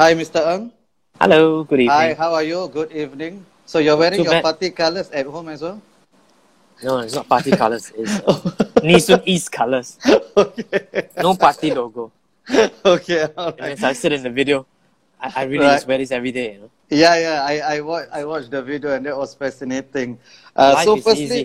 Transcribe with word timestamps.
Hi, 0.00 0.16
Mr. 0.16 0.40
Ng. 0.56 0.72
Hello, 1.20 1.60
good 1.64 1.84
evening. 1.84 1.92
Hi, 1.92 2.14
how 2.16 2.32
are 2.32 2.42
you? 2.42 2.64
Good 2.72 2.88
evening. 2.90 3.44
So 3.68 3.84
you're 3.84 3.98
wearing 4.00 4.24
Too 4.24 4.24
your 4.24 4.40
bad. 4.40 4.48
party 4.48 4.70
colors 4.72 5.10
at 5.12 5.26
home 5.28 5.52
as 5.52 5.60
well? 5.60 5.76
No, 6.82 7.04
it's 7.04 7.12
not 7.12 7.28
party 7.28 7.50
colors. 7.52 7.92
It's 8.00 8.16
uh, 8.24 8.80
Nee 8.80 8.96
Soon 8.96 9.20
East 9.28 9.52
colors. 9.52 10.00
okay. 10.08 11.04
No 11.20 11.36
party 11.36 11.68
logo. 11.76 12.08
okay. 12.96 13.28
All 13.36 13.52
right. 13.52 13.76
as 13.76 13.84
I 13.84 13.92
said 13.92 14.16
in 14.16 14.22
the 14.24 14.32
video, 14.32 14.64
I, 15.20 15.44
I 15.44 15.44
really 15.44 15.68
Right. 15.68 15.76
just 15.76 15.84
wear 15.86 15.98
this 16.00 16.16
every 16.16 16.32
day. 16.32 16.56
You 16.56 16.60
know? 16.64 16.70
Yeah, 16.88 17.20
yeah. 17.20 17.44
I 17.44 17.54
I 17.60 17.76
watched 17.84 18.08
I 18.08 18.24
watched 18.24 18.48
the 18.48 18.64
video 18.64 18.96
and 18.96 19.04
that 19.04 19.12
was 19.12 19.36
fascinating. 19.36 20.16
Uh, 20.56 20.80
Life 20.80 20.88
so 20.88 20.96
is 20.96 21.04
firstly, 21.04 21.24
easy. 21.28 21.42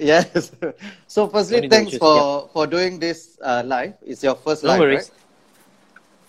yes. 0.00 0.56
so 1.06 1.28
firstly, 1.28 1.68
Don't 1.68 1.68
need 1.68 1.68
to 1.68 1.76
thanks 1.76 2.00
for 2.00 2.48
for 2.48 2.64
doing 2.64 2.96
this 2.96 3.36
uh, 3.44 3.60
live. 3.60 3.92
It's 4.00 4.24
your 4.24 4.40
first 4.40 4.64
No 4.64 4.72
live, 4.72 4.80
worries. 4.80 5.12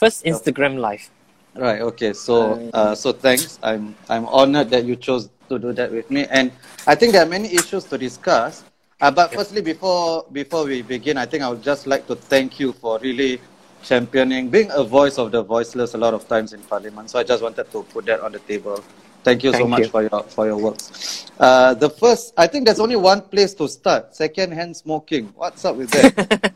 First 0.03 0.27
Instagram 0.27 0.83
live. 0.83 1.07
Right? 1.55 1.81
Okay. 1.81 2.13
So 2.13 2.69
uh, 2.73 2.95
so 2.95 3.11
thanks. 3.11 3.59
I'm 3.63 3.95
I'm 4.09 4.25
honored 4.25 4.69
that 4.71 4.85
you 4.85 4.95
chose 4.95 5.29
to 5.49 5.59
do 5.59 5.73
that 5.73 5.91
with 5.91 6.09
me, 6.11 6.25
and 6.29 6.51
I 6.87 6.95
think 6.95 7.13
there 7.13 7.23
are 7.23 7.29
many 7.29 7.53
issues 7.53 7.85
to 7.85 7.97
discuss. 7.97 8.63
Uh, 9.01 9.09
but 9.11 9.33
firstly, 9.33 9.61
before 9.61 10.25
before 10.31 10.65
we 10.65 10.81
begin, 10.81 11.17
I 11.17 11.25
think 11.25 11.43
I 11.43 11.49
would 11.49 11.63
just 11.63 11.87
like 11.87 12.07
to 12.07 12.15
thank 12.15 12.59
you 12.59 12.73
for 12.73 12.99
really 12.99 13.39
championing, 13.83 14.49
being 14.49 14.69
a 14.71 14.83
voice 14.83 15.17
of 15.17 15.31
the 15.31 15.41
voiceless 15.41 15.93
a 15.93 15.97
lot 15.97 16.13
of 16.13 16.27
times 16.27 16.53
in 16.53 16.61
Parliament. 16.61 17.09
So 17.09 17.19
I 17.19 17.23
just 17.23 17.41
wanted 17.41 17.71
to 17.71 17.83
put 17.83 18.05
that 18.05 18.19
on 18.19 18.33
the 18.33 18.39
table. 18.39 18.83
Thank 19.23 19.43
you 19.43 19.53
so 19.53 19.67
much 19.67 19.81
you. 19.81 19.87
for 19.87 20.01
your 20.01 20.23
for 20.23 20.45
your 20.45 20.57
works. 20.57 21.27
Uh, 21.39 21.73
the 21.73 21.89
first, 21.89 22.33
I 22.37 22.47
think 22.47 22.65
there's 22.65 22.79
only 22.79 22.95
one 22.95 23.21
place 23.21 23.53
to 23.55 23.67
start: 23.67 24.15
second-hand 24.15 24.75
smoking. 24.75 25.31
What's 25.35 25.65
up 25.65 25.75
with 25.75 25.91
that? 25.91 26.53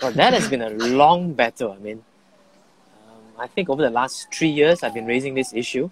Well, 0.00 0.12
that 0.12 0.32
has 0.32 0.48
been 0.48 0.62
a 0.62 0.70
long 0.70 1.34
battle. 1.34 1.72
I 1.72 1.78
mean, 1.78 2.02
I 3.38 3.46
think 3.46 3.68
over 3.68 3.82
the 3.82 3.90
last 3.90 4.32
three 4.34 4.48
years, 4.48 4.82
I've 4.82 4.94
been 4.94 5.06
raising 5.06 5.34
this 5.34 5.52
issue 5.52 5.90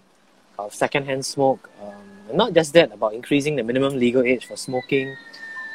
of 0.59 0.75
secondhand 0.75 1.25
smoke. 1.25 1.71
Um, 1.81 2.37
not 2.37 2.53
just 2.53 2.73
that, 2.75 2.93
about 2.93 3.15
increasing 3.15 3.55
the 3.57 3.63
minimum 3.63 3.99
legal 3.99 4.23
age 4.23 4.47
for 4.47 4.57
smoking, 4.57 5.17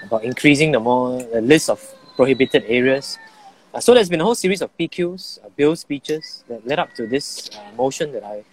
about 0.04 0.24
increasing 0.24 0.72
the 0.72 0.80
more 0.80 1.24
the 1.24 1.40
list 1.40 1.70
of 1.70 1.80
prohibited 2.16 2.66
areas. 2.68 3.18
Uh, 3.74 3.80
so 3.80 3.94
there's 3.94 4.10
been 4.10 4.20
a 4.20 4.24
whole 4.24 4.36
series 4.36 4.62
of 4.62 4.76
PQs, 4.78 5.46
uh, 5.46 5.50
bill 5.56 5.76
speeches 5.78 6.44
that 6.50 6.68
led 6.68 6.78
up 6.78 6.94
to 6.96 7.08
this 7.08 7.50
uh, 7.56 7.76
motion 7.78 8.12
that 8.12 8.24
I, 8.24 8.44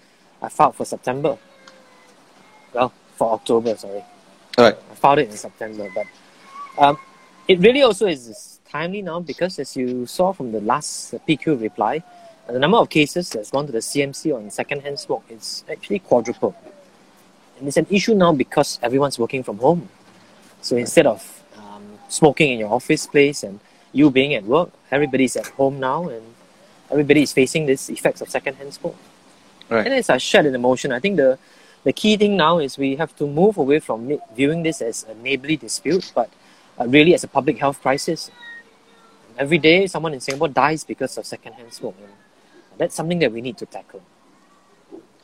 I 0.40 0.48
filed 0.48 0.76
for 0.76 0.84
September. 0.84 1.36
Well, 2.72 2.92
for 3.16 3.32
October, 3.32 3.76
sorry. 3.76 4.04
All 4.58 4.64
right. 4.64 4.76
I 4.90 4.94
filed 4.94 5.18
it 5.18 5.30
in 5.30 5.36
September, 5.36 5.90
but 5.92 6.06
um, 6.78 6.96
it 7.48 7.58
really 7.58 7.82
also 7.82 8.06
is 8.06 8.60
timely 8.70 9.02
now 9.02 9.18
because, 9.18 9.58
as 9.58 9.76
you 9.76 10.06
saw 10.06 10.32
from 10.32 10.52
the 10.52 10.60
last 10.60 11.14
PQ 11.26 11.60
reply, 11.60 12.04
the 12.54 12.58
number 12.58 12.78
of 12.78 12.88
cases 12.88 13.30
that's 13.30 13.50
gone 13.50 13.66
to 13.66 13.72
the 13.72 13.78
CMC 13.78 14.34
on 14.34 14.50
secondhand 14.50 14.98
smoke 14.98 15.24
is 15.30 15.64
actually 15.70 15.98
quadrupled. 15.98 16.54
And 17.58 17.68
it's 17.68 17.76
an 17.76 17.86
issue 17.90 18.14
now 18.14 18.32
because 18.32 18.78
everyone's 18.82 19.18
working 19.18 19.42
from 19.42 19.58
home. 19.58 19.88
So 20.60 20.76
instead 20.76 21.06
of 21.06 21.42
um, 21.56 21.98
smoking 22.08 22.52
in 22.52 22.58
your 22.58 22.72
office 22.72 23.06
place 23.06 23.42
and 23.42 23.60
you 23.92 24.10
being 24.10 24.34
at 24.34 24.44
work, 24.44 24.70
everybody's 24.90 25.36
at 25.36 25.46
home 25.48 25.78
now 25.78 26.08
and 26.08 26.22
everybody 26.90 27.22
is 27.22 27.32
facing 27.32 27.66
these 27.66 27.90
effects 27.90 28.20
of 28.20 28.30
secondhand 28.30 28.74
smoke. 28.74 28.96
Right. 29.68 29.86
And 29.86 29.94
as 29.94 30.08
I 30.08 30.18
shared 30.18 30.46
in 30.46 30.52
the 30.52 30.58
motion, 30.58 30.92
I 30.92 31.00
think 31.00 31.16
the 31.16 31.38
the 31.84 31.92
key 31.92 32.16
thing 32.16 32.36
now 32.36 32.58
is 32.58 32.76
we 32.76 32.96
have 32.96 33.14
to 33.16 33.26
move 33.26 33.56
away 33.56 33.78
from 33.78 34.18
viewing 34.34 34.62
this 34.62 34.82
as 34.82 35.06
a 35.08 35.14
neighborly 35.14 35.56
dispute, 35.56 36.12
but 36.14 36.28
uh, 36.78 36.86
really 36.86 37.14
as 37.14 37.24
a 37.24 37.28
public 37.28 37.58
health 37.58 37.80
crisis. 37.80 38.30
Every 39.38 39.58
day, 39.58 39.86
someone 39.86 40.12
in 40.12 40.20
Singapore 40.20 40.48
dies 40.48 40.82
because 40.82 41.16
of 41.16 41.24
secondhand 41.24 41.72
smoke. 41.72 41.94
And 42.02 42.12
that's 42.78 42.94
something 42.94 43.18
that 43.18 43.32
we 43.32 43.40
need 43.40 43.58
to 43.58 43.66
tackle. 43.66 44.02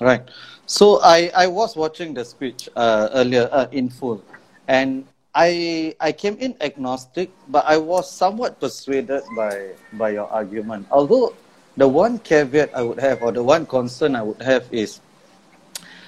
Right. 0.00 0.22
So 0.66 1.00
I, 1.02 1.30
I 1.34 1.46
was 1.46 1.76
watching 1.76 2.14
the 2.14 2.24
speech 2.24 2.68
uh, 2.74 3.08
earlier 3.12 3.48
uh, 3.52 3.66
in 3.70 3.88
full, 3.88 4.22
and 4.66 5.06
I 5.34 5.94
I 6.00 6.12
came 6.12 6.36
in 6.38 6.56
agnostic, 6.60 7.30
but 7.48 7.64
I 7.66 7.78
was 7.78 8.10
somewhat 8.10 8.60
persuaded 8.60 9.22
by 9.36 9.70
by 9.94 10.10
your 10.10 10.26
argument. 10.30 10.86
Although 10.90 11.34
the 11.76 11.86
one 11.86 12.18
caveat 12.18 12.74
I 12.74 12.82
would 12.82 12.98
have, 12.98 13.22
or 13.22 13.30
the 13.30 13.42
one 13.42 13.66
concern 13.66 14.14
I 14.16 14.22
would 14.22 14.42
have, 14.42 14.66
is 14.70 15.00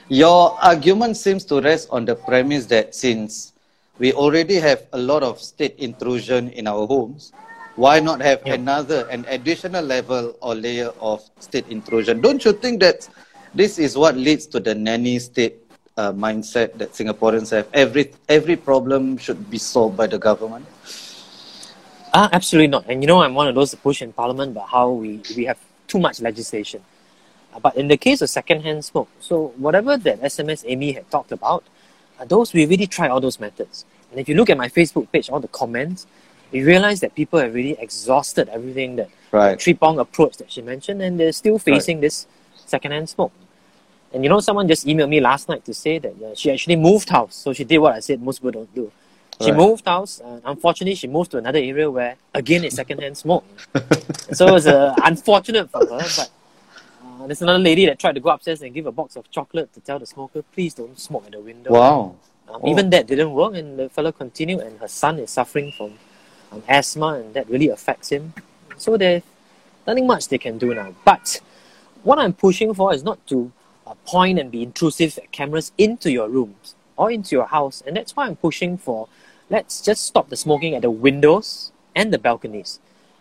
your 0.08 0.58
argument 0.62 1.16
seems 1.16 1.44
to 1.46 1.60
rest 1.60 1.88
on 1.90 2.04
the 2.04 2.14
premise 2.14 2.66
that 2.66 2.94
since 2.94 3.52
we 3.98 4.12
already 4.12 4.56
have 4.56 4.86
a 4.92 4.98
lot 4.98 5.22
of 5.22 5.40
state 5.40 5.74
intrusion 5.78 6.50
in 6.50 6.66
our 6.66 6.86
homes, 6.86 7.32
why 7.76 8.00
not 8.00 8.20
have 8.20 8.44
another, 8.46 9.06
an 9.08 9.24
additional 9.28 9.84
level 9.84 10.34
or 10.40 10.54
layer 10.54 10.90
of 11.00 11.22
state 11.40 11.68
intrusion? 11.68 12.20
Don't 12.20 12.44
you 12.44 12.52
think 12.52 12.80
that 12.80 13.08
this 13.54 13.78
is 13.78 13.96
what 13.96 14.16
leads 14.16 14.46
to 14.48 14.60
the 14.60 14.74
nanny 14.74 15.18
state 15.18 15.56
uh, 15.96 16.12
mindset 16.12 16.76
that 16.78 16.92
Singaporeans 16.92 17.50
have? 17.50 17.68
Every 17.72 18.12
every 18.28 18.56
problem 18.56 19.18
should 19.18 19.50
be 19.50 19.58
solved 19.58 19.96
by 19.96 20.06
the 20.06 20.18
government. 20.18 20.64
Ah, 22.14 22.30
absolutely 22.32 22.68
not. 22.68 22.86
And 22.88 23.02
you 23.02 23.06
know, 23.06 23.20
I'm 23.20 23.34
one 23.34 23.46
of 23.46 23.54
those 23.54 23.70
that 23.72 23.82
push 23.82 24.00
in 24.00 24.12
Parliament 24.12 24.52
about 24.52 24.68
how 24.70 24.90
we, 24.90 25.20
we 25.36 25.44
have 25.44 25.58
too 25.86 25.98
much 25.98 26.20
legislation. 26.20 26.80
Uh, 27.52 27.60
But 27.60 27.76
in 27.76 27.88
the 27.88 27.98
case 27.98 28.22
of 28.22 28.30
secondhand 28.30 28.84
smoke, 28.84 29.08
so 29.20 29.52
whatever 29.58 29.98
that 29.98 30.22
SMS 30.22 30.64
Amy 30.66 30.92
had 30.92 31.10
talked 31.10 31.30
about, 31.30 31.64
uh, 32.18 32.24
those 32.24 32.54
we 32.54 32.64
really 32.64 32.86
try 32.86 33.08
all 33.08 33.20
those 33.20 33.38
methods. 33.38 33.84
And 34.10 34.18
if 34.18 34.28
you 34.30 34.34
look 34.34 34.48
at 34.48 34.56
my 34.56 34.68
Facebook 34.68 35.12
page, 35.12 35.28
all 35.28 35.40
the 35.40 35.48
comments, 35.48 36.06
you 36.52 36.64
realize 36.66 37.00
that 37.00 37.14
people 37.14 37.38
have 37.38 37.54
really 37.54 37.76
exhausted 37.78 38.48
everything 38.48 38.96
that 38.96 39.08
Right. 39.32 39.60
three 39.60 39.74
prong 39.74 39.98
approach 39.98 40.36
that 40.38 40.50
she 40.50 40.62
mentioned, 40.62 41.02
and 41.02 41.18
they're 41.20 41.32
still 41.32 41.58
facing 41.58 42.00
this 42.00 42.26
secondhand 42.64 43.08
smoke. 43.08 43.32
And 44.12 44.22
you 44.24 44.30
know, 44.30 44.40
someone 44.40 44.66
just 44.68 44.86
emailed 44.86 45.08
me 45.10 45.20
last 45.20 45.48
night 45.48 45.64
to 45.66 45.74
say 45.74 45.98
that 45.98 46.14
uh, 46.22 46.34
she 46.34 46.50
actually 46.50 46.76
moved 46.76 47.08
house, 47.10 47.34
so 47.34 47.52
she 47.52 47.64
did 47.64 47.78
what 47.78 47.94
I 47.94 48.00
said 48.00 48.22
most 48.22 48.38
people 48.38 48.52
don't 48.52 48.74
do. 48.74 48.90
She 49.40 49.50
Right. 49.50 49.58
moved 49.58 49.84
house. 49.86 50.20
Uh, 50.20 50.40
unfortunately, 50.44 50.94
she 50.94 51.08
moved 51.08 51.32
to 51.32 51.38
another 51.38 51.58
area 51.58 51.90
where 51.90 52.14
again 52.32 52.64
it's 52.64 52.76
secondhand 52.76 53.18
smoke. 53.18 53.44
so 54.32 54.46
it 54.46 54.52
was 54.52 54.66
uh, 54.66 54.94
unfortunate 55.04 55.70
for 55.70 55.80
her. 55.80 55.98
But 56.16 56.30
uh, 57.04 57.26
there's 57.26 57.42
another 57.42 57.58
lady 57.58 57.84
that 57.86 57.98
tried 57.98 58.14
to 58.14 58.20
go 58.20 58.30
upstairs 58.30 58.62
and 58.62 58.72
give 58.72 58.86
a 58.86 58.92
box 58.92 59.16
of 59.16 59.30
chocolate 59.30 59.74
to 59.74 59.80
tell 59.80 59.98
the 59.98 60.06
smoker, 60.06 60.42
please 60.54 60.72
don't 60.72 60.98
smoke 60.98 61.24
at 61.26 61.32
the 61.32 61.40
window. 61.40 61.72
Wow. 61.72 62.00
Um, 62.48 62.60
Oh. 62.62 62.70
Even 62.70 62.90
that 62.90 63.08
didn't 63.08 63.32
work, 63.34 63.54
and 63.56 63.76
the 63.76 63.88
fellow 63.90 64.12
continued, 64.12 64.60
and 64.60 64.78
her 64.78 64.86
son 64.86 65.18
is 65.18 65.30
suffering 65.30 65.72
from 65.72 65.98
um, 66.52 66.62
asthma, 66.68 67.14
and 67.14 67.34
that 67.34 67.48
really 67.48 67.68
affects 67.68 68.10
him. 68.10 68.34
So 68.76 68.96
there's 68.96 69.22
nothing 69.86 70.06
much 70.06 70.28
they 70.28 70.38
can 70.38 70.58
do 70.58 70.74
now. 70.74 70.94
But 71.04 71.40
what 72.02 72.18
I'm 72.18 72.32
pushing 72.32 72.74
for 72.74 72.94
is 72.94 73.02
not 73.02 73.24
to 73.28 73.52
uh, 73.86 73.94
point 74.06 74.38
and 74.38 74.50
be 74.50 74.62
intrusive 74.62 75.18
cameras 75.32 75.72
into 75.78 76.10
your 76.10 76.28
rooms 76.28 76.74
or 76.96 77.10
into 77.10 77.36
your 77.36 77.46
house, 77.46 77.82
and 77.86 77.96
that's 77.96 78.16
why 78.16 78.26
I'm 78.26 78.36
pushing 78.36 78.78
for 78.78 79.08
let's 79.48 79.80
just 79.80 80.04
stop 80.04 80.28
the 80.28 80.36
smoking 80.36 80.74
at 80.74 80.82
the 80.82 80.90
windows 80.90 81.70
and 81.94 82.12
the 82.12 82.18
balconies, 82.18 82.80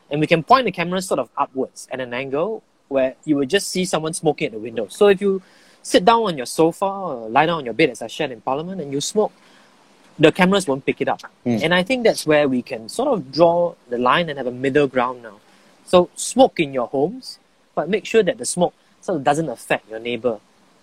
and 0.10 0.20
we 0.20 0.28
can 0.28 0.44
point 0.44 0.66
the 0.66 0.72
cameras 0.72 1.08
sort 1.08 1.20
of 1.20 1.30
upwards 1.38 1.88
at 1.92 2.00
an 2.00 2.14
angle 2.14 2.64
where 2.88 3.16
you 3.26 3.36
will 3.36 3.46
just 3.46 3.70
see 3.70 3.86
someone 3.86 4.14
smoking 4.14 4.48
at 4.48 4.52
the 4.52 4.60
window. 4.60 4.88
So 4.88 5.08
if 5.08 5.22
you 5.22 5.42
sit 5.82 6.06
down 6.06 6.24
on 6.24 6.38
your 6.38 6.46
sofa 6.46 6.86
or 6.86 7.30
lie 7.30 7.46
down 7.46 7.60
on 7.60 7.66
your 7.66 7.74
bed 7.74 7.90
as 7.90 8.02
I 8.02 8.08
shared 8.08 8.32
in 8.32 8.42
Parliament 8.42 8.82
and 8.82 8.92
you 8.92 9.02
smoke, 9.02 9.32
the 10.18 10.32
cameras 10.32 10.68
won't 10.68 10.86
pick 10.86 11.02
it 11.02 11.08
up. 11.08 11.22
Mm. 11.46 11.64
And 11.64 11.74
I 11.74 11.84
think 11.84 12.04
that's 12.04 12.26
where 12.26 12.48
we 12.48 12.62
can 12.62 12.90
sort 12.90 13.10
of 13.10 13.32
draw 13.32 13.76
the 13.90 13.98
line 13.98 14.30
and 14.30 14.38
have 14.38 14.48
a 14.48 14.52
middle 14.52 14.88
ground 14.88 15.24
now. 15.24 15.40
So 15.86 16.10
smoke 16.16 16.60
in 16.60 16.74
your 16.74 16.88
homes, 16.88 17.40
but 17.76 17.90
make 17.90 18.06
sure 18.06 18.24
that 18.24 18.38
the 18.38 18.46
smoke 18.46 18.74
sort 19.02 19.18
of 19.18 19.24
doesn't 19.24 19.50
affect 19.50 19.90
your 19.90 20.00
neighbor. 20.00 20.40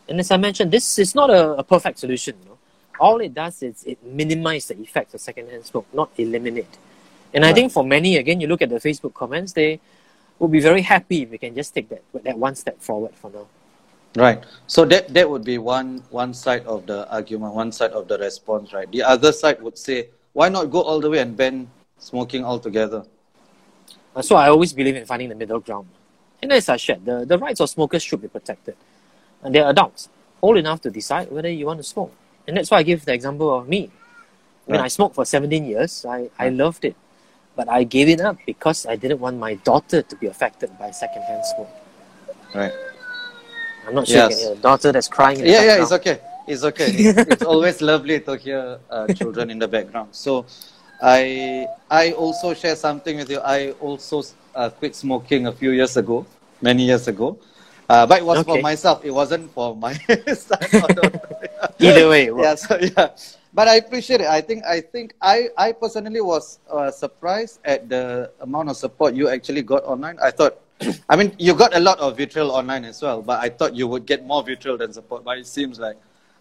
And 0.08 0.20
as 0.20 0.30
I 0.30 0.36
mentioned, 0.36 0.70
this 0.70 0.98
is 0.98 1.14
not 1.14 1.30
a, 1.30 1.52
a 1.54 1.64
perfect 1.64 1.98
solution. 1.98 2.36
You 2.42 2.50
know? 2.50 2.58
All 3.00 3.20
it 3.20 3.34
does 3.34 3.62
is 3.62 3.82
it 3.84 4.02
minimizes 4.04 4.76
the 4.76 4.82
effects 4.82 5.14
of 5.14 5.20
secondhand 5.20 5.64
smoke, 5.64 5.86
not 5.92 6.10
eliminate. 6.18 6.78
And 7.34 7.44
I 7.44 7.52
think 7.52 7.72
for 7.72 7.82
many, 7.82 8.16
again, 8.18 8.40
you 8.40 8.46
look 8.46 8.60
at 8.60 8.68
the 8.68 8.76
Facebook 8.76 9.14
comments, 9.14 9.54
they 9.54 9.80
will 10.38 10.48
be 10.48 10.60
very 10.60 10.82
happy 10.82 11.22
if 11.22 11.30
we 11.30 11.38
can 11.38 11.54
just 11.54 11.74
take 11.74 11.88
that 11.88 12.02
that 12.24 12.38
one 12.38 12.54
step 12.54 12.78
forward 12.80 13.14
for 13.14 13.30
now. 13.30 13.46
Right. 14.16 14.44
So 14.66 14.84
that 14.86 15.08
that 15.14 15.28
would 15.28 15.44
be 15.44 15.56
one 15.58 16.02
one 16.10 16.34
side 16.34 16.66
of 16.66 16.86
the 16.86 17.08
argument, 17.10 17.54
one 17.54 17.72
side 17.72 17.92
of 17.92 18.08
the 18.08 18.18
response, 18.18 18.72
right? 18.72 18.90
The 18.90 19.02
other 19.02 19.32
side 19.32 19.62
would 19.62 19.78
say, 19.78 20.08
why 20.32 20.48
not 20.48 20.70
go 20.70 20.82
all 20.82 21.00
the 21.00 21.08
way 21.08 21.18
and 21.18 21.36
ban 21.36 21.68
smoking 21.98 22.44
altogether? 22.44 23.04
Uh, 24.14 24.20
so 24.20 24.36
I 24.36 24.48
always 24.48 24.72
believe 24.72 24.96
in 24.96 25.06
finding 25.06 25.30
the 25.30 25.34
middle 25.34 25.60
ground. 25.60 25.88
And 26.42 26.52
as 26.52 26.68
I 26.68 26.76
shared, 26.76 27.04
the, 27.06 27.24
the 27.24 27.38
rights 27.38 27.60
of 27.60 27.70
smokers 27.70 28.02
should 28.02 28.20
be 28.20 28.28
protected. 28.28 28.76
And 29.42 29.54
they're 29.54 29.68
adults, 29.68 30.08
old 30.42 30.58
enough 30.58 30.82
to 30.82 30.90
decide 30.90 31.30
whether 31.30 31.48
you 31.48 31.64
want 31.66 31.78
to 31.78 31.84
smoke. 31.84 32.12
And 32.46 32.56
that's 32.56 32.70
why 32.70 32.78
I 32.78 32.82
give 32.82 33.04
the 33.04 33.14
example 33.14 33.56
of 33.56 33.68
me. 33.68 33.90
When 34.66 34.78
Right. 34.78 34.84
I 34.86 34.88
smoked 34.88 35.14
for 35.14 35.24
17 35.24 35.64
years, 35.64 36.04
I, 36.06 36.30
I 36.38 36.50
loved 36.50 36.84
it. 36.84 36.96
But 37.56 37.68
I 37.68 37.84
gave 37.84 38.08
it 38.08 38.20
up 38.20 38.36
because 38.46 38.86
I 38.86 38.96
didn't 38.96 39.20
want 39.20 39.38
my 39.38 39.54
daughter 39.54 40.02
to 40.02 40.16
be 40.16 40.26
affected 40.26 40.76
by 40.78 40.90
secondhand 40.90 41.44
smoke. 41.46 41.70
Right. 42.54 42.72
I'm 43.86 43.94
not 43.94 44.06
sure 44.06 44.22
you 44.22 44.28
Yes. 44.28 44.40
can 44.40 44.48
hear 44.54 44.62
daughter 44.62 44.92
that's 44.92 45.08
crying 45.08 45.40
Yeah, 45.44 45.62
yeah, 45.62 45.82
it's 45.82 45.92
okay. 45.92 46.20
It's 46.46 46.64
okay. 46.64 46.86
It's, 46.86 47.18
it's 47.26 47.44
always 47.44 47.80
lovely 47.92 48.20
to 48.20 48.36
hear 48.36 48.78
uh, 48.90 49.08
children 49.08 49.50
in 49.50 49.58
the 49.58 49.68
background. 49.68 50.08
So, 50.12 50.46
I 51.00 51.66
I 51.90 52.12
also 52.12 52.54
share 52.54 52.76
something 52.76 53.16
with 53.16 53.30
you. 53.30 53.40
I 53.40 53.72
also 53.80 54.22
uh, 54.54 54.70
quit 54.70 54.94
smoking 54.94 55.46
a 55.46 55.52
few 55.52 55.70
years 55.70 55.96
ago, 55.96 56.26
many 56.60 56.84
years 56.84 57.08
ago. 57.08 57.38
Uh, 57.88 58.06
but 58.06 58.18
it 58.20 58.24
was 58.24 58.42
for 58.42 58.58
myself. 58.58 59.04
It 59.04 59.10
wasn't 59.10 59.50
for 59.52 59.74
my 59.76 59.92
son. 60.34 60.62
daughter. 60.72 61.10
Either 61.80 62.08
way, 62.08 62.30
yeah. 62.36 62.54
So 62.54 62.78
yeah, 62.78 63.10
but 63.52 63.68
I 63.68 63.76
appreciate 63.76 64.20
it. 64.20 64.28
I 64.28 64.40
think 64.40 64.64
I 64.64 64.80
think 64.80 65.14
I 65.20 65.48
I 65.58 65.72
personally 65.72 66.20
was 66.20 66.58
uh, 66.70 66.90
surprised 66.90 67.58
at 67.64 67.88
the 67.88 68.30
amount 68.40 68.70
of 68.70 68.76
support 68.76 69.14
you 69.14 69.28
actually 69.28 69.62
got 69.62 69.84
online. 69.84 70.18
I 70.22 70.30
thought, 70.30 70.58
I 71.08 71.16
mean, 71.16 71.34
you 71.38 71.54
got 71.54 71.74
a 71.74 71.80
lot 71.80 71.98
of 72.00 72.16
vitriol 72.16 72.50
online 72.50 72.84
as 72.84 73.00
well, 73.02 73.22
but 73.22 73.40
I 73.40 73.48
thought 73.48 73.74
you 73.74 73.86
would 73.88 74.06
get 74.06 74.24
more 74.26 74.42
vitriol 74.42 74.76
than 74.78 74.92
support. 74.92 75.24
But 75.24 75.38
it 75.38 75.46
seems 75.46 75.78
like 75.78 75.96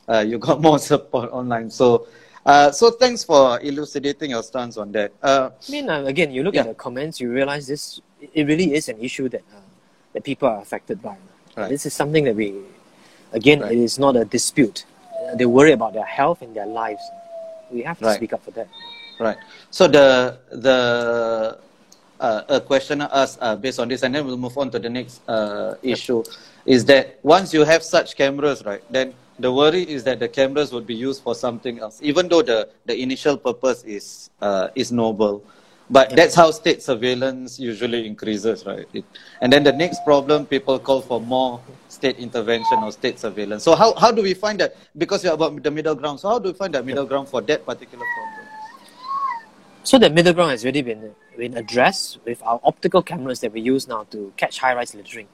uh, 0.08 0.20
you 0.28 0.38
got 0.38 0.62
more 0.68 0.80
support 0.80 1.32
online. 1.32 1.70
So. 1.70 2.08
Uh, 2.44 2.72
so 2.72 2.90
thanks 2.90 3.24
for 3.24 3.60
elucidating 3.62 4.32
your 4.32 4.42
stance 4.42 4.76
on 4.76 4.92
that. 4.92 5.12
Uh, 5.22 5.52
I 5.68 5.72
mean, 5.72 5.88
uh, 5.88 6.04
again, 6.06 6.32
you 6.32 6.42
look 6.42 6.56
Yeah. 6.56 6.62
at 6.62 6.70
the 6.70 6.74
comments, 6.74 7.22
you 7.22 7.30
realize 7.32 7.68
this. 7.68 8.02
It 8.34 8.48
really 8.48 8.74
is 8.74 8.90
an 8.90 8.98
issue 9.00 9.30
that 9.30 9.44
uh, 9.54 9.62
that 10.14 10.24
people 10.24 10.50
are 10.50 10.60
affected 10.60 11.04
by. 11.04 11.18
Right. 11.56 11.70
This 11.70 11.86
is 11.86 11.94
something 11.94 12.24
that 12.26 12.36
we, 12.36 12.56
again, 13.32 13.60
Right. 13.62 13.74
it 13.74 13.78
is 13.78 14.00
not 14.00 14.16
a 14.16 14.26
dispute. 14.26 14.86
Uh, 15.22 15.36
they 15.36 15.46
worry 15.46 15.72
about 15.72 15.94
their 15.94 16.10
health 16.18 16.42
and 16.42 16.56
their 16.56 16.66
lives. 16.66 17.04
We 17.70 17.84
have 17.84 18.00
to 18.00 18.06
Right. 18.06 18.16
speak 18.18 18.34
up 18.34 18.42
for 18.44 18.50
that. 18.58 18.68
Right. 19.20 19.38
So 19.70 19.88
the 19.88 20.40
the 20.50 21.60
uh, 22.22 22.58
a 22.58 22.62
questioner 22.62 23.10
asked 23.12 23.40
uh, 23.42 23.56
based 23.56 23.80
on 23.80 23.88
this, 23.90 24.04
and 24.04 24.14
then 24.16 24.26
we'll 24.26 24.38
move 24.38 24.58
on 24.58 24.70
to 24.72 24.80
the 24.80 24.90
next 24.90 25.22
uh, 25.28 25.76
issue, 25.82 26.24
is 26.66 26.86
that 26.86 27.20
once 27.24 27.54
you 27.54 27.66
have 27.66 27.84
such 27.84 28.16
cameras, 28.16 28.64
right, 28.64 28.84
then 28.90 29.14
the 29.40 29.52
worry 29.52 29.82
is 29.82 30.04
that 30.04 30.20
the 30.20 30.30
cameras 30.30 30.72
would 30.72 30.86
be 30.86 30.94
used 30.94 31.24
for 31.24 31.34
something 31.34 31.80
else, 31.80 32.00
even 32.02 32.30
though 32.30 32.44
the, 32.44 32.70
the 32.86 32.96
initial 33.02 33.36
purpose 33.38 33.84
is 33.84 34.30
uh, 34.42 34.70
is 34.76 34.92
noble. 34.92 35.44
But 35.90 36.16
that's 36.16 36.36
how 36.36 36.52
state 36.52 36.82
surveillance 36.82 37.60
usually 37.60 38.08
increases, 38.08 38.66
right? 38.66 38.88
It, 38.94 39.04
and 39.42 39.52
then 39.52 39.64
the 39.64 39.74
next 39.74 40.06
problem, 40.06 40.46
people 40.46 40.80
call 40.80 41.02
for 41.02 41.20
more 41.20 41.60
state 41.90 42.18
intervention 42.18 42.80
or 42.80 42.94
state 42.94 43.20
surveillance. 43.20 43.64
So 43.64 43.76
how, 43.76 43.94
how 43.96 44.10
do 44.10 44.22
we 44.22 44.34
find 44.34 44.58
that? 44.62 44.78
Because 44.98 45.22
you're 45.22 45.34
about 45.34 45.62
the 45.62 45.70
middle 45.70 45.96
ground. 45.96 46.22
So 46.22 46.30
how 46.30 46.40
do 46.40 46.48
we 46.48 46.56
find 46.56 46.74
that 46.76 46.86
middle 46.86 47.04
ground 47.06 47.28
for 47.28 47.42
that 47.42 47.66
particular 47.66 48.06
problem? 48.06 48.48
So 49.84 50.00
the 50.00 50.10
middle 50.10 50.32
ground 50.32 50.52
has 50.52 50.64
already 50.64 50.82
been, 50.82 51.14
been 51.38 51.58
addressed 51.58 52.20
with 52.26 52.42
our 52.44 52.60
optical 52.64 53.02
cameras 53.02 53.40
that 53.40 53.52
we 53.54 53.62
use 53.62 53.88
now 53.88 54.06
to 54.12 54.34
catch 54.38 54.60
high-rise 54.60 54.94
littering. 54.94 55.28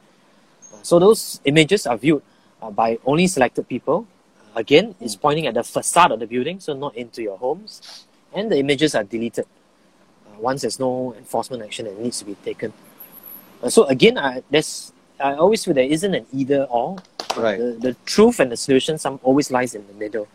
Uh, 0.74 0.78
so 0.84 1.00
those 1.00 1.42
images 1.46 1.88
are 1.88 1.98
viewed 1.98 2.22
uh, 2.62 2.70
by 2.72 2.98
only 3.06 3.28
selected 3.28 3.68
people. 3.68 4.08
Uh, 4.40 4.60
again, 4.60 4.96
it's 5.02 5.16
pointing 5.16 5.48
at 5.48 5.54
the 5.54 5.64
facade 5.64 6.12
of 6.12 6.20
the 6.20 6.28
building, 6.28 6.60
so 6.60 6.74
not 6.74 6.96
into 6.96 7.22
your 7.22 7.38
homes. 7.38 8.06
And 8.34 8.52
the 8.52 8.58
images 8.58 8.94
are 8.96 9.04
deleted 9.04 9.46
uh, 10.28 10.40
once 10.40 10.62
there's 10.62 10.80
no 10.80 11.14
enforcement 11.18 11.64
action 11.64 11.86
that 11.86 12.00
needs 12.00 12.20
to 12.20 12.26
be 12.26 12.36
taken. 12.36 12.74
Uh, 13.64 13.70
so 13.70 13.86
again, 13.86 14.18
I, 14.18 14.44
there's, 14.50 14.94
I 15.20 15.34
always 15.34 15.66
feel 15.66 15.74
there 15.74 15.84
isn't 15.84 16.14
an 16.14 16.26
either 16.34 16.64
or. 16.70 16.98
Right. 17.36 17.58
The, 17.60 17.78
the 17.80 17.94
truth 18.06 18.40
and 18.40 18.52
the 18.52 18.58
solution 18.58 18.98
some 18.98 19.20
always 19.24 19.52
lies 19.52 19.76
in 19.76 19.86
the 19.88 19.94
middle. 19.94 20.28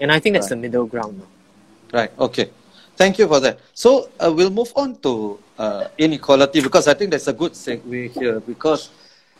And 0.00 0.12
I 0.12 0.20
think 0.20 0.34
that's 0.34 0.44
Right. 0.46 0.50
the 0.50 0.56
middle 0.56 0.86
ground 0.86 1.18
now. 1.18 1.98
Right. 1.98 2.10
Okay. 2.18 2.50
Thank 2.96 3.18
you 3.18 3.28
for 3.28 3.40
that. 3.40 3.60
So 3.74 4.08
uh, 4.18 4.32
we'll 4.32 4.50
move 4.50 4.72
on 4.74 4.96
to 5.04 5.38
uh, 5.58 5.88
inequality 5.98 6.60
because 6.62 6.88
I 6.88 6.94
think 6.94 7.10
that's 7.12 7.28
a 7.28 7.32
good 7.32 7.52
segue 7.52 8.10
here 8.10 8.40
because 8.40 8.90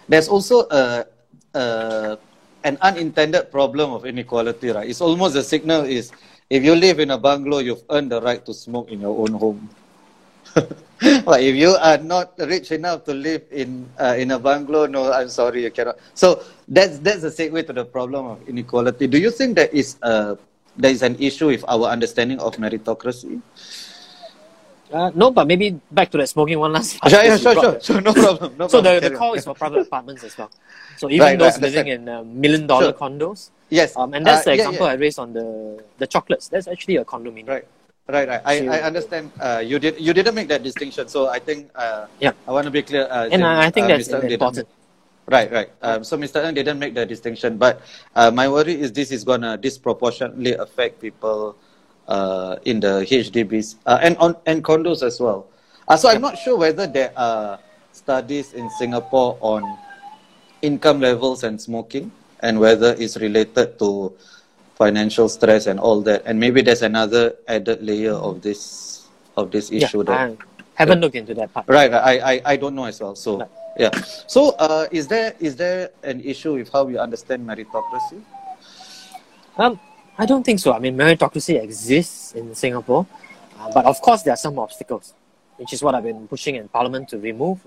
there's 0.09 0.29
also 0.29 0.69
a, 0.69 1.07
a 1.55 2.19
an 2.65 2.77
unintended 2.83 3.51
problem 3.51 3.93
of 3.93 4.05
inequality. 4.05 4.69
Right. 4.71 4.91
It's 4.91 5.01
almost 5.01 5.35
the 5.35 5.43
signal 5.43 5.85
is 5.85 6.13
if 6.51 6.63
you 6.63 6.77
live 6.77 7.01
in 7.01 7.11
a 7.11 7.19
bungalow, 7.19 7.59
you've 7.59 7.83
earned 7.89 8.13
the 8.13 8.21
right 8.21 8.45
to 8.45 8.53
smoke 8.53 8.91
in 8.91 9.01
your 9.01 9.17
own 9.17 9.33
home. 9.33 9.71
but 11.25 11.41
if 11.41 11.57
you 11.57 11.77
are 11.81 11.99
not 11.99 12.33
rich 12.39 12.73
enough 12.73 13.05
to 13.05 13.15
live 13.15 13.43
in 13.51 13.89
uh, 13.99 14.17
in 14.19 14.33
a 14.33 14.39
bungalow, 14.39 14.85
no, 14.87 15.13
I'm 15.13 15.29
sorry, 15.29 15.65
you 15.65 15.71
cannot. 15.71 15.97
So 16.13 16.45
that's 16.69 16.99
that's 16.99 17.25
a 17.25 17.33
segue 17.33 17.67
to 17.67 17.73
the 17.73 17.85
problem 17.85 18.27
of 18.27 18.49
inequality. 18.49 19.07
Do 19.07 19.17
you 19.19 19.31
think 19.31 19.57
there 19.57 19.73
is 19.73 19.97
a 20.03 20.37
there 20.79 20.91
is 20.91 21.03
an 21.03 21.17
issue 21.19 21.47
with 21.49 21.65
our 21.69 21.85
understanding 21.89 22.39
of 22.41 22.57
meritocracy? 22.57 23.41
Uh, 24.93 25.11
no, 25.15 25.31
but 25.33 25.47
maybe 25.49 25.81
back 25.91 26.11
to 26.13 26.19
the 26.19 26.27
smoking 26.27 26.59
one 26.61 26.73
last 26.73 26.97
time. 26.99 27.11
Yeah, 27.11 27.23
yeah, 27.25 27.37
sure, 27.45 27.55
sure, 27.55 27.73
the- 27.73 27.81
sure, 27.81 28.01
no 28.01 28.13
problem. 28.15 28.55
No 28.57 28.69
So 28.69 28.79
the, 28.81 28.91
problem. 28.91 29.03
the 29.03 29.13
on. 29.13 29.19
call 29.19 29.35
is 29.35 29.45
for 29.45 29.55
private 29.55 29.81
apartments 29.81 30.23
as 30.23 30.39
well. 30.39 30.51
So 30.97 31.11
even 31.11 31.21
Right, 31.27 31.41
right, 31.41 31.53
those 31.53 31.61
living 31.61 31.89
in 31.89 32.09
uh, 32.09 32.23
million 32.23 32.67
dollar 32.69 32.85
Sure. 32.87 32.93
condos. 32.93 33.51
Yes, 33.69 33.97
Um, 33.97 34.15
and 34.15 34.25
that's 34.25 34.47
uh, 34.47 34.51
the 34.51 34.57
yeah, 34.57 34.63
example 34.63 34.87
yeah. 34.87 34.93
I 34.93 34.95
raised 34.95 35.19
on 35.19 35.33
the, 35.33 35.83
the 35.99 36.07
chocolates. 36.07 36.47
That's 36.49 36.69
actually 36.69 36.97
a 36.97 37.05
condominium. 37.05 37.49
Right, 37.49 37.67
right, 38.09 38.29
right. 38.29 38.43
I, 38.45 38.59
So- 38.61 38.71
I 38.71 38.79
understand. 38.83 39.33
Uh, 39.41 39.59
you 39.59 39.81
did 39.81 39.99
you 39.99 40.13
didn't 40.15 40.37
make 40.37 40.47
that 40.55 40.63
distinction, 40.63 41.09
so 41.09 41.27
I 41.29 41.41
think 41.41 41.69
uh, 41.75 42.07
Yeah. 42.21 42.33
I 42.47 42.53
want 42.53 42.65
to 42.67 42.71
be 42.71 42.83
clear. 42.83 43.09
Uh, 43.11 43.25
And 43.25 43.43
James, 43.43 43.67
I, 43.67 43.71
think 43.75 43.85
uh, 43.87 43.89
that's 43.89 44.07
Mr. 44.09 44.15
Ng 44.15 44.21
didn't 44.23 44.33
important. 44.39 44.69
Right, 45.27 45.51
right. 45.51 45.71
Um, 45.83 46.05
so 46.05 46.17
Mr. 46.17 46.39
Ng 46.45 46.55
didn't 46.55 46.79
make 46.79 46.95
the 46.95 47.05
distinction, 47.05 47.59
but 47.59 47.83
uh, 48.15 48.31
my 48.31 48.47
worry 48.49 48.79
is 48.79 48.93
this 48.93 49.11
is 49.11 49.25
going 49.25 49.43
to 49.43 49.57
disproportionately 49.57 50.55
affect 50.55 51.01
people 51.03 51.57
uh, 52.07 52.57
in 52.65 52.79
the 52.79 53.03
HDBs 53.03 53.83
uh, 53.87 53.99
and 54.03 54.17
on 54.19 54.37
and 54.47 54.63
condos 54.63 55.03
as 55.03 55.19
well. 55.19 55.51
Uh, 55.89 55.97
so 55.97 56.09
I'm 56.09 56.23
not 56.23 56.39
sure 56.39 56.57
whether 56.57 56.87
there 56.87 57.11
are 57.19 57.59
studies 57.91 58.55
in 58.55 58.71
Singapore 58.79 59.37
on 59.41 59.67
income 60.63 61.01
levels 61.01 61.43
and 61.43 61.61
smoking 61.61 62.13
and 62.41 62.61
whether 62.61 62.95
it's 62.95 63.17
related 63.19 63.81
to 63.81 64.15
financial 64.79 65.29
stress 65.29 65.67
and 65.67 65.81
all 65.81 66.03
that. 66.03 66.23
And 66.25 66.39
maybe 66.39 66.63
there's 66.63 66.83
another 66.83 67.35
added 67.49 67.83
layer 67.83 68.15
of 68.15 68.43
this 68.43 69.09
of 69.37 69.51
this 69.51 69.75
Yeah, 69.75 69.91
issue 69.91 70.05
that 70.05 70.15
I 70.15 70.37
haven't 70.75 71.01
looked 71.01 71.17
into 71.19 71.35
that 71.35 71.53
part. 71.53 71.67
Right, 71.67 71.93
I, 71.93 72.15
I, 72.19 72.35
I 72.45 72.57
don't 72.57 72.77
know 72.79 72.85
as 72.85 73.01
well. 73.03 73.17
So. 73.17 73.43
Yeah. 73.79 73.91
So 74.27 74.51
uh, 74.59 74.87
is 74.91 75.07
there 75.07 75.35
is 75.39 75.57
there 75.57 75.91
an 76.03 76.21
issue 76.21 76.55
with 76.55 76.73
how 76.73 76.85
we 76.85 76.99
understand 76.99 77.47
meritocracy? 77.47 78.23
Um, 79.59 79.81
I 80.19 80.27
don't 80.27 80.45
think 80.45 80.61
so. 80.61 80.73
I 80.73 80.79
mean, 80.79 80.97
meritocracy 80.97 81.63
exists 81.63 82.33
in 82.33 82.55
Singapore, 82.55 83.07
uh, 83.59 83.71
but 83.73 83.85
of 83.85 84.01
course 84.01 84.23
there 84.23 84.33
are 84.33 84.39
some 84.41 84.59
obstacles, 84.59 85.15
which 85.57 85.73
is 85.73 85.83
what 85.83 85.95
I've 85.95 86.05
been 86.05 86.29
pushing 86.29 86.57
in 86.57 86.69
Parliament 86.69 87.09
to 87.11 87.19
remove. 87.19 87.61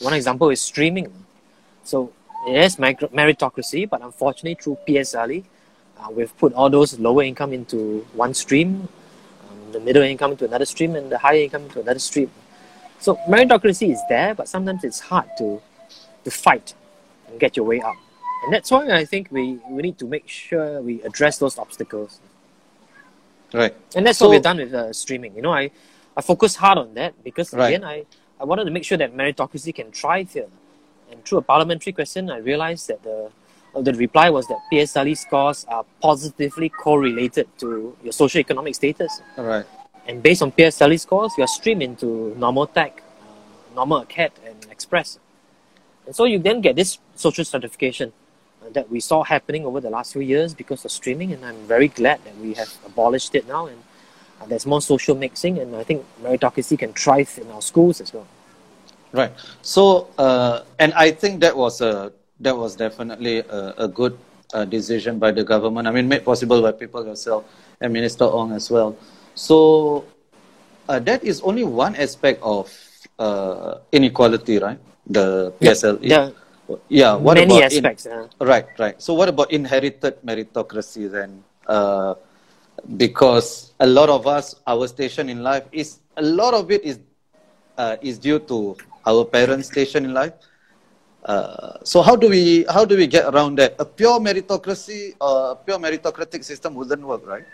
One 0.00 0.14
example 0.14 0.50
is 0.50 0.60
streaming. 0.60 1.12
So 1.82 2.12
yes, 2.46 2.76
meritocracy, 2.76 3.88
but 3.88 4.02
unfortunately 4.02 4.56
through 4.62 4.78
PSLE, 4.86 5.44
uh, 5.98 6.10
we've 6.10 6.36
put 6.38 6.52
all 6.52 6.70
those 6.70 6.98
lower 6.98 7.22
income 7.22 7.52
into 7.52 8.06
one 8.12 8.34
stream, 8.34 8.88
um, 9.50 9.72
the 9.72 9.80
middle 9.80 10.02
income 10.02 10.32
into 10.32 10.44
another 10.44 10.64
stream, 10.64 10.94
and 10.94 11.10
the 11.10 11.18
higher 11.18 11.42
income 11.42 11.62
into 11.64 11.80
another 11.80 11.98
stream. 11.98 12.30
So 13.00 13.16
meritocracy 13.28 13.92
is 13.92 14.00
there, 14.08 14.34
but 14.34 14.48
sometimes 14.48 14.84
it's 14.84 15.00
hard 15.00 15.26
to 15.38 15.60
to 16.24 16.30
fight 16.30 16.74
and 17.28 17.38
get 17.38 17.56
your 17.56 17.64
way 17.66 17.80
up. 17.80 17.94
And 18.44 18.52
that's 18.52 18.70
why 18.70 18.90
I 18.90 19.04
think 19.04 19.28
we, 19.30 19.58
we 19.70 19.82
need 19.82 19.98
to 19.98 20.06
make 20.06 20.28
sure 20.28 20.80
we 20.82 21.00
address 21.02 21.38
those 21.38 21.58
obstacles. 21.58 22.20
Right. 23.52 23.74
And 23.96 24.04
that's 24.06 24.18
So- 24.18 24.26
what 24.26 24.32
we've 24.32 24.42
done 24.42 24.58
with 24.58 24.74
uh, 24.74 24.92
streaming. 24.92 25.34
You 25.34 25.42
know, 25.42 25.52
I, 25.52 25.70
I 26.16 26.20
focus 26.22 26.56
hard 26.56 26.78
on 26.78 26.94
that 26.94 27.14
because, 27.24 27.52
Right. 27.54 27.68
again, 27.68 27.84
I, 27.84 28.04
I 28.40 28.44
wanted 28.44 28.64
to 28.64 28.70
make 28.70 28.84
sure 28.84 28.98
that 28.98 29.14
meritocracy 29.16 29.74
can 29.74 29.90
thrive 29.92 30.32
here. 30.32 30.48
And 31.10 31.24
through 31.24 31.38
a 31.38 31.42
parliamentary 31.42 31.92
question, 31.92 32.30
I 32.30 32.38
realized 32.38 32.88
that 32.88 33.02
the, 33.02 33.30
uh, 33.74 33.80
the 33.80 33.94
reply 33.94 34.28
was 34.30 34.46
that 34.48 34.58
PSLE 34.72 35.16
scores 35.16 35.64
are 35.68 35.84
positively 36.02 36.68
correlated 36.68 37.48
to 37.60 37.96
your 38.04 38.12
socioeconomic 38.12 38.74
status. 38.74 39.22
All 39.36 39.44
right. 39.44 39.66
And 40.08 40.22
based 40.22 40.40
on 40.40 40.50
PSLE 40.52 40.98
scores, 40.98 41.32
you're 41.36 41.46
streamed 41.46 41.82
into 41.82 42.34
normal 42.38 42.66
tech, 42.66 43.02
uh, 43.20 43.74
normal 43.74 44.06
CAT, 44.06 44.32
and 44.46 44.56
express. 44.70 45.18
And 46.06 46.16
so 46.16 46.24
you 46.24 46.38
then 46.38 46.62
get 46.62 46.76
this 46.76 46.98
social 47.14 47.44
stratification 47.44 48.14
uh, 48.64 48.70
that 48.70 48.90
we 48.90 49.00
saw 49.00 49.22
happening 49.22 49.66
over 49.66 49.80
the 49.80 49.90
last 49.90 50.14
few 50.14 50.22
years 50.22 50.54
because 50.54 50.82
of 50.86 50.90
streaming. 50.90 51.34
And 51.34 51.44
I'm 51.44 51.60
very 51.66 51.88
glad 51.88 52.24
that 52.24 52.34
we 52.38 52.54
have 52.54 52.74
abolished 52.86 53.34
it 53.34 53.46
now. 53.46 53.66
And 53.66 53.82
uh, 54.40 54.46
there's 54.46 54.64
more 54.64 54.80
social 54.80 55.14
mixing. 55.14 55.58
And 55.58 55.76
I 55.76 55.84
think 55.84 56.06
meritocracy 56.22 56.78
can 56.78 56.94
thrive 56.94 57.38
in 57.38 57.50
our 57.50 57.60
schools 57.60 58.00
as 58.00 58.14
well. 58.14 58.26
Right. 59.12 59.32
So 59.60 60.08
uh, 60.16 60.64
and 60.78 60.94
I 60.94 61.10
think 61.10 61.40
that 61.40 61.56
was 61.56 61.80
a 61.80 62.12
that 62.40 62.56
was 62.56 62.76
definitely 62.76 63.38
a, 63.40 63.74
a 63.84 63.88
good 63.88 64.16
uh, 64.54 64.64
decision 64.64 65.18
by 65.18 65.32
the 65.32 65.44
government. 65.44 65.88
I 65.88 65.90
mean, 65.90 66.08
made 66.08 66.24
possible 66.24 66.62
by 66.62 66.72
people 66.72 67.04
yourself 67.04 67.44
and 67.80 67.92
Minister 67.92 68.24
Ong 68.24 68.52
as 68.52 68.70
well. 68.70 68.96
So 69.38 70.04
uh, 70.88 70.98
that 71.00 71.22
is 71.24 71.40
only 71.42 71.64
one 71.64 71.94
aspect 71.96 72.42
of 72.42 72.70
uh, 73.18 73.78
inequality, 73.92 74.58
right? 74.58 74.78
The 75.06 75.52
PSLE. 75.60 76.08
There 76.08 76.32
Yeah. 76.88 77.14
What 77.16 77.38
many 77.38 77.44
about 77.44 77.70
in- 77.70 77.84
aspects. 77.84 78.06
uh, 78.06 78.26
Right, 78.40 78.66
right. 78.78 78.96
So 79.02 79.14
what 79.14 79.28
about 79.28 79.50
inherited 79.52 80.20
meritocracy 80.26 81.10
then? 81.10 81.44
Uh, 81.66 82.14
because 82.96 83.72
a 83.80 83.86
lot 83.86 84.08
of 84.08 84.26
us, 84.26 84.54
our 84.66 84.86
station 84.88 85.28
in 85.28 85.42
life 85.42 85.64
is 85.72 86.00
a 86.16 86.22
lot 86.22 86.54
of 86.54 86.70
it 86.70 86.84
is 86.84 86.98
uh, 87.78 87.96
is 88.02 88.18
due 88.18 88.38
to 88.50 88.76
our 89.06 89.24
parents' 89.24 89.68
station 89.68 90.04
in 90.04 90.14
life. 90.14 90.34
Uh, 91.24 91.78
so 91.84 92.02
how 92.02 92.16
do 92.16 92.28
we 92.28 92.64
how 92.70 92.84
do 92.84 92.96
we 92.96 93.06
get 93.06 93.26
around 93.32 93.56
that? 93.58 93.74
A 93.78 93.84
pure 93.84 94.18
meritocracy, 94.20 95.14
uh, 95.20 95.54
a 95.54 95.56
pure 95.56 95.78
meritocratic 95.78 96.44
system 96.44 96.74
wouldn't 96.74 97.02
work, 97.02 97.26
right? 97.26 97.44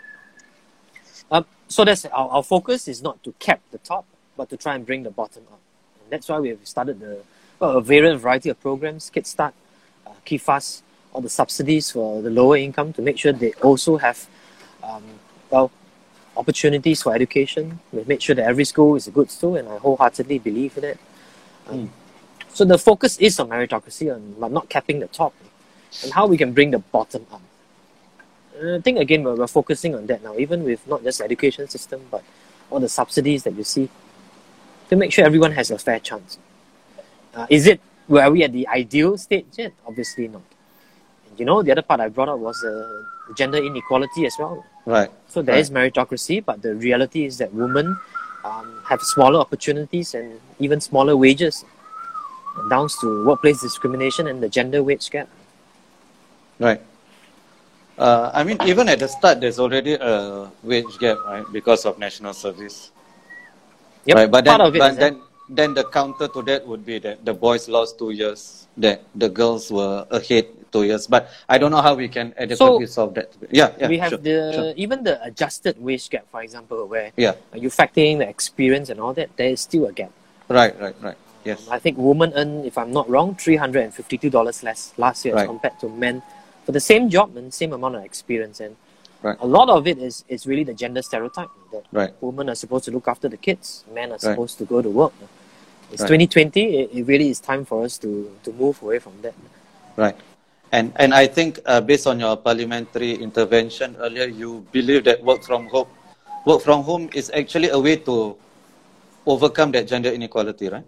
Um, 1.31 1.45
so 1.67 1.85
that's 1.85 2.05
our, 2.05 2.29
our 2.29 2.43
focus 2.43 2.87
is 2.87 3.01
not 3.01 3.23
to 3.23 3.33
cap 3.39 3.61
the 3.71 3.77
top, 3.79 4.05
but 4.37 4.49
to 4.49 4.57
try 4.57 4.75
and 4.75 4.85
bring 4.85 5.03
the 5.03 5.11
bottom 5.11 5.43
up. 5.51 5.59
And 6.03 6.11
that's 6.11 6.29
why 6.29 6.39
we've 6.39 6.59
started 6.63 6.99
the 6.99 7.19
well, 7.59 7.77
a 7.77 7.81
varied 7.81 8.19
variety 8.19 8.49
of 8.49 8.59
programs, 8.61 9.09
Kickstart, 9.09 9.53
uh, 10.05 10.11
KIFAS, 10.25 10.81
all 11.13 11.21
the 11.21 11.29
subsidies 11.29 11.91
for 11.91 12.21
the 12.21 12.29
lower 12.29 12.57
income 12.57 12.91
to 12.93 13.01
make 13.01 13.17
sure 13.17 13.31
they 13.31 13.53
also 13.63 13.97
have, 13.97 14.27
um, 14.83 15.03
well, 15.49 15.71
opportunities 16.35 17.01
for 17.01 17.15
education. 17.15 17.79
We've 17.93 18.07
made 18.07 18.21
sure 18.21 18.35
that 18.35 18.45
every 18.45 18.65
school 18.65 18.95
is 18.95 19.07
a 19.07 19.11
good 19.11 19.31
school, 19.31 19.55
and 19.55 19.69
I 19.69 19.77
wholeheartedly 19.77 20.39
believe 20.39 20.77
in 20.77 20.83
it. 20.83 20.99
Um, 21.67 21.91
So 22.55 22.63
the 22.63 22.77
focus 22.77 23.17
is 23.17 23.37
on 23.39 23.49
meritocracy, 23.49 24.13
and 24.15 24.39
but 24.39 24.49
not 24.49 24.69
capping 24.69 24.99
the 24.99 25.07
top, 25.07 25.33
and 26.03 26.13
how 26.13 26.25
we 26.25 26.37
can 26.37 26.53
bring 26.53 26.71
the 26.71 26.79
bottom 26.79 27.27
up. 27.31 27.41
I 28.61 28.79
think 28.81 28.99
again 28.99 29.23
we're, 29.23 29.35
we're 29.35 29.47
focusing 29.47 29.95
on 29.95 30.05
that 30.07 30.23
now, 30.23 30.37
even 30.37 30.63
with 30.63 30.85
not 30.87 31.03
just 31.03 31.21
education 31.21 31.67
system, 31.67 32.01
but 32.09 32.23
all 32.69 32.79
the 32.79 32.89
subsidies 32.89 33.43
that 33.43 33.53
you 33.55 33.63
see, 33.63 33.89
to 34.89 34.95
make 34.95 35.11
sure 35.11 35.25
everyone 35.25 35.51
has 35.51 35.71
a 35.71 35.77
fair 35.77 35.99
chance. 35.99 36.37
Uh, 37.33 37.45
is 37.49 37.67
it 37.67 37.81
were 38.07 38.29
we 38.31 38.43
at 38.43 38.53
the 38.53 38.67
ideal 38.67 39.17
state 39.17 39.47
yet? 39.57 39.73
Obviously 39.85 40.27
not. 40.27 40.41
And 41.29 41.39
you 41.39 41.45
know, 41.45 41.61
the 41.63 41.71
other 41.71 41.81
part 41.81 41.99
I 41.99 42.09
brought 42.09 42.29
up 42.29 42.39
was 42.39 42.63
uh, 42.63 43.03
gender 43.35 43.57
inequality 43.57 44.25
as 44.25 44.35
well. 44.39 44.63
Right. 44.85 45.09
So 45.27 45.41
there 45.41 45.55
Right. 45.55 45.61
is 45.61 45.69
meritocracy, 45.71 46.45
but 46.45 46.61
the 46.61 46.75
reality 46.75 47.25
is 47.25 47.37
that 47.39 47.53
women 47.53 47.97
um, 48.43 48.81
have 48.87 49.01
smaller 49.01 49.39
opportunities 49.39 50.13
and 50.13 50.39
even 50.59 50.79
smaller 50.79 51.17
wages, 51.17 51.65
down 52.69 52.87
to 53.01 53.25
workplace 53.25 53.59
discrimination 53.61 54.27
and 54.27 54.41
the 54.41 54.47
gender 54.47 54.81
wage 54.83 55.09
gap. 55.09 55.27
Right. 56.59 56.79
Uh, 57.97 58.29
I 58.33 58.43
mean, 58.43 58.57
even 58.65 58.89
at 58.89 58.99
the 58.99 59.07
start, 59.07 59.39
there's 59.39 59.59
already 59.59 59.93
a 59.93 60.51
wage 60.63 60.99
gap, 60.99 61.17
right, 61.25 61.45
because 61.51 61.85
of 61.85 61.97
national 61.97 62.33
service. 62.33 62.91
Yep, 64.05 64.15
right. 64.15 64.31
But 64.31 64.43
then, 64.45 64.57
part 64.57 64.67
of 64.67 64.75
it 64.75 64.79
but 64.79 64.95
then, 64.97 65.21
then 65.49 65.73
the 65.73 65.85
counter 65.85 66.27
to 66.27 66.41
that 66.43 66.67
would 66.67 66.85
be 66.85 66.99
that 66.99 67.23
the 67.23 67.33
boys 67.33 67.69
lost 67.69 67.97
two 67.97 68.11
years, 68.11 68.67
that 68.77 69.03
the 69.15 69.29
girls 69.29 69.71
were 69.71 70.05
ahead 70.11 70.47
two 70.71 70.83
years. 70.83 71.07
But 71.07 71.31
I 71.47 71.57
don't 71.57 71.71
know 71.71 71.81
how 71.81 71.95
we 71.95 72.09
can 72.09 72.33
adequately 72.37 72.87
solve 72.87 73.15
that. 73.15 73.31
Yeah, 73.49 73.71
yeah. 73.79 73.87
we 73.87 73.97
have 73.97 74.09
sure, 74.09 74.19
the 74.19 74.51
sure. 74.53 74.73
even 74.75 75.03
the 75.03 75.23
adjusted 75.23 75.81
wage 75.81 76.09
gap, 76.09 76.27
for 76.29 76.43
example, 76.43 76.85
where 76.87 77.11
Yeah. 77.15 77.35
you 77.55 77.69
factor 77.69 78.01
in 78.01 78.19
the 78.19 78.27
experience 78.27 78.89
and 78.89 78.99
all 78.99 79.13
that, 79.13 79.29
there 79.37 79.49
is 79.49 79.61
still 79.61 79.85
a 79.87 79.93
gap. 79.93 80.11
Right, 80.49 80.75
right, 80.81 80.95
right. 81.01 81.17
Yes. 81.45 81.65
I 81.69 81.79
think 81.79 81.97
women 81.97 82.33
earn, 82.35 82.65
if 82.65 82.77
I'm 82.77 82.91
not 82.91 83.07
wrong, 83.07 83.35
three 83.35 83.55
hundred 83.55 83.83
and 83.83 83.93
fifty-two 83.93 84.31
dollars 84.31 84.63
less 84.63 84.93
last 84.97 85.23
year 85.23 85.37
as 85.37 85.45
compared 85.45 85.79
to 85.79 85.87
men 85.87 86.23
for 86.65 86.71
the 86.71 86.79
same 86.79 87.09
job 87.09 87.37
and 87.37 87.53
same 87.53 87.73
amount 87.73 87.95
of 87.95 88.03
experience. 88.03 88.59
And 88.59 88.75
Right. 89.21 89.37
a 89.39 89.47
lot 89.47 89.69
of 89.69 89.87
it 89.87 89.97
is 89.97 90.23
is 90.27 90.45
really 90.45 90.63
the 90.63 90.73
gender 90.73 91.01
stereotype 91.01 91.49
that 91.71 91.83
Right. 91.91 92.13
women 92.21 92.49
are 92.49 92.55
supposed 92.63 92.85
to 92.85 92.91
look 92.91 93.07
after 93.07 93.27
the 93.29 93.37
kids, 93.37 93.83
men 93.93 94.11
are 94.11 94.19
supposed 94.19 94.57
to 94.59 94.65
go 94.65 94.81
to 94.81 94.89
work. 94.89 95.13
It's 95.91 96.01
Right. 96.01 96.09
2020. 96.09 96.63
It, 96.81 96.89
it 96.97 97.03
really 97.11 97.29
is 97.29 97.39
time 97.39 97.63
for 97.65 97.83
us 97.85 97.97
to 98.03 98.09
to 98.43 98.49
move 98.53 98.81
away 98.81 98.99
from 98.99 99.13
that. 99.21 99.33
Right. 99.95 100.17
And 100.71 100.91
and 100.97 101.13
I 101.13 101.25
think 101.27 101.59
uh, 101.65 101.81
based 101.81 102.07
on 102.07 102.19
your 102.19 102.35
parliamentary 102.37 103.13
intervention 103.13 103.95
earlier, 103.99 104.25
you 104.25 104.65
believe 104.71 105.05
that 105.05 105.23
work 105.23 105.43
from 105.43 105.67
home, 105.67 105.87
work 106.45 106.61
from 106.61 106.83
home 106.83 107.09
is 107.13 107.31
actually 107.33 107.69
a 107.69 107.79
way 107.79 107.95
to 108.09 108.35
overcome 109.25 109.71
that 109.71 109.87
gender 109.87 110.09
inequality, 110.11 110.69
right? 110.69 110.85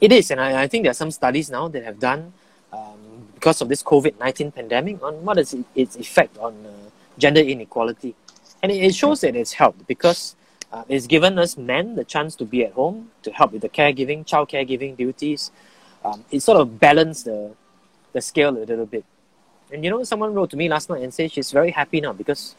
It 0.00 0.10
is, 0.10 0.30
and 0.30 0.40
I, 0.40 0.62
I 0.62 0.66
think 0.66 0.82
there 0.82 0.90
are 0.90 1.02
some 1.04 1.10
studies 1.10 1.50
now 1.50 1.68
that 1.68 1.84
have 1.84 2.00
done 2.00 2.32
um, 2.72 3.01
because 3.42 3.60
of 3.60 3.68
this 3.68 3.82
COVID 3.82 4.20
19 4.20 4.52
pandemic 4.52 5.02
on 5.02 5.24
what 5.24 5.36
is 5.36 5.56
its 5.74 5.96
effect 5.96 6.38
on 6.38 6.54
uh, 6.64 6.70
gender 7.18 7.40
inequality. 7.40 8.14
And 8.62 8.70
it, 8.70 8.76
it 8.84 8.94
shows 8.94 9.20
that 9.22 9.34
it's 9.34 9.54
helped 9.54 9.84
because 9.88 10.36
uh, 10.72 10.84
it's 10.88 11.08
given 11.08 11.40
us 11.40 11.56
men 11.56 11.96
the 11.96 12.04
chance 12.04 12.36
to 12.36 12.44
be 12.44 12.64
at 12.64 12.72
home 12.72 13.10
to 13.24 13.32
help 13.32 13.50
with 13.50 13.62
the 13.62 13.68
caregiving, 13.68 14.24
child 14.24 14.48
caregiving 14.48 14.96
duties. 14.96 15.50
Um, 16.04 16.24
it 16.30 16.38
sort 16.38 16.60
of 16.60 16.78
balanced 16.78 17.24
the, 17.24 17.50
the 18.12 18.20
scale 18.20 18.50
a 18.56 18.62
little 18.62 18.86
bit. 18.86 19.04
And 19.72 19.82
you 19.82 19.90
know, 19.90 20.04
someone 20.04 20.32
wrote 20.34 20.50
to 20.50 20.56
me 20.56 20.68
last 20.68 20.88
night 20.88 21.02
and 21.02 21.12
said 21.12 21.32
she's 21.32 21.50
very 21.50 21.72
happy 21.72 22.00
now 22.00 22.12
because, 22.12 22.54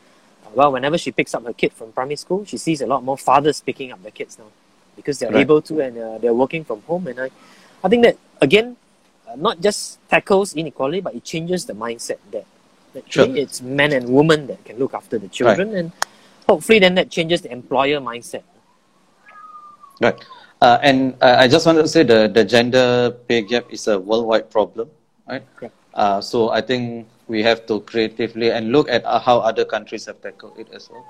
uh, 0.46 0.50
well, 0.54 0.74
whenever 0.74 0.98
she 0.98 1.14
picks 1.14 1.34
up 1.34 1.46
her 1.46 1.54
kid 1.54 1.72
from 1.72 1.94
primary 1.94 2.18
school, 2.18 2.44
she 2.44 2.58
sees 2.58 2.82
a 2.82 2.88
lot 2.88 3.06
more 3.06 3.18
fathers 3.18 3.62
picking 3.62 3.94
up 3.94 4.04
their 4.04 4.12
kids 4.12 4.38
now 4.38 4.52
because 4.98 5.18
they're 5.20 5.32
Right. 5.32 5.48
able 5.48 5.62
to 5.62 5.80
and 5.80 5.98
uh, 5.98 6.18
they're 6.18 6.34
working 6.34 6.66
from 6.66 6.82
home. 6.82 7.08
And 7.08 7.22
I, 7.22 7.30
I 7.82 7.88
think 7.88 8.04
that 8.04 8.18
again, 8.42 8.76
uh, 9.28 9.36
not 9.36 9.62
just 9.62 10.00
tackles 10.10 10.54
inequality, 10.56 11.02
but 11.02 11.16
it 11.16 11.24
changes 11.24 11.66
the 11.66 11.74
mindset 11.74 12.20
that 12.32 12.46
actually 12.96 13.34
Sure. 13.34 13.44
it's 13.44 13.62
men 13.62 13.92
and 13.92 14.10
women 14.10 14.48
that 14.48 14.64
can 14.66 14.78
look 14.78 14.94
after 14.94 15.18
the 15.18 15.28
children, 15.28 15.76
and 15.76 15.92
hopefully 16.48 16.80
then 16.80 16.96
that 16.96 17.10
changes 17.10 17.42
the 17.42 17.52
employer 17.52 18.00
mindset. 18.00 18.44
Right. 20.02 20.18
Uh, 20.62 20.80
and 20.82 21.16
uh, 21.22 21.36
I 21.40 21.48
just 21.48 21.66
wanted 21.66 21.82
to 21.84 21.88
say 21.88 22.04
the, 22.04 22.32
the 22.32 22.46
gender 22.46 23.12
pay 23.28 23.42
gap 23.42 23.66
is 23.70 23.88
a 23.88 24.00
worldwide 24.00 24.50
problem, 24.50 24.90
right? 25.28 25.44
Yeah. 25.62 25.70
Uh, 25.94 26.22
so 26.22 26.50
I 26.50 26.62
think 26.62 27.08
we 27.28 27.44
have 27.44 27.66
to 27.68 27.82
creatively 27.82 28.52
and 28.52 28.72
look 28.72 28.90
at 28.90 29.04
uh, 29.06 29.20
how 29.20 29.40
other 29.40 29.66
countries 29.66 30.06
have 30.06 30.22
tackled 30.22 30.58
it 30.58 30.68
as 30.72 30.90
well. 30.90 31.06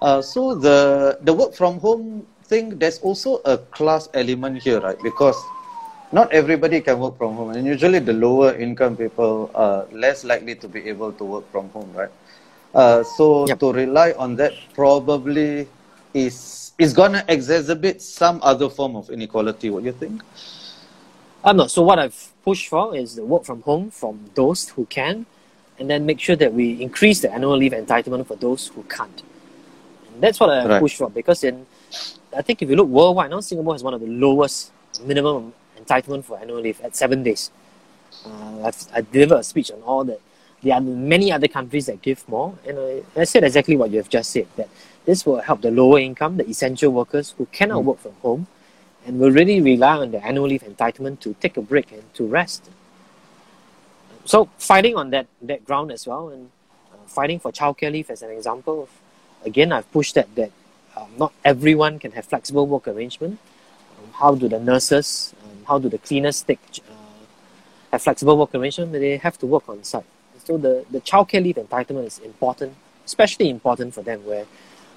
Uh, 0.00 0.20
so 0.20 0.54
the 0.54 1.18
the 1.22 1.32
work 1.32 1.54
from 1.54 1.78
home 1.80 2.26
thing, 2.44 2.78
there's 2.78 2.98
also 3.00 3.40
a 3.44 3.58
class 3.58 4.08
element 4.14 4.62
here, 4.62 4.80
right? 4.80 4.98
Because 5.02 5.36
not 6.14 6.32
everybody 6.32 6.80
can 6.80 6.98
work 7.00 7.18
from 7.18 7.34
home, 7.34 7.50
and 7.50 7.66
usually 7.66 7.98
the 7.98 8.12
lower 8.14 8.54
income 8.54 8.96
people 8.96 9.50
are 9.54 9.86
less 9.92 10.24
likely 10.24 10.54
to 10.56 10.68
be 10.68 10.88
able 10.88 11.12
to 11.12 11.24
work 11.24 11.50
from 11.50 11.68
home, 11.70 11.90
right? 11.94 12.10
Uh, 12.74 13.02
so 13.02 13.46
Yep. 13.48 13.58
to 13.58 13.72
rely 13.72 14.12
on 14.18 14.36
that 14.36 14.54
probably 14.74 15.68
is 16.14 16.72
is 16.78 16.92
gonna 16.92 17.24
exacerbate 17.28 18.00
some 18.00 18.40
other 18.42 18.68
form 18.70 18.96
of 18.96 19.10
inequality. 19.10 19.70
What 19.70 19.84
you 19.84 19.92
think? 19.92 20.22
Um, 21.44 21.56
no, 21.58 21.66
so 21.66 21.82
what 21.82 21.98
I've 21.98 22.32
pushed 22.44 22.68
for 22.68 22.96
is 22.96 23.16
the 23.16 23.24
work 23.24 23.44
from 23.44 23.62
home 23.62 23.90
from 23.90 24.30
those 24.34 24.68
who 24.70 24.86
can, 24.86 25.26
and 25.78 25.90
then 25.90 26.06
make 26.06 26.20
sure 26.20 26.36
that 26.36 26.52
we 26.54 26.80
increase 26.82 27.20
the 27.20 27.32
annual 27.32 27.56
leave 27.56 27.72
entitlement 27.72 28.26
for 28.26 28.36
those 28.36 28.68
who 28.68 28.82
can't. 28.84 29.22
And 30.12 30.22
that's 30.22 30.40
what 30.40 30.50
I've 30.50 30.70
Right. 30.70 30.78
pushed 30.78 30.96
for 30.98 31.10
because 31.10 31.44
in, 31.44 31.66
I 32.36 32.42
think 32.42 32.62
if 32.62 32.70
you 32.70 32.76
look 32.76 32.88
worldwide 32.88 33.30
now, 33.30 33.40
Singapore 33.40 33.74
has 33.74 33.82
one 33.82 33.94
of 33.94 34.00
the 34.00 34.06
lowest 34.08 34.72
minimum 35.04 35.52
entitlement 35.84 36.24
for 36.24 36.38
annual 36.38 36.60
leave 36.60 36.80
at 36.80 36.96
seven 36.96 37.22
days. 37.22 37.50
Uh, 38.24 38.66
I've, 38.66 38.86
I 38.94 39.00
delivered 39.02 39.38
a 39.38 39.42
speech 39.44 39.70
on 39.70 39.82
all 39.82 40.04
that. 40.04 40.20
There 40.62 40.74
are 40.74 40.80
many 40.80 41.30
other 41.30 41.48
countries 41.48 41.86
that 41.86 42.00
give 42.00 42.26
more, 42.28 42.54
and 42.66 42.78
I, 42.78 43.20
I 43.20 43.24
said 43.24 43.44
exactly 43.44 43.76
what 43.76 43.90
you 43.90 43.98
have 43.98 44.08
just 44.08 44.30
said 44.30 44.46
that 44.56 44.68
this 45.04 45.26
will 45.26 45.40
help 45.40 45.60
the 45.60 45.70
lower 45.70 45.98
income, 45.98 46.38
the 46.38 46.48
essential 46.48 46.90
workers 46.90 47.34
who 47.36 47.46
cannot 47.52 47.82
Mm. 47.82 47.84
work 47.84 47.98
from 47.98 48.12
home, 48.22 48.46
and 49.04 49.20
will 49.20 49.30
really 49.30 49.60
rely 49.60 49.96
on 49.98 50.10
the 50.12 50.24
annual 50.24 50.46
leave 50.46 50.62
entitlement 50.62 51.20
to 51.20 51.34
take 51.34 51.58
a 51.58 51.60
break 51.60 51.92
and 51.92 52.02
to 52.14 52.26
rest. 52.26 52.70
So 54.24 54.48
fighting 54.56 54.96
on 54.96 55.10
that 55.10 55.26
that 55.42 55.66
ground 55.66 55.92
as 55.92 56.06
well, 56.06 56.30
and 56.30 56.50
uh, 56.92 57.06
fighting 57.06 57.38
for 57.38 57.52
childcare 57.52 57.92
leave 57.92 58.08
as 58.08 58.22
an 58.22 58.30
example. 58.30 58.84
Of, 58.84 58.88
again, 59.44 59.70
I've 59.70 59.90
pushed 59.92 60.14
that 60.14 60.34
that 60.36 60.50
um, 60.96 61.10
not 61.18 61.32
everyone 61.44 61.98
can 61.98 62.12
have 62.12 62.24
flexible 62.24 62.66
work 62.66 62.88
arrangement. 62.88 63.38
Um, 63.98 64.08
how 64.14 64.34
do 64.34 64.48
the 64.48 64.58
nurses, 64.58 65.34
how 65.64 65.78
do 65.78 65.88
the 65.88 65.98
cleaners 65.98 66.42
take 66.42 66.60
uh, 66.88 66.92
have 67.92 68.02
flexible 68.02 68.36
work 68.36 68.54
arrangement? 68.54 68.92
But 68.92 69.00
they 69.00 69.16
have 69.16 69.38
to 69.38 69.46
work 69.46 69.68
on 69.68 69.82
site. 69.84 70.04
So 70.44 70.58
the 70.58 70.84
the 70.90 71.00
childcare 71.00 71.42
leave 71.42 71.56
entitlement 71.56 72.06
is 72.06 72.18
important, 72.18 72.74
especially 73.04 73.48
important 73.50 73.94
for 73.94 74.02
them 74.02 74.24
where 74.24 74.46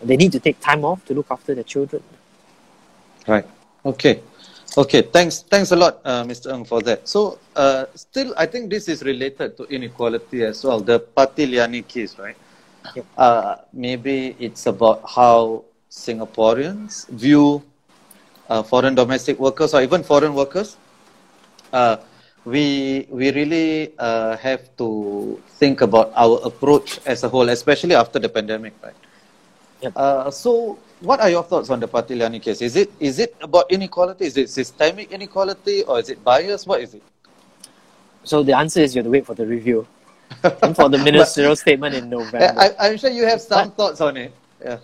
they 0.03 0.17
need 0.17 0.31
to 0.31 0.39
take 0.39 0.59
time 0.59 0.85
off 0.85 1.03
to 1.05 1.13
look 1.13 1.27
after 1.31 1.55
their 1.55 1.63
children. 1.63 2.03
Right. 3.27 3.45
Okay. 3.85 4.21
Okay. 4.77 5.01
Thanks. 5.01 5.43
Thanks 5.43 5.71
a 5.71 5.75
lot, 5.75 5.99
uh, 6.05 6.23
Mr. 6.23 6.53
Ng, 6.53 6.65
for 6.65 6.81
that. 6.81 7.07
So, 7.07 7.39
uh, 7.55 7.85
still, 7.95 8.33
I 8.37 8.45
think 8.45 8.69
this 8.69 8.87
is 8.87 9.03
related 9.03 9.57
to 9.57 9.63
inequality 9.65 10.43
as 10.43 10.63
well. 10.63 10.79
The 10.79 10.99
Parti 10.99 11.47
Liyani 11.47 11.87
case, 11.87 12.17
right? 12.19 12.37
Yep. 12.95 13.05
Uh, 13.17 13.55
maybe 13.73 14.35
it's 14.39 14.65
about 14.67 15.03
how 15.07 15.65
Singaporeans 15.89 17.07
view 17.09 17.63
uh, 18.49 18.63
foreign 18.63 18.95
domestic 18.95 19.39
workers 19.39 19.73
or 19.73 19.81
even 19.81 20.03
foreign 20.03 20.33
workers. 20.33 20.77
Uh, 21.71 21.97
we 22.45 23.05
we 23.09 23.31
really 23.31 23.91
uh, 23.99 24.37
have 24.37 24.63
to 24.77 25.41
think 25.59 25.81
about 25.81 26.11
our 26.15 26.39
approach 26.43 26.99
as 27.05 27.23
a 27.23 27.29
whole, 27.29 27.49
especially 27.49 27.95
after 27.95 28.19
the 28.19 28.29
pandemic, 28.29 28.73
right? 28.81 28.95
Yep. 29.81 29.93
Uh, 29.95 30.31
so, 30.31 30.79
what 31.01 31.19
are 31.19 31.29
your 31.29 31.43
thoughts 31.43 31.69
on 31.69 31.79
the 31.79 31.87
Parti 31.87 32.15
Liyani 32.15 32.41
case? 32.41 32.61
Is 32.61 32.75
it 32.75 32.89
is 32.99 33.19
it 33.19 33.35
about 33.41 33.69
inequality? 33.69 34.25
Is 34.25 34.37
it 34.37 34.49
systemic 34.49 35.11
inequality, 35.11 35.83
or 35.83 35.99
is 35.99 36.09
it 36.09 36.23
bias? 36.23 36.65
What 36.65 36.81
is 36.81 36.93
it? 36.95 37.03
So 38.27 38.43
the 38.43 38.57
answer 38.57 38.81
is 38.81 38.93
you 38.93 38.99
have 38.99 39.05
to 39.05 39.11
wait 39.11 39.25
for 39.25 39.35
the 39.35 39.45
review 39.45 39.87
and 40.61 40.75
for 40.75 40.89
the 40.89 40.97
ministerial 41.09 41.55
statement 41.55 41.95
in 41.95 42.09
November. 42.09 42.53
I, 42.59 42.75
I'm 42.79 42.97
sure 42.97 43.09
you 43.09 43.23
have 43.25 43.39
some 43.41 43.71
thoughts 43.71 44.01
on 44.01 44.17
it. 44.17 44.33
Yeah. 44.61 44.79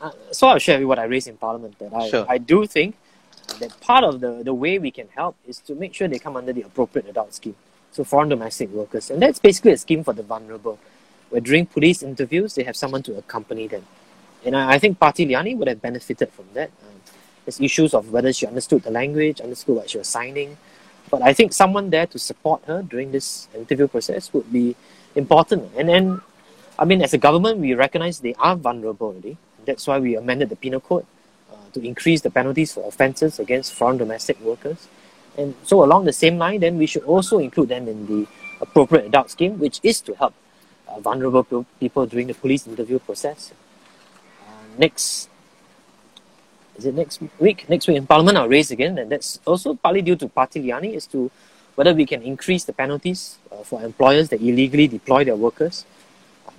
Uh, 0.00 0.10
so 0.32 0.48
I'll 0.48 0.58
share 0.58 0.76
with 0.76 0.82
you 0.82 0.88
what 0.88 0.98
I 0.98 1.04
raised 1.04 1.28
in 1.28 1.36
Parliament. 1.36 1.78
That 1.78 1.92
I, 1.92 2.08
Sure. 2.08 2.26
I 2.28 2.38
do 2.38 2.66
think 2.66 2.96
that 3.58 3.78
part 3.80 4.04
of 4.04 4.20
the, 4.20 4.42
the 4.42 4.54
way 4.54 4.78
we 4.78 4.90
can 4.90 5.08
help 5.14 5.36
is 5.46 5.58
to 5.58 5.74
make 5.74 5.94
sure 5.94 6.08
they 6.08 6.18
come 6.18 6.36
under 6.36 6.52
the 6.52 6.62
appropriate 6.62 7.08
adult 7.08 7.34
scheme. 7.34 7.56
So 7.92 8.04
foreign 8.04 8.28
domestic 8.28 8.70
workers. 8.70 9.10
And 9.10 9.20
that's 9.20 9.38
basically 9.38 9.72
a 9.72 9.76
scheme 9.76 10.04
for 10.04 10.12
the 10.12 10.22
vulnerable, 10.22 10.78
where 11.28 11.40
during 11.40 11.66
police 11.66 12.02
interviews, 12.02 12.54
they 12.54 12.62
have 12.64 12.76
someone 12.76 13.02
to 13.04 13.16
accompany 13.18 13.66
them. 13.66 13.84
And 14.44 14.56
I, 14.56 14.74
I 14.74 14.78
think 14.78 14.98
Parti 14.98 15.26
Liyani 15.26 15.56
would 15.56 15.68
have 15.68 15.82
benefited 15.82 16.30
from 16.30 16.46
that. 16.54 16.70
Um, 16.82 17.00
there's 17.44 17.60
issues 17.60 17.92
of 17.92 18.12
whether 18.12 18.32
she 18.32 18.46
understood 18.46 18.82
the 18.84 18.90
language, 18.90 19.40
understood 19.40 19.76
what 19.76 19.90
she 19.90 19.98
was 19.98 20.08
signing. 20.08 20.56
But 21.10 21.22
I 21.22 21.34
think 21.34 21.52
someone 21.52 21.90
there 21.90 22.06
to 22.06 22.18
support 22.18 22.64
her 22.66 22.82
during 22.82 23.10
this 23.10 23.48
interview 23.54 23.88
process 23.88 24.32
would 24.32 24.50
be 24.52 24.76
important. 25.16 25.72
And 25.76 25.88
then, 25.88 26.20
I 26.78 26.84
mean, 26.84 27.02
as 27.02 27.12
a 27.12 27.18
government, 27.18 27.58
we 27.58 27.74
recognize 27.74 28.20
they 28.20 28.34
are 28.34 28.54
vulnerable 28.54 29.08
already. 29.08 29.36
That's 29.70 29.86
why 29.86 29.98
we 30.00 30.16
amended 30.16 30.48
the 30.50 30.56
penal 30.56 30.80
code 30.80 31.06
uh, 31.52 31.54
to 31.74 31.80
increase 31.80 32.22
the 32.26 32.30
penalties 32.38 32.74
for 32.74 32.82
offences 32.88 33.38
against 33.38 33.72
foreign 33.72 33.98
domestic 33.98 34.40
workers. 34.40 34.88
And 35.38 35.54
so, 35.62 35.84
along 35.84 36.06
the 36.06 36.12
same 36.12 36.38
line, 36.38 36.58
then 36.58 36.76
we 36.76 36.86
should 36.86 37.04
also 37.04 37.38
include 37.38 37.68
them 37.68 37.86
in 37.86 37.98
the 38.10 38.26
appropriate 38.60 39.06
adult 39.06 39.30
scheme, 39.30 39.60
which 39.60 39.78
is 39.84 40.00
to 40.02 40.14
help 40.14 40.34
uh, 40.88 40.98
vulnerable 40.98 41.44
people 41.78 42.04
during 42.06 42.26
the 42.26 42.34
police 42.34 42.66
interview 42.66 42.98
process. 42.98 43.52
Uh, 44.42 44.66
next, 44.76 45.28
is 46.76 46.84
it 46.84 46.94
next 46.96 47.22
week? 47.38 47.68
Next 47.68 47.86
week 47.86 47.96
in 47.96 48.06
Parliament, 48.08 48.38
I'll 48.38 48.48
raise 48.48 48.72
again, 48.72 48.98
and 48.98 49.12
that's 49.12 49.38
also 49.46 49.74
partly 49.74 50.02
due 50.02 50.16
to 50.16 50.26
Parti 50.26 50.60
Liyani, 50.64 50.96
as 50.96 51.06
to 51.14 51.30
whether 51.76 51.94
we 51.94 52.04
can 52.04 52.22
increase 52.22 52.64
the 52.64 52.72
penalties 52.72 53.38
uh, 53.52 53.62
for 53.62 53.80
employers 53.82 54.30
that 54.30 54.40
illegally 54.42 54.88
deploy 54.88 55.22
their 55.22 55.36
workers. 55.36 55.86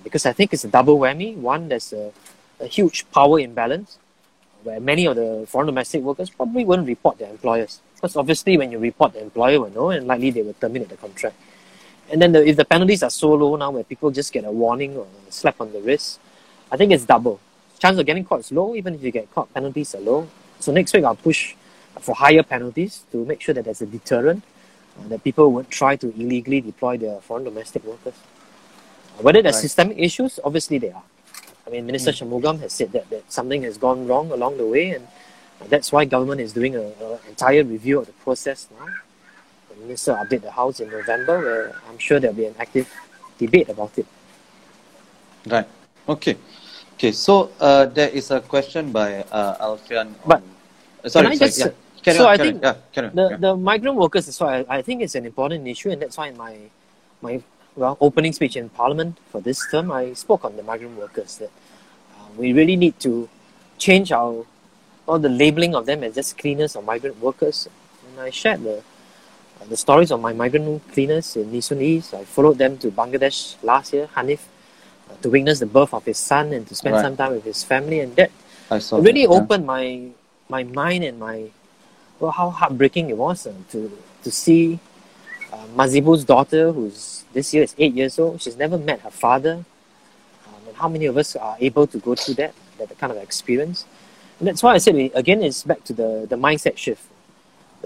Because 0.02 0.24
I 0.26 0.32
think 0.32 0.52
it's 0.54 0.64
a 0.64 0.68
double 0.68 0.98
whammy. 0.98 1.36
One, 1.36 1.68
there's 1.68 1.92
a, 1.92 2.10
a 2.62 2.66
huge 2.66 3.10
power 3.10 3.38
imbalance 3.40 3.98
where 4.62 4.80
many 4.80 5.06
of 5.06 5.16
the 5.16 5.44
foreign 5.48 5.66
domestic 5.66 6.02
workers 6.02 6.30
probably 6.30 6.64
won't 6.64 6.86
report 6.86 7.18
their 7.18 7.30
employers. 7.30 7.80
Because 7.96 8.16
obviously, 8.16 8.56
when 8.56 8.70
you 8.72 8.78
report, 8.78 9.12
the 9.12 9.20
employer 9.20 9.60
will 9.60 9.70
know, 9.70 9.90
and 9.90 10.06
likely 10.06 10.30
they 10.30 10.42
will 10.42 10.54
terminate 10.54 10.88
the 10.88 10.96
contract. 10.96 11.36
And 12.10 12.20
then 12.22 12.32
the, 12.32 12.46
if 12.46 12.56
the 12.56 12.64
penalties 12.64 13.02
are 13.02 13.10
so 13.10 13.32
low 13.32 13.56
now, 13.56 13.70
where 13.70 13.84
people 13.84 14.10
just 14.10 14.32
get 14.32 14.44
a 14.44 14.50
warning 14.50 14.96
or 14.96 15.06
a 15.28 15.32
slap 15.32 15.60
on 15.60 15.72
the 15.72 15.80
wrist, 15.80 16.20
I 16.70 16.76
think 16.76 16.92
it's 16.92 17.04
double. 17.04 17.40
Chance 17.78 17.98
of 17.98 18.06
getting 18.06 18.24
caught 18.24 18.40
is 18.40 18.52
low, 18.52 18.74
even 18.74 18.94
if 18.94 19.02
you 19.02 19.10
get 19.10 19.32
caught, 19.34 19.52
penalties 19.52 19.94
are 19.94 20.00
low. 20.00 20.28
So 20.60 20.72
next 20.72 20.92
week 20.92 21.04
I'll 21.04 21.16
push 21.16 21.54
for 22.00 22.14
higher 22.14 22.42
penalties 22.42 23.04
to 23.12 23.24
make 23.24 23.40
sure 23.40 23.54
that 23.54 23.64
there's 23.64 23.82
a 23.82 23.86
deterrent, 23.86 24.44
uh, 24.98 25.08
that 25.08 25.24
people 25.24 25.50
won't 25.52 25.70
try 25.70 25.96
to 25.96 26.12
illegally 26.14 26.60
deploy 26.60 26.96
their 26.96 27.20
foreign 27.20 27.44
domestic 27.44 27.84
workers. 27.84 28.14
Whether 29.20 29.42
there's 29.42 29.56
right. 29.56 29.62
systemic 29.62 29.98
issues, 29.98 30.38
obviously 30.44 30.78
there 30.78 30.94
are. 30.94 31.02
I 31.66 31.70
mean, 31.70 31.86
Minister 31.86 32.10
mm. 32.10 32.18
Shanmugam 32.18 32.60
has 32.60 32.72
said 32.72 32.92
that, 32.92 33.08
that 33.10 33.32
something 33.32 33.62
has 33.62 33.78
gone 33.78 34.06
wrong 34.06 34.30
along 34.32 34.58
the 34.58 34.66
way, 34.66 34.90
and 34.90 35.06
that's 35.68 35.92
why 35.92 36.04
government 36.04 36.40
is 36.40 36.52
doing 36.52 36.74
an 36.76 36.92
entire 37.28 37.64
review 37.64 38.00
of 38.00 38.06
the 38.06 38.12
process 38.24 38.68
now 38.78 38.88
minister 39.82 40.14
update 40.14 40.42
the 40.42 40.50
House 40.50 40.80
in 40.80 40.90
November, 40.90 41.38
where 41.38 41.74
I'm 41.88 41.98
sure 41.98 42.20
there'll 42.20 42.36
be 42.36 42.46
an 42.46 42.54
active 42.58 42.88
debate 43.38 43.68
about 43.68 43.96
it. 43.98 44.06
Right. 45.46 45.68
Okay. 46.08 46.36
Okay. 46.94 47.12
So 47.12 47.50
uh, 47.60 47.86
there 47.86 48.08
is 48.08 48.30
a 48.30 48.40
question 48.40 48.92
by 48.92 49.26
uh, 49.30 49.66
Alfian. 49.66 50.14
But 50.24 50.42
uh, 51.04 51.08
sorry, 51.08 51.26
can 51.26 51.32
I 51.32 51.36
sorry, 51.36 51.50
just, 51.50 51.58
yeah. 51.58 51.70
Carry 52.02 52.18
so 52.18 52.26
on, 52.26 52.34
I 52.34 52.36
think 52.36 52.62
yeah, 52.62 52.74
on, 52.96 53.14
the, 53.14 53.28
yeah. 53.30 53.36
the 53.36 53.56
migrant 53.56 53.96
workers 53.96 54.26
is 54.26 54.38
why 54.40 54.66
I, 54.66 54.78
I 54.78 54.82
think 54.82 55.02
it's 55.02 55.14
an 55.14 55.24
important 55.24 55.66
issue, 55.66 55.90
and 55.90 56.02
that's 56.02 56.18
why 56.18 56.28
in 56.28 56.36
my 56.36 56.58
my 57.20 57.40
well 57.76 57.96
opening 58.00 58.32
speech 58.32 58.56
in 58.56 58.68
Parliament 58.68 59.18
for 59.30 59.40
this 59.40 59.66
term, 59.70 59.90
I 59.90 60.12
spoke 60.12 60.44
on 60.44 60.56
the 60.56 60.62
migrant 60.62 60.98
workers 60.98 61.38
that 61.38 61.50
uh, 62.14 62.26
we 62.36 62.52
really 62.52 62.76
need 62.76 62.98
to 63.00 63.28
change 63.78 64.12
our 64.12 64.44
all 65.06 65.18
the 65.18 65.28
labeling 65.28 65.74
of 65.74 65.86
them 65.86 66.04
as 66.04 66.14
just 66.14 66.38
cleaners 66.38 66.76
or 66.76 66.82
migrant 66.82 67.18
workers. 67.20 67.68
And 68.08 68.20
I 68.20 68.30
shared 68.30 68.62
the 68.62 68.82
the 69.68 69.76
stories 69.76 70.10
of 70.10 70.20
my 70.20 70.32
migrant 70.32 70.82
cleaners 70.92 71.36
in 71.36 71.62
Soon 71.62 71.82
East. 71.82 72.14
I 72.14 72.24
followed 72.24 72.58
them 72.58 72.78
to 72.78 72.90
Bangladesh 72.90 73.62
last 73.62 73.92
year, 73.92 74.08
Hanif, 74.14 74.40
uh, 75.08 75.14
to 75.22 75.30
witness 75.30 75.60
the 75.60 75.66
birth 75.66 75.94
of 75.94 76.04
his 76.04 76.18
son 76.18 76.52
and 76.52 76.66
to 76.66 76.74
spend 76.74 76.96
right. 76.96 77.02
some 77.02 77.16
time 77.16 77.32
with 77.32 77.44
his 77.44 77.62
family. 77.62 78.00
And 78.00 78.14
that 78.16 78.30
really 78.70 79.26
that, 79.26 79.32
opened 79.32 79.64
yeah. 79.64 79.74
my 79.74 80.08
my 80.48 80.62
mind 80.64 81.04
and 81.04 81.18
my 81.18 81.50
well, 82.18 82.32
how 82.32 82.50
heartbreaking 82.50 83.10
it 83.10 83.16
was 83.16 83.46
uh, 83.46 83.54
to 83.70 83.90
to 84.24 84.30
see 84.30 84.78
uh, 85.52 85.66
Mazibu's 85.76 86.24
daughter, 86.24 86.72
who's 86.72 87.24
this 87.32 87.52
year 87.54 87.62
is 87.62 87.74
eight 87.78 87.94
years 87.94 88.18
old. 88.18 88.40
She's 88.42 88.56
never 88.56 88.78
met 88.78 89.00
her 89.00 89.10
father. 89.10 89.64
Um, 90.46 90.60
and 90.66 90.76
how 90.76 90.88
many 90.88 91.06
of 91.06 91.16
us 91.16 91.36
are 91.36 91.56
able 91.60 91.86
to 91.86 91.98
go 91.98 92.14
through 92.14 92.34
that 92.34 92.54
that 92.78 92.98
kind 92.98 93.12
of 93.12 93.18
experience? 93.18 93.84
And 94.38 94.48
that's 94.48 94.62
why 94.62 94.74
I 94.74 94.78
said 94.78 94.96
again, 95.14 95.42
it's 95.42 95.62
back 95.62 95.84
to 95.84 95.92
the 95.92 96.26
the 96.28 96.36
mindset 96.36 96.76
shift 96.76 97.06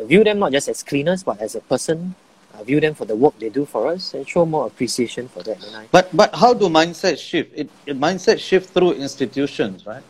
view 0.04 0.24
them 0.24 0.38
not 0.38 0.52
just 0.52 0.68
as 0.68 0.82
cleaners 0.82 1.22
but 1.22 1.40
as 1.40 1.54
a 1.54 1.60
person 1.60 2.14
uh, 2.54 2.62
view 2.62 2.80
them 2.80 2.94
for 2.94 3.04
the 3.04 3.16
work 3.16 3.38
they 3.38 3.48
do 3.48 3.64
for 3.64 3.88
us 3.88 4.14
and 4.14 4.28
show 4.28 4.44
more 4.44 4.66
appreciation 4.66 5.28
for 5.28 5.42
that 5.42 5.58
I, 5.74 5.86
but 5.90 6.14
but 6.14 6.34
how 6.34 6.52
do 6.52 6.66
mindset 6.66 7.18
shift 7.18 7.52
it, 7.54 7.70
it 7.86 7.98
mindset 7.98 8.38
shift 8.38 8.70
through 8.70 8.92
institutions 8.92 9.86
right 9.86 10.02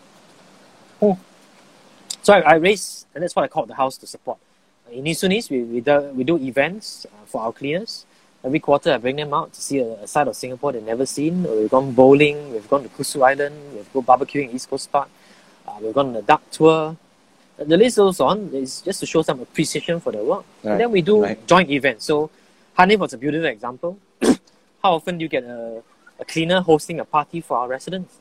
oh. 1.03 1.19
so 2.23 2.33
I, 2.35 2.41
I 2.41 2.55
raise 2.57 3.07
and 3.15 3.23
that's 3.23 3.37
what 3.37 3.45
I 3.45 3.49
call 3.49 3.67
the 3.67 3.75
house 3.75 3.97
to 3.99 4.07
support 4.07 4.39
in 4.91 5.07
East 5.07 5.51
we, 5.51 5.63
we, 5.63 5.81
do, 5.81 6.01
we 6.15 6.25
do 6.25 6.37
events 6.39 7.07
uh, 7.07 7.27
for 7.27 7.43
our 7.43 7.53
cleaners 7.53 8.07
every 8.45 8.61
quarter 8.61 8.93
I 8.93 8.99
bring 8.99 9.17
them 9.17 9.35
out 9.35 9.53
to 9.53 9.61
see 9.61 9.79
a, 9.79 10.03
a 10.03 10.07
side 10.07 10.29
of 10.29 10.37
Singapore 10.37 10.73
they've 10.73 10.83
never 10.83 11.07
seen 11.07 11.43
we've 11.43 11.71
gone 11.71 11.93
bowling 11.93 12.53
we've 12.53 12.69
gone 12.69 12.83
to 12.83 12.89
Kusu 12.89 13.27
Island 13.27 13.55
we've 13.75 13.93
gone 13.93 14.05
barbecuing 14.05 14.55
East 14.55 14.71
Coast 14.71 14.91
Park 14.93 15.09
uh, 15.67 15.77
we've 15.81 15.95
gone 15.95 16.09
on 16.09 16.17
a 16.17 16.23
duck 16.23 16.43
tour 16.51 16.97
the 17.59 17.77
list 17.77 17.97
goes 17.97 18.21
on 18.21 18.51
It's 18.53 18.83
just 18.83 19.01
to 19.01 19.07
show 19.07 19.23
some 19.23 19.41
appreciation 19.41 20.01
for 20.01 20.13
their 20.13 20.25
work. 20.25 20.45
Right. 20.63 20.73
And 20.73 20.81
then 20.81 20.91
we 20.91 21.03
do 21.03 21.23
right. 21.23 21.47
joint 21.47 21.71
events. 21.71 22.05
So 22.05 22.31
Hanif 22.79 22.99
was 22.99 23.13
a 23.13 23.19
beautiful 23.19 23.47
example. 23.47 23.99
How 24.83 24.95
often 24.95 25.19
do 25.19 25.23
you 25.23 25.29
get 25.29 25.45
a, 25.45 25.83
a 26.21 26.25
cleaner 26.25 26.61
hosting 26.61 27.01
a 27.01 27.05
party 27.05 27.41
for 27.41 27.57
our 27.57 27.69
residents? 27.69 28.19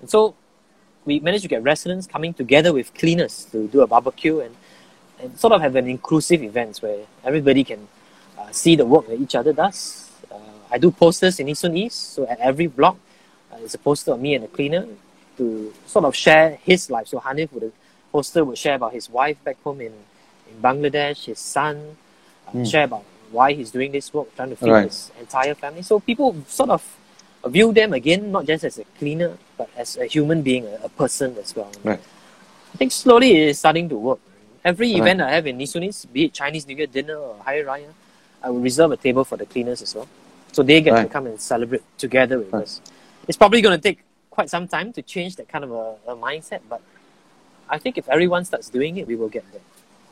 And 0.00 0.10
so 0.10 0.34
we 1.04 1.20
managed 1.20 1.42
to 1.42 1.48
get 1.48 1.62
residents 1.62 2.06
coming 2.06 2.34
together 2.34 2.72
with 2.72 2.92
cleaners 2.94 3.46
to 3.52 3.68
do 3.68 3.80
a 3.80 3.86
barbecue 3.86 4.40
and, 4.40 4.54
and 5.24 5.38
sort 5.40 5.52
of 5.54 5.60
have 5.60 5.74
an 5.76 5.88
inclusive 5.88 6.42
event 6.42 6.78
where 6.78 7.00
everybody 7.24 7.64
can 7.64 7.88
uh, 8.38 8.50
see 8.50 8.76
the 8.76 8.84
work 8.84 9.06
that 9.08 9.18
each 9.18 9.34
other 9.34 9.52
does. 9.52 10.10
Uh, 10.30 10.36
I 10.70 10.78
do 10.78 10.90
posters 10.90 11.40
in 11.40 11.52
Soon 11.54 11.76
East, 11.76 12.14
so 12.14 12.26
at 12.28 12.38
every 12.40 12.66
block 12.66 12.96
uh, 13.50 13.56
there's 13.58 13.74
a 13.74 13.78
poster 13.78 14.12
of 14.12 14.20
me 14.20 14.34
and 14.34 14.44
a 14.44 14.48
cleaner 14.48 14.86
to 15.38 15.72
sort 15.86 16.04
of 16.04 16.14
share 16.14 16.58
his 16.62 16.90
life. 16.90 17.08
So 17.08 17.18
Hanif 17.20 17.52
would 17.52 17.72
poster 18.12 18.44
would 18.44 18.58
share 18.58 18.76
about 18.76 18.92
his 18.92 19.08
wife 19.08 19.42
back 19.42 19.60
home 19.64 19.80
in, 19.80 19.92
in 20.50 20.62
Bangladesh, 20.62 21.24
his 21.24 21.38
son, 21.38 21.96
uh, 22.46 22.52
mm. 22.52 22.70
share 22.70 22.84
about 22.84 23.04
why 23.30 23.52
he's 23.52 23.70
doing 23.70 23.90
this 23.90 24.12
work, 24.14 24.34
trying 24.36 24.50
to 24.50 24.56
feed 24.56 24.70
right. 24.70 24.84
his 24.84 25.10
entire 25.18 25.54
family. 25.54 25.82
So 25.82 25.98
people 25.98 26.36
sort 26.46 26.70
of 26.70 26.82
view 27.46 27.72
them 27.72 27.92
again, 27.92 28.30
not 28.30 28.46
just 28.46 28.62
as 28.64 28.78
a 28.78 28.84
cleaner, 28.98 29.36
but 29.58 29.68
as 29.76 29.96
a 29.96 30.06
human 30.06 30.42
being, 30.42 30.66
a, 30.66 30.80
a 30.84 30.88
person 30.88 31.36
as 31.38 31.56
well. 31.56 31.72
Right. 31.82 32.00
I 32.72 32.76
think 32.76 32.92
slowly 32.92 33.34
it 33.34 33.48
is 33.48 33.58
starting 33.58 33.88
to 33.88 33.96
work. 33.96 34.20
Every 34.64 34.92
right. 34.92 35.00
event 35.00 35.20
I 35.20 35.30
have 35.32 35.46
in 35.46 35.60
East, 35.60 36.12
be 36.12 36.24
it 36.24 36.32
Chinese 36.32 36.66
New 36.66 36.76
Year 36.76 36.86
dinner 36.86 37.16
or 37.16 37.36
Hari 37.44 37.62
Raya, 37.62 37.92
I 38.42 38.50
will 38.50 38.60
reserve 38.60 38.92
a 38.92 38.96
table 38.96 39.24
for 39.24 39.36
the 39.36 39.46
cleaners 39.46 39.82
as 39.82 39.94
well. 39.94 40.08
So 40.52 40.62
they 40.62 40.80
get 40.80 40.92
right. 40.92 41.02
to 41.02 41.08
come 41.08 41.26
and 41.26 41.40
celebrate 41.40 41.82
together 41.98 42.38
with 42.38 42.54
us. 42.54 42.80
It's 43.28 43.36
probably 43.36 43.60
going 43.60 43.76
to 43.76 43.82
take 43.82 44.00
quite 44.30 44.48
some 44.48 44.66
time 44.66 44.92
to 44.94 45.02
change 45.02 45.36
that 45.36 45.48
kind 45.48 45.64
of 45.64 45.70
a, 45.70 45.96
a 46.12 46.16
mindset, 46.16 46.60
but 46.68 46.80
I 47.68 47.78
think 47.78 47.98
if 47.98 48.08
everyone 48.08 48.44
starts 48.44 48.68
doing 48.70 48.96
it, 48.96 49.06
we 49.06 49.16
will 49.16 49.28
get 49.28 49.44
there. 49.52 49.60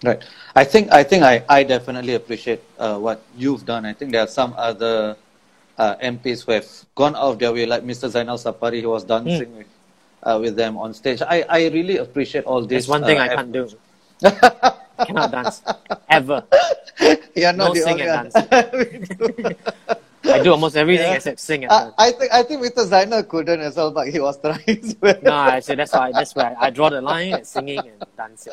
Right. 0.04 0.22
I 0.56 0.64
think 0.64 0.90
I 0.90 1.04
think 1.04 1.22
I, 1.22 1.44
I 1.48 1.62
definitely 1.62 2.14
appreciate 2.14 2.60
uh, 2.78 2.98
what 2.98 3.22
you've 3.36 3.64
done. 3.64 3.86
I 3.86 3.92
think 3.92 4.10
there 4.10 4.22
are 4.22 4.26
some 4.26 4.52
other 4.56 5.16
uh, 5.78 5.94
MPs 5.96 6.44
who 6.44 6.52
have 6.52 6.66
gone 6.96 7.14
out 7.14 7.32
of 7.32 7.38
their 7.38 7.52
way, 7.52 7.66
like 7.66 7.84
Mr. 7.84 8.10
Zainal 8.10 8.36
Sapari, 8.36 8.82
who 8.82 8.90
was 8.90 9.04
dancing 9.04 9.50
mm. 9.50 9.58
with 9.58 9.66
uh, 10.24 10.38
with 10.40 10.56
them 10.56 10.76
on 10.76 10.92
stage. 10.92 11.22
I, 11.22 11.42
I 11.48 11.68
really 11.68 11.98
appreciate 11.98 12.44
all 12.44 12.62
this. 12.62 12.68
There's 12.68 12.88
one 12.88 13.04
thing 13.04 13.18
uh, 13.18 13.22
I 13.22 13.28
can't 13.28 13.52
do. 13.52 13.70
I 14.24 15.04
cannot 15.06 15.30
dance 15.30 15.62
ever. 16.08 16.44
Yeah, 17.34 17.50
no, 17.52 17.68
no 17.68 17.74
sing 17.74 18.00
and 18.00 18.30
dance. 18.30 18.36
I 20.24 20.38
do 20.42 20.52
almost 20.52 20.76
everything 20.76 21.08
yeah. 21.08 21.14
except 21.14 21.40
sing. 21.40 21.66
I, 21.68 21.90
I 21.98 22.12
think 22.12 22.30
I 22.32 22.42
think 22.44 22.62
Mr. 22.62 22.86
Zainal 22.86 23.26
couldn't 23.26 23.60
as 23.60 23.76
well, 23.76 23.90
but 23.90 24.06
he 24.08 24.20
was 24.20 24.38
trying. 24.38 24.94
no, 25.22 25.34
I 25.34 25.58
say 25.60 25.74
that's 25.74 25.92
why 25.92 26.12
that's 26.12 26.34
why 26.34 26.54
I 26.60 26.70
draw 26.70 26.90
the 26.90 27.00
line 27.00 27.32
at 27.32 27.46
singing 27.46 27.80
and 27.80 28.04
dancing. 28.16 28.52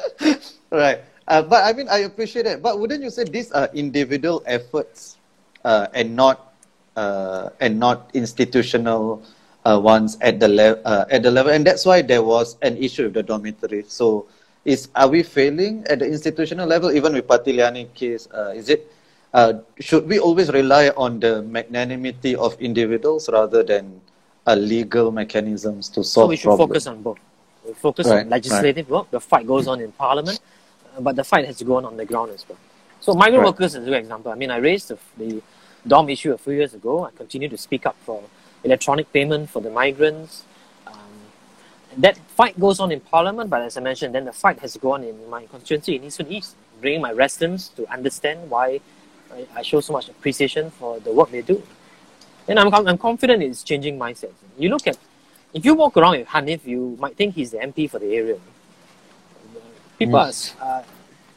Right, 0.72 1.02
uh, 1.28 1.44
but 1.44 1.64
I 1.64 1.74
mean 1.78 1.90
I 1.90 2.00
appreciate 2.10 2.48
it. 2.48 2.64
But 2.64 2.80
wouldn't 2.80 3.04
you 3.04 3.12
say 3.12 3.26
these 3.26 3.52
are 3.52 3.70
individual 3.74 4.42
efforts 4.48 5.18
uh, 5.64 5.88
and 5.94 6.16
not 6.16 6.54
uh, 6.96 7.50
and 7.60 7.80
not 7.80 8.10
institutional 8.14 9.22
uh, 9.66 9.80
ones 9.80 10.18
at 10.22 10.40
the 10.40 10.48
level 10.48 10.82
uh, 10.86 11.06
at 11.10 11.24
the 11.24 11.32
level, 11.32 11.52
and 11.52 11.66
that's 11.66 11.86
why 11.86 12.02
there 12.02 12.24
was 12.24 12.58
an 12.62 12.78
issue 12.78 13.04
with 13.06 13.14
the 13.14 13.24
dormitory. 13.24 13.84
So, 13.88 14.28
is 14.70 14.90
are 14.94 15.10
we 15.10 15.24
failing 15.24 15.84
at 15.90 16.00
the 16.00 16.06
institutional 16.06 16.68
level, 16.68 16.92
even 16.92 17.14
with 17.14 17.28
Parti 17.28 17.54
Liyani 17.58 17.92
case? 17.94 18.28
Uh, 18.30 18.54
is 18.56 18.70
it 18.70 18.86
uh, 19.34 19.54
should 19.80 20.08
we 20.08 20.20
always 20.20 20.50
rely 20.52 20.90
on 20.90 21.20
the 21.20 21.42
magnanimity 21.42 22.36
of 22.36 22.60
individuals 22.62 23.30
rather 23.30 23.64
than 23.64 24.02
uh, 24.48 24.56
legal 24.56 25.12
mechanisms 25.12 25.90
to 25.90 26.04
solve 26.04 26.26
So 26.26 26.30
we 26.30 26.36
should 26.38 26.54
problems? 26.54 26.70
focus 26.70 26.88
on 26.88 27.02
both. 27.02 27.20
We 27.66 27.74
focus 27.74 28.08
right, 28.08 28.22
on 28.24 28.30
legislative 28.30 28.90
right. 28.90 28.98
work. 28.98 29.12
The 29.12 29.20
fight 29.20 29.46
goes 29.46 29.68
on 29.68 29.82
in 29.82 29.92
parliament, 29.92 30.40
uh, 30.96 31.02
but 31.02 31.16
the 31.16 31.24
fight 31.24 31.46
has 31.46 31.58
to 31.58 31.66
go 31.66 31.76
on 31.78 31.86
on 31.86 31.98
the 31.98 32.06
ground 32.06 32.32
as 32.32 32.46
well. 32.48 32.58
So 33.02 33.14
migrant 33.14 33.42
right. 33.42 33.48
workers 33.48 33.76
is 33.76 33.84
a 33.84 33.86
good 33.86 33.94
example. 33.94 34.32
I 34.32 34.36
mean, 34.36 34.52
I 34.52 34.58
raised 34.58 34.90
the, 34.90 34.98
the 35.18 35.42
DOM 35.88 36.10
issue 36.10 36.34
a 36.34 36.38
few 36.38 36.54
years 36.54 36.74
ago. 36.74 37.06
I 37.06 37.12
continue 37.12 37.50
to 37.50 37.58
speak 37.58 37.86
up 37.86 37.96
for 38.06 38.24
electronic 38.64 39.12
payment 39.14 39.50
for 39.50 39.62
the 39.62 39.70
migrants. 39.70 40.44
That 41.98 42.18
fight 42.18 42.60
goes 42.60 42.80
on 42.80 42.92
in 42.92 43.00
parliament, 43.00 43.50
but 43.50 43.62
as 43.62 43.78
I 43.78 43.82
mentioned, 43.82 44.14
then 44.16 44.26
the 44.26 44.34
fight 44.34 44.60
has 44.60 44.74
to 44.74 44.80
go 44.80 44.94
on 44.94 45.04
in 45.04 45.30
my 45.30 45.46
constituency 45.48 45.96
in 45.96 46.12
Soon 46.12 46.32
East, 46.32 46.56
bringing 46.82 47.02
my 47.02 47.12
residents 47.12 47.70
to 47.70 47.92
understand 47.92 48.50
why 48.50 48.80
I, 49.34 49.48
I 49.56 49.62
show 49.64 49.82
so 49.82 49.94
much 49.94 50.08
appreciation 50.10 50.70
for 50.72 51.00
the 51.00 51.12
work 51.12 51.32
they 51.32 51.42
do. 51.42 51.62
And 52.48 52.60
I'm, 52.60 52.74
I'm 52.74 52.98
confident 52.98 53.44
it's 53.44 53.64
changing 53.64 53.98
mindsets. 53.98 54.34
You 54.58 54.70
look 54.70 54.88
at, 54.88 54.98
if 55.54 55.66
you 55.66 55.74
walk 55.74 55.98
around 55.98 56.18
with 56.18 56.28
Hanif, 56.28 56.66
you 56.66 56.98
might 57.00 57.16
think 57.16 57.36
he's 57.36 57.52
the 57.52 57.58
MP 57.58 57.90
for 57.90 58.00
the 58.00 58.14
area. 58.14 58.38
People 59.98 60.20
mm. 60.20 60.62
are 60.62 60.80
uh, 60.80 60.84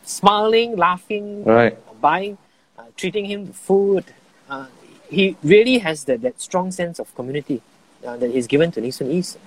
smiling, 0.05 0.77
laughing, 0.77 1.45
right. 1.45 1.77
buying, 2.01 2.39
uh, 2.79 2.85
treating 2.97 3.25
him 3.25 3.53
food. 3.53 4.05
Uh, 4.49 4.67
he 5.11 5.37
really 5.43 5.79
has 5.79 6.05
that, 6.05 6.23
that 6.23 6.41
strong 6.41 6.71
sense 6.71 6.99
of 6.99 7.15
community 7.15 7.61
uh, 8.07 8.17
that 8.17 8.31
he's 8.31 8.47
given 8.47 8.71
to 8.73 8.93
Soon 8.93 9.11
East. 9.11 9.39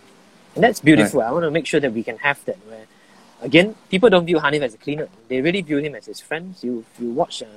And 0.55 0.63
that's 0.63 0.79
beautiful. 0.79 1.19
Right. 1.19 1.27
I 1.27 1.31
want 1.31 1.43
to 1.43 1.51
make 1.51 1.65
sure 1.65 1.79
that 1.79 1.91
we 1.91 2.03
can 2.03 2.17
have 2.19 2.43
that. 2.45 2.57
Where, 2.67 2.85
again, 3.41 3.75
people 3.89 4.09
don't 4.09 4.25
view 4.25 4.37
Hanif 4.37 4.61
as 4.61 4.73
a 4.73 4.77
cleaner. 4.77 5.09
They 5.27 5.41
really 5.41 5.61
view 5.61 5.77
him 5.77 5.95
as 5.95 6.05
his 6.05 6.21
friend. 6.21 6.55
You, 6.61 6.85
you 6.97 7.11
watch, 7.11 7.43
uh, 7.43 7.47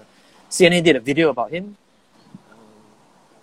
CNN 0.50 0.82
did 0.84 0.96
a 0.96 1.00
video 1.00 1.30
about 1.30 1.50
him. 1.50 1.76
Um, 2.50 2.58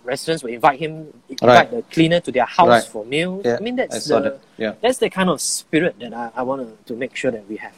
residents 0.04 0.42
will 0.42 0.52
invite 0.52 0.78
him, 0.78 1.12
invite 1.28 1.48
right. 1.48 1.70
the 1.70 1.82
cleaner 1.90 2.20
to 2.20 2.30
their 2.30 2.44
house 2.44 2.68
right. 2.68 2.84
for 2.84 3.04
meals. 3.06 3.46
Yeah, 3.46 3.56
I 3.58 3.60
mean, 3.60 3.76
that's 3.76 4.10
I 4.10 4.20
the, 4.20 4.30
that. 4.30 4.40
Yeah. 4.58 4.74
that's 4.82 4.98
the 4.98 5.08
kind 5.08 5.30
of 5.30 5.40
spirit 5.40 5.98
that 6.00 6.12
I, 6.12 6.30
I 6.36 6.42
want 6.42 6.86
to 6.86 6.94
make 6.94 7.16
sure 7.16 7.30
that 7.30 7.48
we 7.48 7.56
have. 7.56 7.74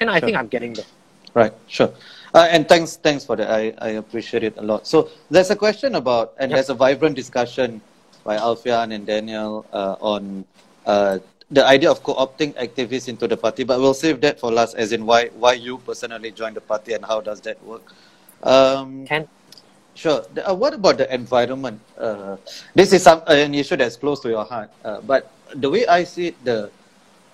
And 0.00 0.10
I 0.10 0.18
sure. 0.18 0.26
think 0.26 0.36
I'm 0.36 0.48
getting 0.48 0.74
there. 0.74 0.86
Right, 1.34 1.54
sure. 1.68 1.94
Uh, 2.34 2.48
and 2.50 2.68
thanks, 2.68 2.96
thanks 2.96 3.24
for 3.24 3.36
that. 3.36 3.50
I, 3.50 3.72
I 3.78 3.90
appreciate 3.90 4.42
it 4.42 4.54
a 4.56 4.62
lot. 4.62 4.86
So 4.86 5.08
there's 5.30 5.50
a 5.50 5.56
question 5.56 5.94
about, 5.94 6.34
and 6.38 6.50
there's 6.50 6.68
a 6.68 6.74
vibrant 6.74 7.14
discussion 7.14 7.80
by 8.24 8.36
Alfian 8.36 8.92
and 8.92 9.06
Daniel 9.06 9.64
uh, 9.72 9.96
on 10.00 10.44
uh, 10.86 11.18
the 11.50 11.64
idea 11.66 11.90
of 11.90 12.02
co-opting 12.02 12.54
activists 12.54 13.08
into 13.08 13.28
the 13.28 13.36
party, 13.36 13.64
but 13.64 13.78
we'll 13.78 13.94
save 13.94 14.20
that 14.22 14.40
for 14.40 14.50
last, 14.50 14.74
as 14.74 14.92
in 14.92 15.04
why 15.04 15.28
why 15.36 15.52
you 15.52 15.78
personally 15.78 16.30
joined 16.30 16.56
the 16.56 16.60
party 16.60 16.92
and 16.94 17.04
how 17.04 17.20
does 17.20 17.40
that 17.42 17.62
work. 17.64 17.82
Um, 18.42 19.06
Can 19.06 19.28
sure. 19.94 20.24
Uh, 20.46 20.54
what 20.54 20.74
about 20.74 20.96
the 20.98 21.12
environment? 21.12 21.80
Uh, 21.98 22.36
this 22.74 22.92
is 22.92 23.02
some, 23.02 23.20
uh, 23.28 23.32
an 23.34 23.54
issue 23.54 23.76
that's 23.76 23.96
close 23.96 24.20
to 24.20 24.28
your 24.30 24.44
heart, 24.44 24.70
uh, 24.84 25.00
but 25.02 25.30
the 25.54 25.68
way 25.68 25.86
I 25.86 26.04
see 26.04 26.28
it, 26.28 26.44
the 26.44 26.70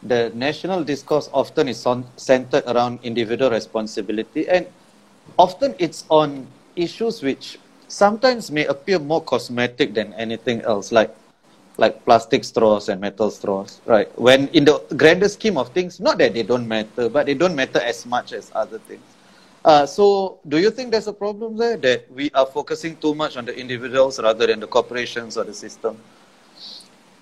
the 0.03 0.31
national 0.35 0.85
discourse 0.85 1.29
often 1.33 1.69
is 1.69 1.85
on, 1.87 2.05
centered 2.17 2.65
around 2.67 3.01
individual 3.03 3.51
responsibility, 3.51 4.49
and 4.49 4.67
often 5.39 5.75
it's 5.79 6.05
on 6.11 6.47
issues 6.77 7.23
which 7.23 7.59
sometimes 7.89 8.51
may 8.51 8.67
appear 8.67 8.99
more 8.99 9.23
cosmetic 9.23 9.95
than 9.95 10.13
anything 10.15 10.61
else, 10.63 10.93
like 10.93 11.15
like 11.79 12.05
plastic 12.05 12.43
straws 12.43 12.89
and 12.89 13.01
metal 13.01 13.31
straws, 13.31 13.81
right? 13.87 14.11
When 14.19 14.49
in 14.49 14.65
the 14.65 14.83
grander 14.97 15.29
scheme 15.29 15.57
of 15.57 15.71
things, 15.71 16.01
not 16.01 16.19
that 16.19 16.35
they 16.35 16.43
don't 16.43 16.67
matter, 16.67 17.09
but 17.09 17.27
they 17.27 17.35
don't 17.35 17.55
matter 17.55 17.81
as 17.81 18.05
much 18.05 18.33
as 18.33 18.51
other 18.55 18.79
things. 18.81 19.03
Uh, 19.65 19.87
so, 19.87 20.39
do 20.47 20.59
you 20.59 20.71
think 20.71 20.91
there's 20.91 21.07
a 21.07 21.13
problem 21.13 21.57
there 21.57 21.77
that 21.77 22.11
we 22.11 22.31
are 22.35 22.47
focusing 22.47 22.97
too 22.97 23.15
much 23.15 23.37
on 23.37 23.45
the 23.45 23.57
individuals 23.57 24.19
rather 24.21 24.47
than 24.47 24.61
the 24.61 24.67
corporations 24.67 25.37
or 25.37 25.45
the 25.45 25.55
system? 25.55 25.97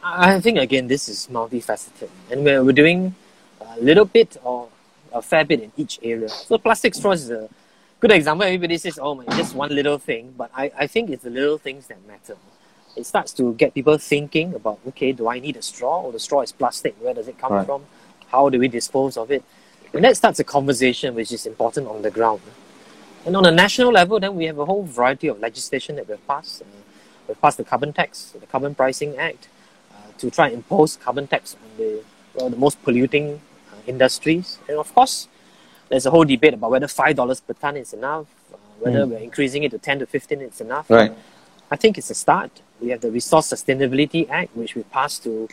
I 0.03 0.41
think 0.41 0.59
again, 0.59 0.87
this 0.87 1.09
is 1.09 1.29
multifaceted, 1.31 2.09
and 2.31 2.45
we're, 2.45 2.65
we're 2.65 2.73
doing 2.73 3.15
a 3.61 3.81
little 3.81 4.05
bit 4.05 4.37
or 4.43 4.69
a 5.13 5.21
fair 5.21 5.45
bit 5.45 5.61
in 5.61 5.73
each 5.77 5.99
area. 6.03 6.29
So, 6.29 6.57
plastic 6.57 6.95
straws 6.95 7.25
is 7.25 7.31
a 7.31 7.49
good 8.01 8.13
example. 8.13 8.47
Everybody 8.47 8.79
says, 8.79 8.99
"Oh 9.03 9.15
my, 9.15 9.25
just 9.37 9.55
one 9.55 9.75
little 9.75 9.99
thing," 9.99 10.33
but 10.37 10.51
I, 10.57 10.71
I 10.79 10.87
think 10.87 11.11
it's 11.11 11.25
the 11.25 11.31
little 11.31 11.59
things 11.59 11.89
that 11.89 11.99
matter 12.07 12.37
it 12.97 13.07
starts 13.07 13.33
to 13.35 13.55
get 13.55 13.75
people 13.75 13.99
thinking 13.99 14.55
about 14.55 14.79
okay, 14.89 15.13
do 15.13 15.29
I 15.29 15.39
need 15.39 15.57
a 15.57 15.63
straw 15.63 16.03
or 16.03 16.13
the 16.13 16.19
straw 16.21 16.41
is 16.41 16.53
plastic? 16.53 16.95
Where 17.01 17.15
does 17.15 17.29
it 17.29 17.39
come 17.39 17.53
right. 17.53 17.67
from? 17.67 17.85
How 18.29 18.49
do 18.49 18.59
we 18.59 18.69
dispose 18.69 19.17
of 19.17 19.31
it? 19.31 19.45
And 19.93 20.05
that 20.05 20.17
starts 20.17 20.39
a 20.41 20.45
conversation 20.45 21.15
which 21.15 21.33
is 21.33 21.47
important 21.47 21.89
on 21.89 22.03
the 22.03 22.11
ground. 22.11 22.43
And 23.25 23.37
on 23.37 23.45
a 23.47 23.51
national 23.51 23.93
level, 23.93 24.21
then 24.21 24.37
we 24.37 24.45
have 24.45 24.59
a 24.59 24.65
whole 24.65 24.85
variety 24.85 25.29
of 25.29 25.41
legislation 25.41 25.97
that 25.97 26.09
we've 26.09 26.27
passed. 26.27 26.63
Uh, 26.63 26.65
we've 27.27 27.41
passed 27.41 27.57
the 27.57 27.65
carbon 27.65 27.93
tax, 27.93 28.35
the 28.39 28.47
Carbon 28.47 28.75
Pricing 28.75 29.17
Act, 29.17 29.49
uh, 29.93 30.13
to 30.19 30.31
try 30.31 30.47
and 30.47 30.57
impose 30.57 30.97
carbon 30.97 31.27
tax 31.27 31.55
on 31.55 31.77
the, 31.77 32.03
well, 32.35 32.51
the 32.51 32.57
most 32.57 32.83
polluting 32.83 33.41
uh, 33.73 33.77
industries. 33.87 34.59
And 34.69 34.79
of 34.79 34.95
course, 34.95 35.29
there's 35.89 36.07
a 36.07 36.11
whole 36.11 36.25
debate 36.25 36.55
about 36.55 36.71
whether 36.71 36.87
$5 36.87 37.47
per 37.47 37.53
ton 37.55 37.77
is 37.77 37.93
enough, 37.93 38.27
uh, 38.53 38.57
whether 38.81 39.01
mm. 39.01 39.11
we're 39.11 39.19
increasing 39.19 39.65
it 39.65 39.71
to 39.73 39.79
10 39.79 40.01
to 40.01 40.07
15 40.07 40.41
is 40.43 40.61
enough. 40.61 40.89
Right. 40.91 41.13
I 41.71 41.77
think 41.77 41.99
it's 41.99 42.11
a 42.11 42.15
start. 42.15 42.51
We 42.81 42.91
have 42.91 43.01
the 43.01 43.11
Resource 43.11 43.53
Sustainability 43.53 44.29
Act, 44.31 44.57
which 44.57 44.77
we 44.77 44.85
passed 44.85 45.25
to 45.25 45.49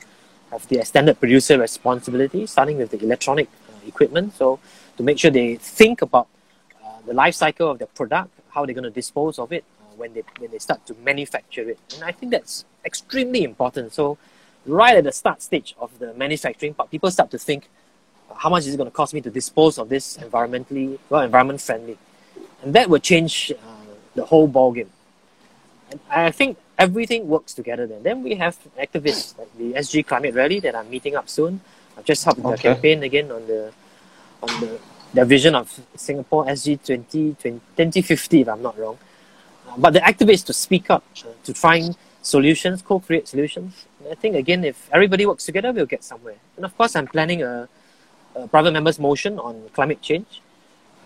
have 0.52 0.68
the 0.68 0.78
extended 0.80 1.20
producer 1.20 1.58
responsibility, 1.58 2.46
starting 2.46 2.78
with 2.78 2.92
the 2.92 3.02
electronic 3.04 3.48
uh, 3.70 3.88
equipment. 3.88 4.36
So 4.36 4.60
to 4.98 5.04
make 5.04 5.18
sure 5.18 5.32
they 5.32 5.56
think 5.56 6.04
about 6.04 6.28
uh, 6.84 7.02
the 7.08 7.14
life 7.14 7.34
cycle 7.34 7.72
of 7.72 7.80
their 7.80 7.88
product, 7.88 8.30
how 8.50 8.66
they're 8.66 8.76
going 8.76 8.84
to 8.84 8.92
dispose 8.92 9.40
of 9.40 9.52
it 9.52 9.64
uh, 9.82 9.96
when 9.96 10.14
they 10.14 10.24
when 10.38 10.52
they 10.52 10.60
start 10.60 10.86
to 10.86 10.94
manufacture 11.04 11.68
it. 11.68 11.80
And 11.96 12.04
I 12.04 12.12
think 12.12 12.32
that's 12.32 12.66
extremely 12.86 13.44
important. 13.44 13.94
So 13.94 14.20
right 14.68 14.96
at 14.96 15.06
the 15.06 15.12
start 15.12 15.42
stage 15.42 15.74
of 15.80 15.98
the 15.98 16.14
manufacturing 16.14 16.76
part, 16.76 16.92
people 16.92 17.10
start 17.10 17.32
to 17.32 17.40
think, 17.40 17.68
uh, 18.30 18.36
how 18.36 18.50
much 18.50 18.68
is 18.68 18.74
it 18.76 18.78
going 18.78 18.90
to 18.90 18.96
cost 18.96 19.16
me 19.16 19.22
to 19.22 19.32
dispose 19.32 19.80
of 19.80 19.90
this 19.90 20.18
environmentally, 20.18 21.00
well, 21.10 21.22
environment 21.22 21.60
friendly, 21.60 21.98
and 22.62 22.76
that 22.76 22.88
will 22.88 23.00
change 23.00 23.52
uh, 23.52 23.96
the 24.14 24.26
whole 24.26 24.48
ballgame. 24.48 24.82
And 24.82 24.92
I 26.10 26.32
think 26.32 26.58
everything 26.78 27.28
works 27.28 27.54
together 27.54 27.88
then. 27.88 28.04
Then 28.04 28.24
we 28.24 28.36
have 28.36 28.58
activists 28.80 29.38
like 29.38 29.52
the 29.58 29.74
SG 29.74 30.06
Climate 30.06 30.34
Rally 30.34 30.60
that 30.62 30.76
are 30.76 30.84
meeting 30.84 31.16
up 31.16 31.30
soon. 31.30 31.62
I've 31.98 32.06
just 32.06 32.24
helped 32.24 32.40
okay. 32.40 32.56
the 32.56 32.62
campaign 32.62 33.04
again 33.04 33.32
on 33.32 33.46
the 33.48 33.72
on 34.42 34.60
the 34.60 34.80
their 35.14 35.26
vision 35.26 35.54
of 35.56 35.80
Singapore 35.96 36.46
SG 36.46 36.84
20, 36.84 37.36
20, 37.36 37.60
2050, 37.78 38.42
if 38.42 38.50
I'm 38.50 38.62
not 38.62 38.78
wrong. 38.80 38.98
Uh, 39.70 39.76
but 39.78 39.94
the 39.94 40.00
activists 40.00 40.46
to 40.46 40.54
speak 40.54 40.90
up, 40.90 41.04
uh, 41.24 41.28
to 41.44 41.54
find 41.54 41.96
solutions, 42.22 42.82
co-create 42.82 43.28
solutions. 43.28 43.86
And 44.00 44.12
I 44.12 44.16
think 44.16 44.36
again, 44.36 44.64
if 44.64 44.90
everybody 44.92 45.26
works 45.26 45.46
together, 45.46 45.72
we'll 45.72 45.86
get 45.86 46.04
somewhere. 46.04 46.38
And 46.56 46.66
of 46.66 46.76
course, 46.76 46.96
I'm 46.96 47.08
planning 47.08 47.44
a, 47.44 47.70
a 48.36 48.48
private 48.48 48.72
members 48.72 49.00
motion 49.00 49.38
on 49.40 49.70
climate 49.74 50.02
change. 50.02 50.42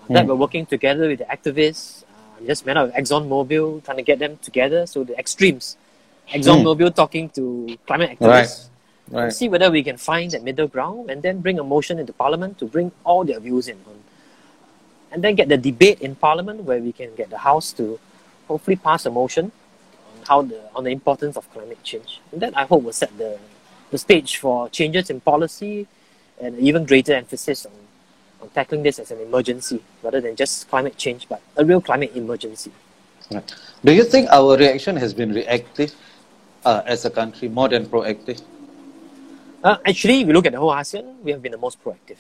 Uh, 0.04 0.08
mm. 0.08 0.14
That 0.14 0.28
we're 0.28 0.36
working 0.36 0.66
together 0.66 1.10
with 1.10 1.20
the 1.20 1.26
activists, 1.26 2.04
just 2.46 2.66
met 2.66 2.78
up 2.78 2.88
with 2.88 2.96
ExxonMobil, 2.96 3.84
trying 3.84 3.98
to 3.98 4.04
get 4.04 4.20
them 4.20 4.38
together. 4.42 4.86
So 4.86 5.04
the 5.04 5.18
extremes, 5.18 5.78
ExxonMobil 6.30 6.90
mm. 6.92 6.96
talking 6.96 7.30
to 7.32 7.78
climate 7.86 8.20
activists. 8.20 8.70
Right. 9.10 9.24
Right. 9.24 9.32
See 9.32 9.48
whether 9.48 9.72
we 9.72 9.84
can 9.84 9.96
find 9.96 10.32
that 10.32 10.44
middle 10.44 10.68
ground 10.68 11.10
and 11.10 11.24
then 11.24 11.40
bring 11.40 11.60
a 11.60 11.64
motion 11.64 11.98
into 11.98 12.12
Parliament 12.12 12.60
to 12.60 12.66
bring 12.66 12.92
all 13.06 13.24
their 13.24 13.40
views 13.40 13.70
in. 13.70 13.78
On, 13.88 13.96
and 15.12 15.24
then 15.24 15.36
get 15.36 15.48
the 15.48 15.58
debate 15.58 16.02
in 16.02 16.16
Parliament 16.16 16.64
where 16.64 16.80
we 16.80 16.92
can 16.92 17.16
get 17.16 17.30
the 17.30 17.38
House 17.38 17.72
to 17.74 18.00
hopefully 18.50 18.76
pass 18.76 19.06
a 19.06 19.10
motion 19.10 19.52
on 20.12 20.26
how 20.28 20.42
the 20.42 20.60
on 20.76 20.84
the 20.84 20.92
importance 20.92 21.38
of 21.38 21.50
climate 21.54 21.82
change. 21.84 22.20
And 22.34 22.42
that 22.42 22.58
I 22.58 22.66
hope 22.66 22.84
will 22.84 22.92
set 22.92 23.18
the, 23.18 23.40
the 23.92 23.98
stage 23.98 24.38
for 24.38 24.68
changes 24.70 25.10
in 25.10 25.22
policy 25.22 25.88
and 26.42 26.60
even 26.60 26.86
greater 26.86 27.14
emphasis 27.14 27.66
on 27.66 27.72
on 28.42 28.50
tackling 28.50 28.84
this 28.84 29.00
as 29.00 29.12
an 29.12 29.20
emergency 29.20 29.82
rather 30.04 30.22
than 30.22 30.36
just 30.36 30.70
climate 30.70 30.98
change, 30.98 31.28
but 31.30 31.42
a 31.56 31.66
real 31.66 31.82
climate 31.82 32.12
emergency. 32.16 32.72
Right. 33.32 33.56
Do 33.84 33.92
you 33.92 34.04
think 34.04 34.30
our 34.30 34.58
reaction 34.58 34.96
has 34.96 35.14
been 35.14 35.34
reactive 35.34 35.94
uh, 36.66 36.82
as 36.86 37.06
a 37.06 37.10
country 37.10 37.50
more 37.50 37.70
than 37.70 37.86
proactive? 37.86 38.42
Uh, 39.64 39.78
actually, 39.86 40.22
if 40.22 40.28
you 40.28 40.34
look 40.34 40.46
at 40.46 40.54
the 40.54 40.60
whole 40.60 40.72
ASEAN, 40.72 41.20
we 41.24 41.32
have 41.32 41.42
been 41.42 41.52
the 41.52 41.58
most 41.58 41.84
proactive. 41.84 42.18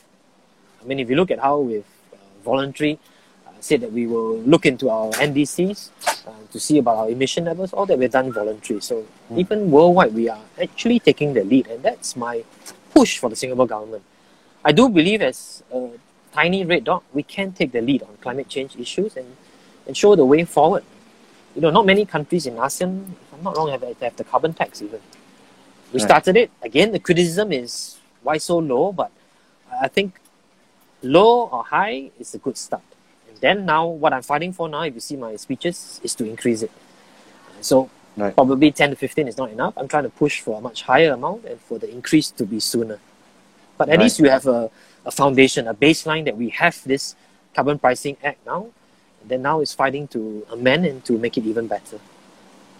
I 0.81 0.85
mean, 0.85 0.99
if 0.99 1.09
you 1.09 1.15
look 1.15 1.31
at 1.31 1.39
how 1.39 1.59
we've 1.59 1.85
uh, 2.13 2.17
voluntary 2.43 2.99
uh, 3.45 3.51
said 3.59 3.81
that 3.81 3.91
we 3.91 4.07
will 4.07 4.39
look 4.39 4.65
into 4.65 4.89
our 4.89 5.11
NDCs 5.11 5.89
uh, 6.27 6.31
to 6.51 6.59
see 6.59 6.77
about 6.79 6.97
our 6.97 7.09
emission 7.09 7.45
levels, 7.45 7.73
all 7.73 7.85
that 7.85 7.97
we've 7.97 8.11
done 8.11 8.33
voluntary. 8.33 8.81
So 8.81 9.05
mm. 9.31 9.37
even 9.39 9.71
worldwide, 9.71 10.13
we 10.13 10.29
are 10.29 10.41
actually 10.61 10.99
taking 10.99 11.33
the 11.33 11.43
lead, 11.43 11.67
and 11.67 11.83
that's 11.83 12.15
my 12.15 12.43
push 12.93 13.17
for 13.17 13.29
the 13.29 13.35
Singapore 13.35 13.67
government. 13.67 14.03
I 14.65 14.71
do 14.71 14.89
believe 14.89 15.21
as 15.21 15.63
a 15.71 15.91
tiny 16.37 16.63
red 16.63 16.83
dot, 16.83 17.03
we 17.17 17.23
can 17.23 17.51
take 17.51 17.71
the 17.71 17.81
lead 17.81 18.03
on 18.03 18.13
climate 18.21 18.47
change 18.47 18.75
issues 18.85 19.17
and, 19.17 19.29
and 19.87 19.97
show 20.01 20.15
the 20.15 20.27
way 20.33 20.43
forward. 20.45 20.83
You 21.55 21.61
know, 21.61 21.71
not 21.71 21.85
many 21.93 22.05
countries 22.05 22.45
in 22.45 22.55
ASEAN, 22.55 22.91
if 23.23 23.33
I'm 23.33 23.43
not 23.43 23.57
wrong, 23.57 23.69
have, 23.69 23.81
have 24.07 24.15
the 24.15 24.23
carbon 24.23 24.53
tax 24.53 24.81
even. 24.81 25.01
We 25.91 25.99
right. 25.99 26.07
started 26.09 26.37
it. 26.37 26.51
Again, 26.61 26.91
the 26.91 26.99
criticism 26.99 27.51
is 27.51 27.71
why 28.21 28.37
so 28.37 28.59
low, 28.59 28.91
but 28.91 29.11
I 29.85 29.87
think 29.87 30.19
low 31.01 31.47
or 31.53 31.63
high 31.63 32.11
is 32.19 32.35
a 32.35 32.37
good 32.37 32.57
start. 32.57 32.83
And 33.27 33.37
then 33.45 33.65
now, 33.65 33.87
what 33.87 34.13
I'm 34.13 34.21
fighting 34.21 34.53
for 34.53 34.69
now, 34.69 34.83
if 34.83 34.93
you 34.93 34.99
see 34.99 35.15
my 35.15 35.35
speeches, 35.37 35.99
is 36.03 36.13
to 36.15 36.23
increase 36.33 36.61
it. 36.61 36.71
So 37.61 37.89
right. 38.15 38.35
probably 38.35 38.71
10 38.71 38.91
to 38.91 38.95
15 38.95 39.27
is 39.27 39.37
not 39.37 39.49
enough. 39.49 39.73
I'm 39.75 39.87
trying 39.87 40.03
to 40.03 40.09
push 40.23 40.41
for 40.41 40.59
a 40.59 40.61
much 40.61 40.83
higher 40.83 41.13
amount 41.13 41.45
and 41.45 41.59
for 41.59 41.79
the 41.79 41.89
increase 41.89 42.29
to 42.31 42.45
be 42.45 42.59
sooner. 42.59 42.99
But 43.77 43.89
at 43.89 43.97
right. 43.97 44.03
least 44.03 44.19
you 44.19 44.29
have 44.29 44.45
a 44.45 44.69
a 45.07 45.11
foundation, 45.11 45.67
a 45.67 45.73
baseline 45.73 46.25
that 46.25 46.37
we 46.37 46.49
have 46.49 46.75
this 46.85 47.15
carbon 47.55 47.79
pricing 47.79 48.17
act 48.23 48.45
now. 48.45 48.67
Then 49.25 49.41
now 49.41 49.61
it's 49.61 49.73
fighting 49.73 50.07
to 50.09 50.45
amend 50.51 50.85
and 50.85 51.03
to 51.05 51.17
make 51.17 51.37
it 51.37 51.45
even 51.45 51.67
better. 51.67 51.99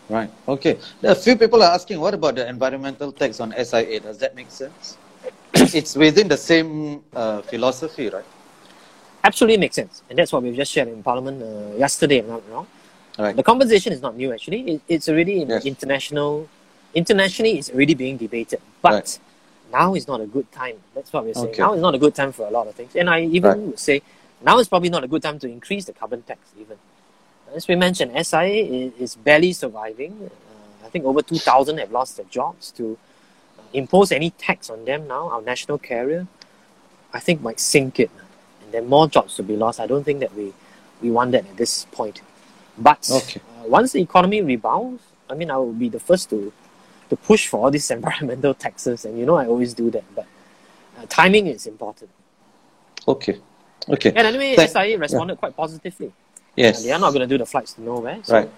Right. 0.10 0.30
Okay. 0.48 0.78
A 1.04 1.16
few 1.16 1.36
people 1.36 1.64
are 1.64 1.72
asking, 1.74 2.00
what 2.00 2.14
about 2.14 2.36
the 2.36 2.48
environmental 2.48 3.12
tax 3.12 3.40
on 3.40 3.54
SIA? 3.54 4.00
Does 4.00 4.18
that 4.20 4.36
make 4.36 4.50
sense? 4.52 4.98
it's 5.54 5.96
within 5.96 6.28
the 6.28 6.38
same 6.38 7.04
uh, 7.16 7.42
philosophy, 7.42 8.10
right? 8.10 8.26
Absolutely 9.24 9.58
makes 9.58 9.76
sense, 9.76 10.04
and 10.10 10.18
that's 10.18 10.32
what 10.32 10.42
we've 10.44 10.56
just 10.56 10.72
shared 10.72 10.88
in 10.88 11.04
Parliament 11.04 11.42
uh, 11.44 11.76
yesterday. 11.78 12.20
I'm 12.20 12.28
not 12.28 12.50
wrong. 12.50 12.68
Right. 13.20 13.36
The 13.36 13.44
conversation 13.44 13.92
is 13.92 14.02
not 14.02 14.16
new 14.16 14.32
actually. 14.32 14.62
It, 14.72 14.82
it's 14.88 15.10
already 15.10 15.42
in 15.42 15.50
Yes. 15.50 15.66
international, 15.66 16.48
internationally 16.94 17.58
it's 17.58 17.70
already 17.72 17.96
being 17.96 18.16
debated. 18.16 18.62
But 18.82 18.94
Right. 18.94 19.20
Now 19.72 19.94
is 19.96 20.08
not 20.08 20.22
a 20.22 20.26
good 20.26 20.52
time. 20.52 20.78
That's 20.96 21.12
what 21.14 21.26
we're 21.26 21.34
saying. 21.34 21.50
Okay. 21.50 21.62
Now 21.64 21.74
is 21.74 21.82
not 21.82 21.96
a 21.96 21.98
good 21.98 22.16
time 22.16 22.32
for 22.32 22.48
a 22.48 22.52
lot 22.52 22.68
of 22.68 22.76
things. 22.76 22.96
And 22.96 23.10
I 23.10 23.22
even 23.24 23.50
Right. 23.52 23.60
would 23.60 23.80
say 23.80 24.02
now 24.44 24.60
is 24.60 24.68
probably 24.68 24.90
not 24.90 25.04
a 25.04 25.08
good 25.08 25.22
time 25.24 25.40
to 25.40 25.48
increase 25.48 25.86
the 25.86 25.94
carbon 25.94 26.22
tax 26.24 26.40
even. 26.60 26.78
As 27.56 27.68
we 27.68 27.76
mentioned, 27.76 28.12
SIA 28.28 28.66
is, 28.66 28.94
is 29.00 29.16
barely 29.16 29.54
surviving. 29.54 30.14
Uh, 30.26 30.86
I 30.86 30.90
think 30.90 31.06
over 31.06 31.22
2,000 31.22 31.78
have 31.78 31.92
lost 31.92 32.18
their 32.18 32.26
jobs. 32.26 32.72
To 32.72 32.98
uh, 33.58 33.62
impose 33.74 34.12
any 34.12 34.32
tax 34.32 34.70
on 34.70 34.86
them 34.86 35.08
now, 35.08 35.30
our 35.30 35.42
national 35.42 35.78
carrier, 35.78 36.28
I 37.14 37.20
think 37.20 37.42
might 37.42 37.60
sink 37.60 38.00
it. 38.00 38.12
And 38.64 38.72
then 38.74 38.88
more 38.88 39.08
jobs 39.08 39.36
to 39.38 39.44
be 39.44 39.56
lost. 39.56 39.80
I 39.80 39.88
don't 39.88 40.04
think 40.04 40.20
that 40.20 40.34
we, 40.36 40.54
we 41.02 41.10
want 41.10 41.32
that 41.32 41.46
at 41.48 41.58
this 41.58 41.86
point. 41.92 42.22
But 42.78 43.10
Okay. 43.12 43.40
uh, 43.40 43.68
once 43.68 43.94
the 43.94 44.02
economy 44.02 44.42
rebounds, 44.42 45.02
I 45.30 45.34
mean, 45.36 45.50
I 45.50 45.58
will 45.58 45.74
be 45.74 45.90
the 45.90 46.00
first 46.00 46.30
to, 46.32 46.52
to 47.10 47.16
push 47.16 47.48
for 47.48 47.64
all 47.64 47.72
these 47.72 47.90
environmental 47.98 48.54
taxes. 48.54 49.06
And 49.06 49.18
you 49.18 49.26
know, 49.26 49.36
I 49.36 49.48
always 49.48 49.74
do 49.74 49.90
that. 49.92 50.04
But 50.16 50.26
uh, 50.98 51.06
timing 51.10 51.48
is 51.48 51.68
important. 51.68 52.10
Okay. 53.08 53.40
Okay. 53.90 54.10
And 54.10 54.28
anyway, 54.28 54.56
SIA 54.56 54.98
responded 54.98 55.38
quite 55.38 55.56
positively. 55.56 56.12
Yes. 56.56 56.80
And 56.80 56.90
they 56.90 56.92
are 56.92 57.00
not 57.00 57.14
going 57.14 57.22
to 57.22 57.28
do 57.28 57.38
the 57.38 57.46
flights 57.46 57.74
to 57.74 57.82
nowhere. 57.82 58.20
So, 58.24 58.34
Right. 58.34 58.50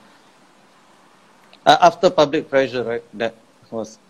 Uh, 1.66 1.78
after 1.82 2.10
public 2.10 2.50
pressure, 2.50 2.84
right? 2.84 3.04
That 3.14 3.36
was. 3.70 4.00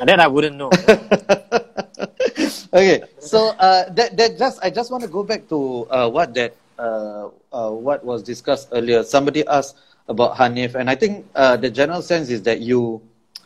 And 0.00 0.08
that 0.08 0.20
I 0.20 0.28
wouldn't 0.28 0.56
know. 0.56 0.68
okay, 2.72 3.02
so 3.18 3.48
uh, 3.60 3.92
that 3.92 4.16
that 4.16 4.38
just 4.38 4.58
I 4.64 4.70
just 4.70 4.90
want 4.90 5.04
to 5.04 5.10
go 5.12 5.22
back 5.22 5.46
to 5.52 5.84
uh, 5.90 6.08
what 6.08 6.32
that 6.34 6.56
uh, 6.78 7.28
uh, 7.52 7.70
what 7.70 8.04
was 8.04 8.22
discussed 8.22 8.68
earlier. 8.72 9.04
Somebody 9.04 9.46
asked 9.46 9.76
about 10.08 10.36
Hanif, 10.36 10.74
and 10.74 10.88
I 10.88 10.94
think 10.94 11.26
uh, 11.34 11.56
the 11.56 11.68
general 11.68 12.00
sense 12.00 12.30
is 12.30 12.40
that 12.48 12.60
you 12.60 13.02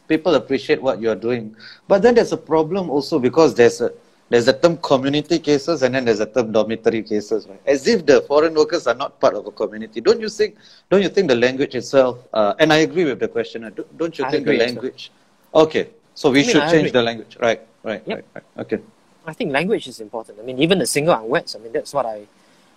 people 0.08 0.34
appreciate 0.34 0.80
what 0.82 1.00
you 1.00 1.10
are 1.10 1.14
doing, 1.28 1.54
but 1.86 2.02
then 2.02 2.14
there's 2.14 2.32
a 2.32 2.36
problem 2.36 2.90
also 2.90 3.18
because 3.18 3.54
there's 3.54 3.80
a 3.80 3.92
there's 4.30 4.46
a 4.46 4.52
term 4.52 4.76
community 4.78 5.38
cases 5.38 5.82
and 5.82 5.94
then 5.94 6.04
there's 6.04 6.20
a 6.20 6.26
term 6.26 6.52
dormitory 6.52 7.02
cases, 7.02 7.46
right? 7.48 7.60
As 7.66 7.86
if 7.86 8.04
the 8.04 8.20
foreign 8.22 8.54
workers 8.54 8.86
are 8.86 8.94
not 8.94 9.18
part 9.20 9.34
of 9.34 9.46
a 9.46 9.50
community. 9.50 10.00
Don't 10.02 10.20
you 10.20 10.28
think? 10.28 10.56
Don't 10.90 11.02
you 11.02 11.08
think 11.08 11.28
the 11.28 11.34
language 11.34 11.74
itself? 11.74 12.18
Uh, 12.32 12.54
and 12.58 12.72
I 12.72 12.78
agree 12.88 13.04
with 13.04 13.20
the 13.20 13.28
questioner. 13.28 13.70
Don't, 13.70 13.98
don't 13.98 14.18
you 14.18 14.24
I 14.26 14.30
think 14.30 14.44
the 14.46 14.58
language? 14.58 15.10
Okay, 15.54 15.88
so 16.14 16.30
we 16.30 16.40
I 16.40 16.42
mean, 16.42 16.50
should 16.50 16.62
I 16.62 16.70
change 16.72 16.88
agree. 16.88 16.90
the 16.90 17.02
language. 17.02 17.36
Right, 17.40 17.60
right, 17.82 18.02
Yep. 18.06 18.16
right, 18.16 18.24
right. 18.34 18.44
Okay. 18.66 18.78
I 19.26 19.32
think 19.32 19.52
language 19.52 19.88
is 19.88 20.00
important. 20.00 20.38
I 20.40 20.42
mean, 20.42 20.58
even 20.58 20.78
the 20.78 20.86
single 20.86 21.14
unweds, 21.14 21.56
I 21.56 21.58
mean, 21.60 21.72
that's 21.72 21.92
what 21.94 22.04
I, 22.06 22.26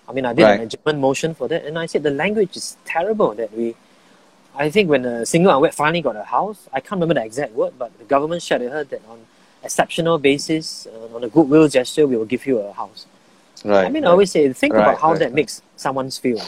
I 0.07 0.13
mean, 0.13 0.25
I 0.25 0.33
did 0.33 0.43
Right. 0.43 0.59
an 0.59 0.65
adjournment 0.67 0.99
motion 0.99 1.33
for 1.35 1.47
that, 1.49 1.65
and 1.65 1.77
I 1.77 1.85
said 1.85 2.03
the 2.03 2.11
language 2.11 2.55
is 2.55 2.77
terrible 2.85 3.33
that 3.35 3.51
we, 3.55 3.75
I 4.55 4.69
think 4.69 4.89
when 4.89 5.05
a 5.05 5.25
single 5.25 5.53
unwed 5.55 5.73
finally 5.73 6.01
got 6.01 6.15
a 6.15 6.23
house, 6.23 6.67
I 6.73 6.79
can't 6.79 6.99
remember 6.99 7.15
the 7.15 7.25
exact 7.25 7.53
word, 7.53 7.73
but 7.77 7.97
the 7.97 8.03
government 8.03 8.41
shared 8.41 8.61
with 8.61 8.71
her 8.71 8.83
that 8.83 9.01
on 9.09 9.19
exceptional 9.63 10.17
basis, 10.17 10.87
uh, 10.87 11.15
on 11.15 11.23
a 11.23 11.29
goodwill 11.29 11.67
gesture, 11.67 12.05
we 12.07 12.17
will 12.17 12.25
give 12.25 12.45
you 12.45 12.59
a 12.59 12.73
house. 12.73 13.05
Right. 13.63 13.85
I 13.85 13.89
mean, 13.89 14.05
I 14.05 14.09
always 14.09 14.31
say, 14.31 14.51
think 14.53 14.73
Right, 14.73 14.81
about 14.81 14.99
how 14.99 15.11
right, 15.11 15.19
that 15.19 15.25
right. 15.25 15.33
makes 15.33 15.61
someone's 15.77 16.17
feel. 16.17 16.41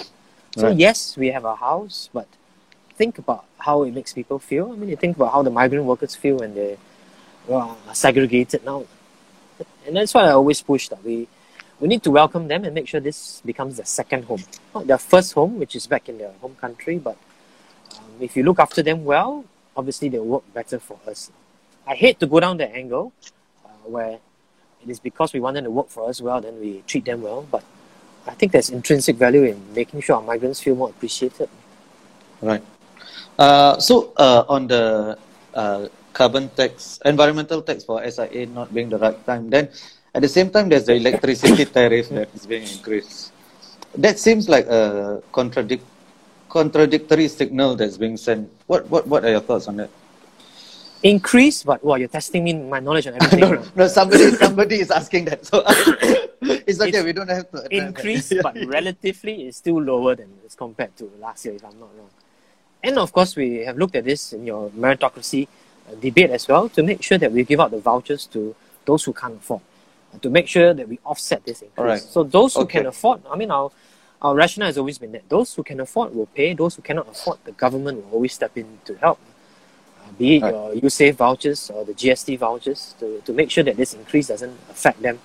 So 0.57 0.67
Right. 0.67 0.77
yes, 0.77 1.15
we 1.15 1.27
have 1.31 1.45
a 1.45 1.55
house, 1.55 2.09
but 2.11 2.27
think 2.95 3.17
about 3.17 3.45
how 3.59 3.83
it 3.83 3.93
makes 3.93 4.13
people 4.13 4.39
feel. 4.39 4.71
I 4.71 4.75
mean, 4.75 4.89
you 4.89 4.95
think 4.95 5.15
about 5.15 5.31
how 5.31 5.41
the 5.41 5.49
migrant 5.51 5.85
workers 5.85 6.15
feel 6.15 6.37
when 6.37 6.53
they 6.55 6.77
well, 7.47 7.77
are 7.87 7.95
segregated 7.95 8.63
now. 8.65 8.85
And 9.85 9.95
that's 9.95 10.13
why 10.13 10.23
I 10.23 10.31
always 10.31 10.61
push 10.61 10.87
that 10.89 11.03
we 11.03 11.27
we 11.79 11.87
need 11.89 12.03
to 12.03 12.11
welcome 12.11 12.47
them 12.47 12.63
and 12.63 12.73
make 12.73 12.87
sure 12.87 13.01
this 13.01 13.41
becomes 13.45 13.75
their 13.75 13.85
second 13.85 14.23
home, 14.23 14.43
not 14.73 14.87
their 14.87 14.97
first 14.97 15.33
home, 15.33 15.59
which 15.59 15.75
is 15.75 15.85
back 15.85 16.07
in 16.07 16.17
their 16.17 16.31
home 16.39 16.55
country. 16.55 16.97
But 16.97 17.17
if 18.19 18.35
you 18.35 18.43
look 18.43 18.59
after 18.59 18.81
them 18.81 19.05
well, 19.05 19.45
obviously 19.75 20.09
they'll 20.09 20.25
work 20.25 20.43
better 20.53 20.79
for 20.79 20.99
us. 21.07 21.31
I 21.85 21.95
hate 21.95 22.19
to 22.19 22.27
go 22.27 22.39
down 22.39 22.57
that 22.57 22.73
angle 22.73 23.11
uh, 23.65 23.69
where 23.85 24.19
it 24.83 24.89
is 24.89 24.99
because 24.99 25.33
we 25.33 25.39
want 25.39 25.55
them 25.55 25.65
to 25.65 25.71
work 25.71 25.89
for 25.89 26.09
us 26.09 26.21
well, 26.21 26.41
then 26.41 26.59
we 26.59 26.83
treat 26.87 27.05
them 27.05 27.21
well. 27.21 27.47
But 27.49 27.63
I 28.27 28.31
think 28.31 28.51
there's 28.51 28.69
intrinsic 28.69 29.15
value 29.17 29.43
in 29.43 29.73
making 29.73 30.01
sure 30.01 30.15
our 30.15 30.21
migrants 30.21 30.61
feel 30.61 30.75
more 30.75 30.89
appreciated. 30.89 31.49
Right. 32.41 32.63
Uh, 33.37 33.79
so 33.79 34.13
uh, 34.17 34.45
on 34.47 34.67
the 34.67 35.17
uh, 35.53 35.87
carbon 36.13 36.49
tax, 36.49 36.99
environmental 37.05 37.61
tax 37.61 37.83
for 37.83 38.03
SIA 38.09 38.45
not 38.47 38.73
being 38.73 38.89
the 38.89 38.97
right 38.97 39.25
time, 39.25 39.49
then 39.49 39.69
at 40.13 40.21
the 40.21 40.29
same 40.29 40.49
time 40.49 40.69
there's 40.69 40.85
the 40.85 40.93
electricity 40.95 41.65
tariff 41.65 42.09
that 42.09 42.29
is 42.35 42.45
being 42.45 42.63
increased. 42.63 43.31
That 43.95 44.19
seems 44.19 44.49
like 44.49 44.65
a 44.67 45.21
contradict 45.31 45.83
contradictory 46.53 47.27
signal 47.27 47.75
that's 47.75 47.97
being 47.97 48.15
sent. 48.15 48.47
What 48.67 48.87
what 48.93 49.07
what 49.07 49.25
are 49.25 49.31
your 49.35 49.41
thoughts 49.41 49.67
on 49.67 49.77
that? 49.81 49.89
Increase, 51.01 51.63
but 51.63 51.83
well, 51.83 51.97
you're 51.97 52.13
testing 52.19 52.43
me 52.45 52.53
my 52.53 52.79
knowledge 52.79 53.07
on 53.07 53.15
everything. 53.19 53.41
no, 53.41 53.63
no, 53.75 53.87
somebody 53.87 54.31
somebody 54.37 54.77
is 54.85 54.91
asking 54.91 55.25
that, 55.25 55.43
so 55.45 55.63
it's 56.69 56.79
okay. 56.79 57.01
It's 57.01 57.03
we 57.09 57.11
don't 57.11 57.33
have 57.39 57.49
to 57.51 57.59
increase, 57.73 58.31
but 58.45 58.53
relatively 58.77 59.35
it's 59.49 59.57
still 59.57 59.81
lower 59.81 60.13
than 60.15 60.29
as 60.45 60.53
compared 60.55 60.95
to 61.01 61.09
last 61.19 61.43
year, 61.45 61.55
if 61.55 61.65
I'm 61.65 61.77
not 61.79 61.89
wrong. 61.97 62.13
And 62.83 62.99
of 62.99 63.11
course, 63.11 63.35
we 63.35 63.65
have 63.67 63.77
looked 63.81 63.95
at 63.95 64.05
this 64.05 64.31
in 64.33 64.45
your 64.45 64.69
meritocracy 64.69 65.47
uh, 65.89 65.95
debate 65.99 66.29
as 66.29 66.47
well 66.47 66.69
to 66.69 66.83
make 66.83 67.01
sure 67.01 67.17
that 67.17 67.31
we 67.31 67.43
give 67.43 67.59
out 67.59 67.71
the 67.71 67.79
vouchers 67.79 68.27
to 68.27 68.55
those 68.85 69.03
who 69.05 69.13
can't 69.13 69.35
afford, 69.41 69.61
to 70.21 70.29
make 70.29 70.47
sure 70.47 70.73
that 70.73 70.87
we 70.87 70.99
offset 71.03 71.43
this 71.45 71.61
increase. 71.63 71.79
Alright. 71.79 72.01
So 72.15 72.23
those 72.23 72.53
who 72.55 72.61
Okay. 72.61 72.79
can 72.79 72.87
afford, 72.87 73.21
I 73.31 73.35
mean, 73.35 73.51
our 73.51 73.71
our 74.23 74.35
rationale 74.35 74.67
has 74.67 74.77
always 74.77 74.97
been 74.97 75.11
that 75.11 75.27
those 75.29 75.53
who 75.53 75.63
can 75.63 75.79
afford 75.79 76.15
will 76.15 76.27
pay, 76.27 76.53
those 76.53 76.75
who 76.75 76.81
cannot 76.81 77.07
afford, 77.09 77.39
the 77.43 77.51
government 77.51 77.97
will 78.05 78.13
always 78.13 78.33
step 78.33 78.57
in 78.57 78.79
to 78.85 78.95
help. 78.95 79.19
Uh, 79.99 80.11
be 80.17 80.37
it 80.37 80.43
Right. 80.43 80.53
your 80.53 80.75
USAVE 80.89 81.15
vouchers 81.15 81.69
or 81.69 81.83
the 81.85 81.93
GST 81.93 82.37
vouchers 82.39 82.95
to, 82.99 83.21
to 83.25 83.33
make 83.33 83.51
sure 83.51 83.63
that 83.63 83.75
this 83.77 83.93
increase 83.93 84.27
doesn't 84.27 84.57
affect 84.69 85.01
them 85.01 85.19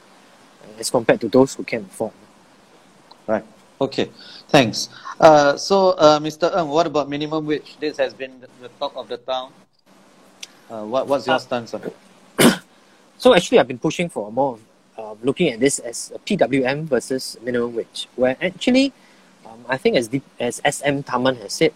uh, 0.65 0.81
as 0.81 0.91
compared 0.91 1.21
to 1.21 1.29
those 1.29 1.55
who 1.55 1.63
can 1.65 1.83
afford. 1.83 2.13
Right. 3.27 3.45
Okay. 3.81 4.11
Thanks. 4.49 4.89
Uh, 5.21 5.57
so, 5.57 5.91
uh, 5.93 6.19
Mr. 6.19 6.51
Ng, 6.57 6.69
what 6.69 6.87
about 6.87 7.09
minimum 7.09 7.47
wage? 7.47 7.77
This 7.79 7.97
has 7.99 8.13
been 8.15 8.41
the, 8.61 8.69
talk 8.81 8.97
of 8.97 9.09
the 9.09 9.19
town. 9.19 9.53
Uh, 10.71 10.85
what, 10.85 11.07
what's 11.07 11.27
your 11.27 11.37
Uh, 11.37 11.39
stance 11.39 11.75
on 11.75 11.83
it? 11.85 11.97
So 13.19 13.35
actually, 13.35 13.59
I've 13.59 13.67
been 13.67 13.81
pushing 13.83 14.09
for 14.09 14.31
more 14.31 14.53
of 14.55 14.61
uh, 14.99 15.15
looking 15.23 15.49
at 15.49 15.61
this 15.61 15.79
as 15.79 16.13
a 16.15 16.19
PWM 16.19 16.85
versus 16.85 17.37
minimum 17.43 17.75
wage, 17.75 18.09
where 18.17 18.37
actually, 18.43 18.93
um, 19.47 19.65
I 19.69 19.77
think 19.77 19.97
as 19.97 20.11
as 20.41 20.57
SM 20.57 21.01
Tharman 21.07 21.41
has 21.41 21.53
said, 21.55 21.73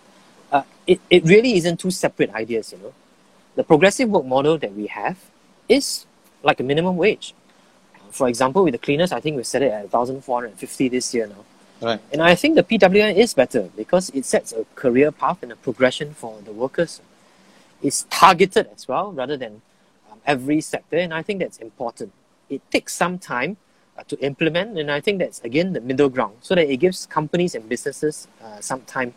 uh, 0.50 0.64
it, 0.87 1.00
it 1.08 1.24
really 1.24 1.56
isn't 1.56 1.78
two 1.78 1.90
separate 1.90 2.30
ideas. 2.35 2.72
You 2.72 2.78
know, 2.78 2.94
the 3.54 3.62
progressive 3.64 4.08
work 4.08 4.26
model 4.26 4.58
that 4.58 4.74
we 4.74 4.88
have 4.88 5.18
is 5.68 6.04
like 6.42 6.58
a 6.61 6.62
minimum 6.64 6.96
wage. 6.96 7.35
For 8.11 8.28
example, 8.28 8.64
with 8.64 8.72
the 8.72 8.78
cleaners, 8.78 9.12
I 9.12 9.20
think 9.20 9.37
we 9.37 9.44
set 9.44 9.62
it 9.62 9.72
at 9.72 9.92
1,450 9.92 10.88
this 10.88 11.14
year 11.14 11.26
now. 11.28 11.44
Right. 11.80 12.00
And 12.12 12.22
I 12.22 12.35
think 12.35 12.56
the 12.56 12.62
PWM 12.62 13.16
is 13.16 13.32
better 13.35 13.70
because 13.76 14.11
it 14.11 14.24
sets 14.24 14.52
a 14.52 14.64
career 14.74 15.11
path 15.11 15.42
and 15.42 15.50
a 15.50 15.56
progression 15.56 16.12
for 16.12 16.40
the 16.42 16.52
workers. 16.52 17.00
It's 17.82 18.06
targeted 18.11 18.68
as 18.74 18.87
well 18.87 19.12
rather 19.12 19.37
than 19.37 19.62
um, 20.11 20.18
every 20.26 20.61
sector, 20.61 20.96
and 20.96 21.12
I 21.14 21.22
think 21.22 21.40
that's 21.40 21.58
important. 21.58 22.12
It 22.52 22.62
takes 22.70 22.94
some 22.94 23.18
time 23.18 23.56
uh, 23.98 24.02
to 24.08 24.18
implement, 24.20 24.78
and 24.78 24.90
I 24.90 25.00
think 25.00 25.18
that's 25.18 25.40
again 25.40 25.72
the 25.72 25.80
middle 25.80 26.08
ground 26.08 26.36
so 26.42 26.54
that 26.54 26.68
it 26.70 26.76
gives 26.78 27.06
companies 27.06 27.54
and 27.54 27.68
businesses 27.68 28.28
uh, 28.44 28.60
some 28.60 28.82
time 28.82 29.14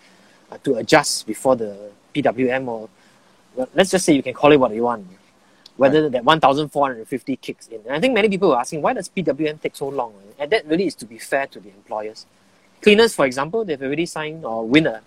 uh, 0.51 0.57
to 0.63 0.75
adjust 0.75 1.27
before 1.27 1.55
the 1.55 1.91
PWM 2.13 2.67
or 2.67 2.89
well, 3.55 3.69
let's 3.73 3.91
just 3.91 4.05
say 4.05 4.13
you 4.13 4.23
can 4.23 4.33
call 4.33 4.51
it 4.51 4.57
what 4.59 4.73
you 4.73 4.83
want. 4.83 5.05
Whether 5.77 6.09
that 6.09 6.23
1,450 6.23 7.35
kicks 7.37 7.67
in. 7.67 7.81
And 7.85 7.93
I 7.95 7.99
think 7.99 8.13
many 8.13 8.29
people 8.29 8.53
are 8.53 8.61
asking, 8.61 8.81
why 8.81 8.93
does 8.93 9.09
PWM 9.09 9.61
take 9.61 9.75
so 9.75 9.89
long? 9.89 10.13
And 10.39 10.49
that 10.51 10.65
really 10.67 10.87
is 10.87 10.95
to 10.95 11.05
be 11.05 11.17
fair 11.17 11.47
to 11.47 11.59
the 11.59 11.69
employers. 11.69 12.25
Cleaners, 12.81 13.13
for 13.13 13.25
example, 13.25 13.65
they've 13.65 13.81
already 13.81 14.05
signed 14.05 14.45
or 14.45 14.65
win 14.67 14.87
a, 14.87 14.89
a 14.91 15.01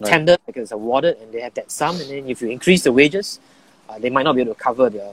Right. 0.00 0.10
tender 0.10 0.38
because 0.46 0.64
it's 0.64 0.72
awarded 0.72 1.18
and 1.18 1.32
they 1.32 1.40
have 1.40 1.54
that 1.54 1.70
sum. 1.70 2.00
And 2.00 2.10
then 2.10 2.28
if 2.28 2.42
you 2.42 2.48
increase 2.48 2.82
the 2.82 2.92
wages, 2.92 3.38
uh, 3.88 3.98
they 3.98 4.10
might 4.10 4.24
not 4.24 4.34
be 4.34 4.40
able 4.40 4.54
to 4.54 4.60
cover 4.60 4.90
their, 4.90 5.12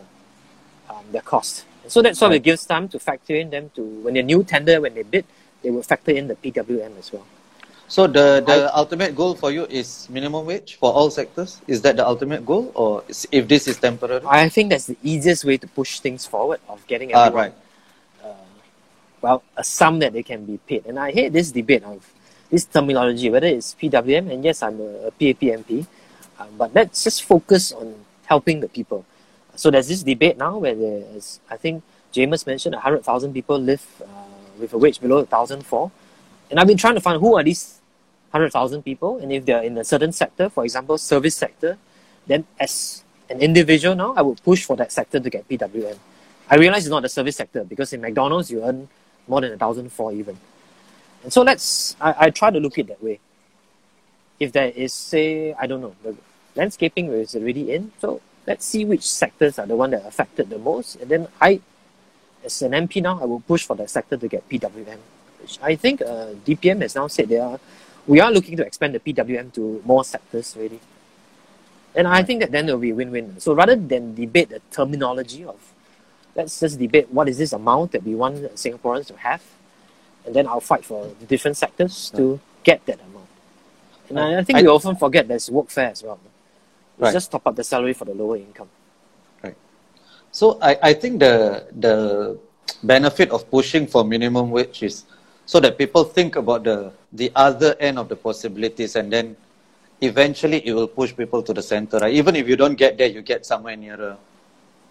um, 0.89 1.05
their 1.11 1.21
cost. 1.21 1.65
So 1.89 2.01
that's 2.01 2.21
why 2.21 2.27
it 2.27 2.31
Right. 2.31 2.43
gives 2.43 2.65
time 2.65 2.87
to 2.89 2.99
factor 2.99 3.35
in 3.35 3.49
them 3.49 3.71
to, 3.75 3.81
when 3.81 4.13
they 4.13 4.21
new 4.21 4.43
tender, 4.43 4.79
when 4.79 4.93
they 4.93 5.03
bid, 5.03 5.25
they 5.63 5.71
will 5.71 5.81
factor 5.83 6.11
in 6.11 6.27
the 6.27 6.35
PWM 6.35 6.97
as 6.99 7.11
well. 7.11 7.25
So, 7.87 8.05
the, 8.05 8.43
the 8.45 8.69
ultimate 8.77 9.15
goal 9.15 9.33
for 9.33 9.49
you 9.49 9.65
is 9.65 10.07
minimum 10.11 10.45
wage 10.45 10.75
for 10.75 10.93
all 10.93 11.09
sectors? 11.09 11.59
Is 11.67 11.81
that 11.81 11.97
the 11.97 12.05
ultimate 12.05 12.45
goal? 12.45 12.71
Or 12.75 13.03
is, 13.07 13.27
if 13.31 13.47
this 13.47 13.67
is 13.67 13.77
temporary? 13.79 14.21
I 14.27 14.47
think 14.47 14.69
that's 14.69 14.85
the 14.85 14.97
easiest 15.01 15.43
way 15.43 15.57
to 15.57 15.65
push 15.67 15.99
things 15.99 16.25
forward 16.27 16.59
of 16.69 16.85
getting 16.85 17.15
Ah, 17.15 17.25
everyone 17.25 17.45
right. 17.49 17.53
uh, 18.23 18.33
well, 19.21 19.43
a 19.57 19.63
sum 19.63 19.97
that 19.99 20.13
they 20.13 20.21
can 20.21 20.45
be 20.45 20.57
paid. 20.57 20.85
And 20.85 20.99
I 20.99 21.11
hate 21.11 21.33
this 21.33 21.51
debate 21.51 21.83
of 21.83 22.05
this 22.51 22.65
terminology, 22.65 23.29
whether 23.31 23.47
it's 23.47 23.73
PWM, 23.73 24.31
and 24.31 24.43
yes, 24.43 24.61
I'm 24.61 24.79
a, 24.79 25.07
a 25.07 25.11
PAP 25.11 25.41
MP, 25.41 25.87
um, 26.39 26.47
but 26.57 26.73
let's 26.75 27.03
just 27.03 27.23
focus 27.23 27.71
on 27.71 28.05
helping 28.25 28.59
the 28.59 28.69
people. 28.69 29.03
So 29.59 29.69
there's 29.69 29.89
this 29.89 30.03
debate 30.03 30.37
now 30.37 30.57
where 30.57 30.73
there's, 30.73 31.41
I 31.49 31.57
think 31.57 31.83
James 32.13 32.47
mentioned 32.47 32.75
100,000 32.75 33.33
people 33.33 33.59
live 33.59 33.85
uh, 34.01 34.07
with 34.57 34.71
a 34.71 34.77
wage 34.77 35.01
below 35.01 35.17
1,004. 35.17 35.91
And 36.49 36.57
I've 36.61 36.65
been 36.65 36.77
trying 36.77 36.95
to 36.95 37.01
find 37.01 37.19
who 37.19 37.37
are 37.37 37.43
these 37.43 37.81
100,000 38.31 38.83
people, 38.83 39.17
and 39.17 39.33
if 39.33 39.43
they're 39.43 39.61
in 39.61 39.77
a 39.77 39.83
certain 39.83 40.13
sector, 40.13 40.47
for 40.47 40.63
example, 40.63 40.97
service 40.97 41.35
sector, 41.35 41.77
then 42.25 42.45
as 42.57 43.03
an 43.29 43.41
individual 43.41 43.95
now, 43.95 44.13
I 44.15 44.21
would 44.21 44.41
push 44.43 44.63
for 44.63 44.77
that 44.77 44.93
sector 44.93 45.19
to 45.19 45.29
get 45.29 45.45
PWM. 45.49 45.97
I 46.49 46.55
realize 46.55 46.85
it's 46.85 46.91
not 46.91 47.03
the 47.03 47.09
service 47.09 47.35
sector 47.35 47.65
because 47.65 47.91
in 47.91 47.99
McDonald's 47.99 48.49
you 48.49 48.63
earn 48.63 48.87
more 49.27 49.41
than 49.41 49.51
a 49.51 49.57
thousand 49.57 49.91
four 49.91 50.13
even. 50.13 50.37
And 51.23 51.33
so 51.33 51.41
let's 51.41 51.97
I, 51.99 52.15
I 52.17 52.29
try 52.29 52.49
to 52.49 52.61
look 52.61 52.77
it 52.77 52.87
that 52.87 53.03
way. 53.03 53.19
If 54.39 54.53
there 54.53 54.69
is 54.69 54.93
say 54.93 55.53
I 55.53 55.67
don't 55.67 55.81
know, 55.81 55.93
landscaping 56.55 57.07
is 57.11 57.35
already 57.35 57.73
in, 57.73 57.91
so 57.99 58.21
let's 58.49 58.65
see 58.65 58.83
which 58.83 59.05
sectors 59.07 59.59
are 59.59 59.67
the 59.71 59.75
one 59.75 59.91
that 59.91 60.01
are 60.03 60.07
affected 60.13 60.49
the 60.49 60.57
most. 60.57 60.95
And 60.99 61.07
then 61.13 61.27
I 61.39 61.61
as 62.43 62.61
an 62.63 62.71
MP 62.73 63.01
now 63.01 63.15
I 63.21 63.25
will 63.25 63.41
push 63.51 63.63
for 63.69 63.75
that 63.77 63.89
sector 63.97 64.17
to 64.17 64.27
get 64.27 64.47
PWM. 64.49 64.97
Which 65.41 65.55
I 65.61 65.75
think 65.75 66.01
uh, 66.01 66.33
DPM 66.47 66.81
has 66.81 66.95
now 66.95 67.07
said 67.07 67.29
they 67.29 67.39
are 67.39 67.59
we 68.07 68.19
are 68.19 68.31
looking 68.31 68.57
to 68.57 68.65
expand 68.65 68.95
the 68.95 68.99
PWM 68.99 69.53
to 69.53 69.81
more 69.85 70.03
sectors 70.03 70.55
really. 70.57 70.79
And 71.95 72.07
I 72.07 72.23
think 72.23 72.41
that 72.41 72.51
then 72.51 72.65
there 72.65 72.75
will 72.75 72.81
be 72.81 72.93
win-win. 72.93 73.39
So 73.39 73.53
rather 73.53 73.75
than 73.75 74.15
debate 74.15 74.49
the 74.49 74.61
terminology 74.71 75.43
of 75.45 75.59
let's 76.35 76.59
just 76.59 76.79
debate 76.79 77.07
what 77.11 77.27
is 77.29 77.37
this 77.37 77.53
amount 77.53 77.91
that 77.93 78.03
we 78.03 78.15
want 78.15 78.35
Singaporeans 78.55 79.07
to 79.07 79.17
have, 79.17 79.43
and 80.25 80.35
then 80.35 80.47
I'll 80.47 80.61
fight 80.71 80.85
for 80.85 80.99
the 81.19 81.25
different 81.25 81.57
sectors 81.57 82.09
to 82.17 82.39
get 82.63 82.85
that 82.85 82.99
amount. 83.07 83.27
And 84.09 84.19
I, 84.19 84.39
I 84.39 84.43
think 84.43 84.57
I- 84.59 84.61
we 84.63 84.67
often 84.67 84.95
forget 84.95 85.27
there's 85.27 85.49
workfare 85.49 85.91
as 85.91 86.01
well. 86.03 86.19
It's 86.99 87.07
Right. 87.07 87.13
just 87.15 87.31
top 87.31 87.47
up 87.47 87.55
the 87.55 87.63
salary 87.63 87.93
for 87.93 88.03
the 88.03 88.13
lower 88.13 88.35
income. 88.35 88.67
Right. 89.41 89.55
So 90.31 90.59
I, 90.61 90.91
I 90.91 90.93
think 90.93 91.19
the 91.23 91.63
the 91.71 91.95
benefit 92.83 93.31
of 93.31 93.47
pushing 93.49 93.87
for 93.87 94.03
minimum 94.03 94.51
wage 94.51 94.83
is 94.83 95.05
so 95.47 95.59
that 95.63 95.77
people 95.79 96.03
think 96.03 96.35
about 96.35 96.67
the 96.67 96.91
the 97.15 97.31
other 97.35 97.75
end 97.79 97.97
of 97.97 98.11
the 98.11 98.19
possibilities 98.19 98.99
and 98.99 99.07
then 99.11 99.35
eventually 100.03 100.59
it 100.67 100.73
will 100.75 100.91
push 100.91 101.15
people 101.15 101.39
to 101.41 101.53
the 101.55 101.63
center. 101.63 101.99
Right? 102.03 102.13
Even 102.13 102.35
if 102.35 102.47
you 102.51 102.57
don't 102.59 102.75
get 102.75 102.97
there, 102.99 103.07
you 103.07 103.21
get 103.23 103.45
somewhere 103.47 103.77
nearer 103.79 104.17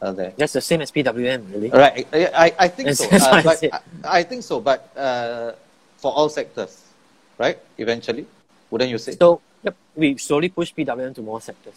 uh, 0.00 0.12
there. 0.12 0.32
That's 0.36 0.54
the 0.56 0.64
same 0.64 0.80
as 0.80 0.90
PWM, 0.90 1.52
really. 1.52 1.68
Right. 1.68 2.08
I, 2.12 2.24
I, 2.48 2.48
I 2.64 2.68
think 2.68 2.88
so. 2.96 3.04
That's 3.12 3.24
Uh, 3.24 3.36
I 3.36 3.42
but. 3.44 3.58
I, 3.72 4.18
I 4.20 4.22
think 4.24 4.42
so. 4.42 4.60
But 4.64 4.88
uh, 4.96 5.52
for 6.00 6.12
all 6.12 6.28
sectors, 6.32 6.88
right? 7.36 7.58
Eventually, 7.76 8.24
wouldn't 8.70 8.90
you 8.90 8.96
say? 8.98 9.12
So 9.12 9.40
yep, 9.62 9.76
we 9.94 10.16
slowly 10.16 10.48
push 10.48 10.72
PWM 10.72 11.14
to 11.16 11.22
more 11.22 11.40
sectors. 11.40 11.76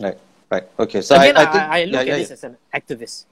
Right. 0.00 0.18
Right. 0.50 0.64
Okay. 0.78 1.00
So 1.02 1.14
Again, 1.16 1.36
I, 1.36 1.40
I, 1.40 1.42
I 1.42 1.52
think 1.52 1.62
I, 1.62 1.84
look 1.84 1.92
yeah, 1.92 2.00
at 2.00 2.06
yeah, 2.06 2.16
this 2.16 2.28
yeah. 2.28 2.34
as 2.34 2.44
an 2.44 2.56
activist. 2.74 3.24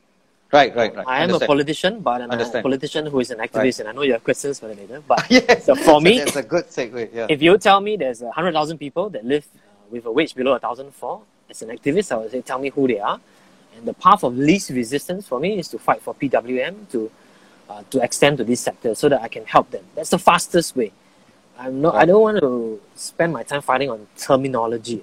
Right. 0.53 0.75
Right. 0.77 0.95
Right. 0.95 1.07
I 1.07 1.25
am 1.25 1.35
a 1.35 1.41
politician, 1.41 2.01
but 2.01 2.21
I'm 2.23 2.31
a 2.31 2.63
politician 2.63 3.07
who 3.07 3.21
is 3.21 3.31
an 3.31 3.39
activist, 3.39 3.81
and 3.81 3.89
I 3.89 3.93
know 3.93 4.03
you 4.03 4.13
have 4.13 4.25
questions 4.25 4.61
for 4.61 4.69
later. 4.69 5.03
But 5.07 5.25
yes. 5.31 5.65
So 5.65 5.75
for 5.75 6.01
me- 6.01 6.19
that's 6.19 6.37
a 6.37 6.43
good 6.43 6.67
segue. 6.67 7.11
Yeah. 7.13 7.27
if 7.29 7.43
you 7.43 7.57
tell 7.59 7.81
me 7.81 7.97
there's 7.97 8.23
a 8.23 8.31
hundred 8.31 8.53
thousand 8.53 8.79
people 8.79 9.11
that 9.11 9.25
live 9.25 9.47
uh, 9.57 9.61
with 9.91 10.05
a 10.07 10.13
wage 10.13 10.35
below 10.35 10.55
a 10.55 10.59
thousand 10.59 10.93
four, 10.95 11.23
as 11.49 11.63
an 11.63 11.71
activist, 11.71 12.13
I 12.13 12.17
would 12.17 12.31
say 12.31 12.43
tell 12.43 12.59
me 12.59 12.71
who 12.71 12.87
they 12.87 13.01
are, 13.01 13.19
and 13.77 13.87
the 13.87 13.95
path 13.95 14.23
of 14.25 14.37
least 14.37 14.71
resistance 14.71 15.27
for 15.27 15.41
me 15.41 15.59
is 15.59 15.69
to 15.69 15.79
fight 15.79 16.03
for 16.03 16.15
PWM 16.15 16.91
to 16.91 17.11
uh, 17.69 17.83
to 17.91 18.03
extend 18.03 18.39
to 18.39 18.45
this 18.45 18.61
sector 18.61 18.95
so 18.95 19.09
that 19.09 19.23
I 19.23 19.29
can 19.29 19.45
help 19.45 19.71
them. 19.71 19.85
That's 19.95 20.11
the 20.11 20.19
fastest 20.19 20.77
way. 20.77 20.93
I'm 21.59 21.81
not. 21.81 21.95
I 21.95 22.05
don't 22.05 22.21
want 22.21 22.41
to 22.41 22.81
spend 22.95 23.33
my 23.33 23.43
time 23.43 23.63
fighting 23.63 23.91
on 23.91 24.07
terminology, 24.19 25.03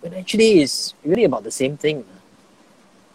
when 0.00 0.14
actually 0.14 0.60
it's 0.60 0.94
really 1.04 1.24
about 1.24 1.44
the 1.44 1.50
same 1.50 1.76
thing. 1.76 2.04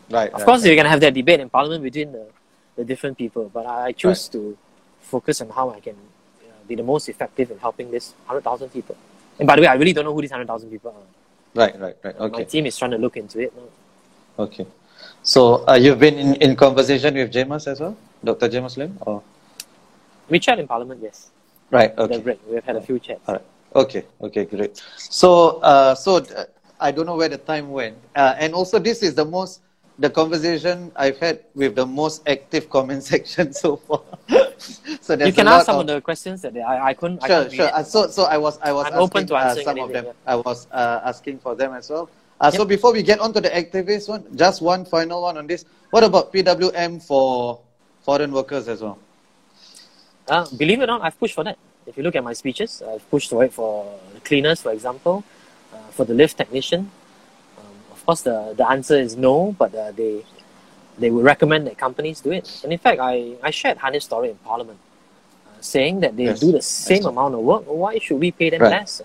right. 0.09 0.27
Of 0.27 0.33
right, 0.33 0.45
course, 0.45 0.61
right. 0.61 0.67
you're 0.67 0.75
gonna 0.75 0.89
have 0.89 1.01
that 1.01 1.13
debate 1.13 1.39
in 1.39 1.49
Parliament 1.49 1.83
between 1.83 2.11
the, 2.11 2.25
the 2.75 2.83
different 2.83 3.17
people, 3.17 3.49
but 3.53 3.65
I 3.65 3.87
I 3.87 3.91
choose 3.91 4.27
to 4.29 4.57
focus 5.01 5.41
on 5.41 5.49
how 5.49 5.69
I 5.71 5.79
can 5.79 5.95
uh, 5.95 6.61
be 6.67 6.75
the 6.75 6.83
most 6.83 7.09
effective 7.09 7.51
in 7.51 7.57
helping 7.59 7.91
this 7.91 8.13
hundred 8.25 8.43
thousand 8.43 8.69
people. 8.69 8.95
And 9.39 9.47
by 9.47 9.55
the 9.55 9.61
way, 9.63 9.67
I 9.67 9.75
really 9.75 9.93
don't 9.93 10.05
know 10.05 10.13
who 10.13 10.21
these 10.21 10.31
hundred 10.31 10.47
thousand 10.47 10.69
people 10.69 10.91
are. 10.91 11.07
Right. 11.61 11.79
Right. 11.79 11.97
Right. 12.03 12.17
Okay. 12.17 12.37
My 12.39 12.43
team 12.43 12.65
is 12.65 12.77
trying 12.77 12.91
to 12.91 12.97
look 12.97 13.17
into 13.17 13.39
it. 13.39 13.53
now. 13.55 14.43
Okay. 14.45 14.67
So 15.23 15.67
uh, 15.67 15.75
you've 15.75 15.99
been 15.99 16.17
in, 16.17 16.35
in 16.35 16.55
conversation 16.55 17.13
with 17.15 17.31
James 17.31 17.67
as 17.67 17.79
well, 17.79 17.97
Dr. 18.23 18.47
James 18.47 18.77
Lim, 18.77 18.97
or 19.01 19.23
We 20.29 20.39
chat 20.39 20.59
in 20.59 20.67
Parliament, 20.67 20.99
yes. 21.01 21.29
right? 21.71 21.97
Okay. 21.97 22.37
We've 22.47 22.63
had 22.63 22.75
a 22.75 22.81
few 22.81 22.99
chats. 22.99 23.21
All 23.27 23.35
right. 23.35 23.45
Okay. 23.75 24.03
Okay. 24.21 24.45
Great. 24.45 24.81
So, 24.97 25.59
uh, 25.61 25.95
so 25.95 26.17
uh, 26.17 26.45
I 26.79 26.91
don't 26.91 27.05
know 27.05 27.15
where 27.15 27.29
the 27.29 27.37
time 27.37 27.69
went, 27.71 27.97
uh, 28.15 28.35
and 28.37 28.53
also 28.53 28.79
this 28.79 29.01
is 29.03 29.15
the 29.15 29.25
most 29.25 29.61
the 29.97 30.09
conversation 30.09 30.91
I've 30.95 31.17
had 31.19 31.39
with 31.55 31.75
the 31.75 31.85
most 31.85 32.27
active 32.27 32.69
comment 32.69 33.03
section 33.11 33.53
so 33.53 33.77
far. 33.77 34.01
so 34.99 35.13
You 35.15 35.31
can 35.31 35.47
ask 35.47 35.65
some 35.65 35.75
of, 35.75 35.81
of 35.81 35.87
the 35.87 36.01
questions 36.01 36.41
that 36.41 36.55
I, 36.57 36.89
I 36.89 36.93
couldn't. 36.93 37.23
I 37.23 37.27
Sure, 37.27 37.41
can't 37.43 37.53
sure. 37.53 37.69
Uh, 37.73 37.83
so, 37.83 38.07
so 38.07 38.23
I 38.23 38.37
was, 38.37 38.59
I 38.61 38.73
was 38.73 38.87
I'm 38.87 38.93
asking 38.93 39.03
open 39.03 39.27
to 39.27 39.35
uh, 39.35 39.55
some 39.55 39.61
of 39.79 39.89
anything, 39.89 40.03
them. 40.03 40.15
I 40.27 40.35
was 40.35 40.67
uh, 40.71 41.01
asking 41.05 41.39
for 41.39 41.55
them 41.55 41.73
as 41.73 41.89
well. 41.89 42.09
Uh, 42.41 42.51
So 42.51 42.65
before 42.65 42.91
we 42.91 43.03
get 43.03 43.19
on 43.19 43.31
to 43.33 43.39
the 43.39 43.49
activist 43.49 44.09
one, 44.09 44.25
just 44.35 44.61
one 44.61 44.83
final 44.83 45.21
one 45.21 45.37
on 45.37 45.47
this. 45.47 45.63
What 45.91 46.03
about 46.03 46.33
PWM 46.33 47.01
for 47.01 47.59
foreign 48.03 48.31
workers 48.31 48.67
as 48.67 48.81
well? 48.81 48.99
Uh, 50.27 50.45
believe 50.57 50.81
it 50.81 50.83
or 50.83 50.87
not, 50.87 51.01
I've 51.01 51.17
pushed 51.17 51.35
for 51.35 51.43
that. 51.45 51.57
If 51.87 51.95
you 51.95 52.03
look 52.03 52.15
at 52.15 52.23
my 52.23 52.33
speeches, 52.33 52.81
I've 52.81 53.09
pushed 53.09 53.29
for 53.29 53.43
it 53.45 53.53
for 53.53 53.97
cleaners, 54.25 54.61
for 54.61 54.71
example, 54.73 55.23
for 55.95 56.05
the 56.05 56.13
lift 56.13 56.37
technician. 56.37 56.81
Um, 57.59 57.75
of 57.93 58.05
course, 58.05 58.21
the, 58.21 58.53
the 58.57 58.67
answer 58.69 58.97
is 58.97 59.15
no, 59.17 59.55
but 59.59 59.73
uh, 59.75 59.91
they 59.91 60.23
they 60.97 61.09
would 61.11 61.25
recommend 61.25 61.67
that 61.67 61.77
companies 61.77 62.21
do 62.21 62.31
it. 62.31 62.45
And 62.63 62.71
in 62.73 62.79
fact, 62.79 62.99
I, 63.01 63.35
I 63.43 63.51
shared 63.51 63.77
Hanif's 63.79 64.05
story 64.05 64.29
in 64.29 64.37
Parliament, 64.51 64.79
uh, 65.47 65.61
saying 65.61 66.01
that 66.01 66.15
they 66.17 66.25
Yes, 66.25 66.39
do 66.45 66.51
the 66.51 66.61
same 66.61 67.05
amount 67.05 67.35
of 67.35 67.41
work. 67.41 67.63
Why 67.67 67.97
should 67.99 68.19
we 68.19 68.31
pay 68.31 68.49
them 68.49 68.61
Right. 68.61 68.71
less? 68.71 69.01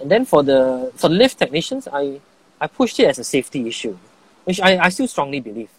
And 0.00 0.10
then 0.10 0.24
for 0.24 0.42
the 0.42 0.92
for 0.96 1.08
the 1.08 1.14
lift 1.16 1.38
technicians, 1.38 1.88
I 1.92 2.20
I 2.60 2.66
pushed 2.66 2.98
it 3.00 3.06
as 3.08 3.18
a 3.18 3.24
safety 3.24 3.66
issue, 3.68 3.96
which 4.44 4.60
I, 4.60 4.78
I 4.86 4.88
still 4.90 5.08
strongly 5.08 5.40
believe, 5.40 5.70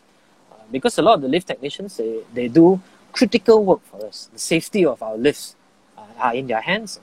uh, 0.52 0.56
because 0.72 0.98
a 0.98 1.02
lot 1.02 1.15
of 1.15 1.22
the 1.22 1.28
lift 1.30 1.48
technicians 1.48 1.98
they, 1.98 2.22
they 2.34 2.48
do 2.48 2.80
critical 3.13 3.63
work 3.63 3.82
for 3.91 4.06
us. 4.06 4.30
The 4.34 4.39
safety 4.39 4.86
of 4.86 5.02
our 5.04 5.17
lifts 5.17 5.56
uh, 5.98 6.02
are 6.20 6.34
in 6.36 6.48
their 6.48 6.62
hands, 6.62 7.00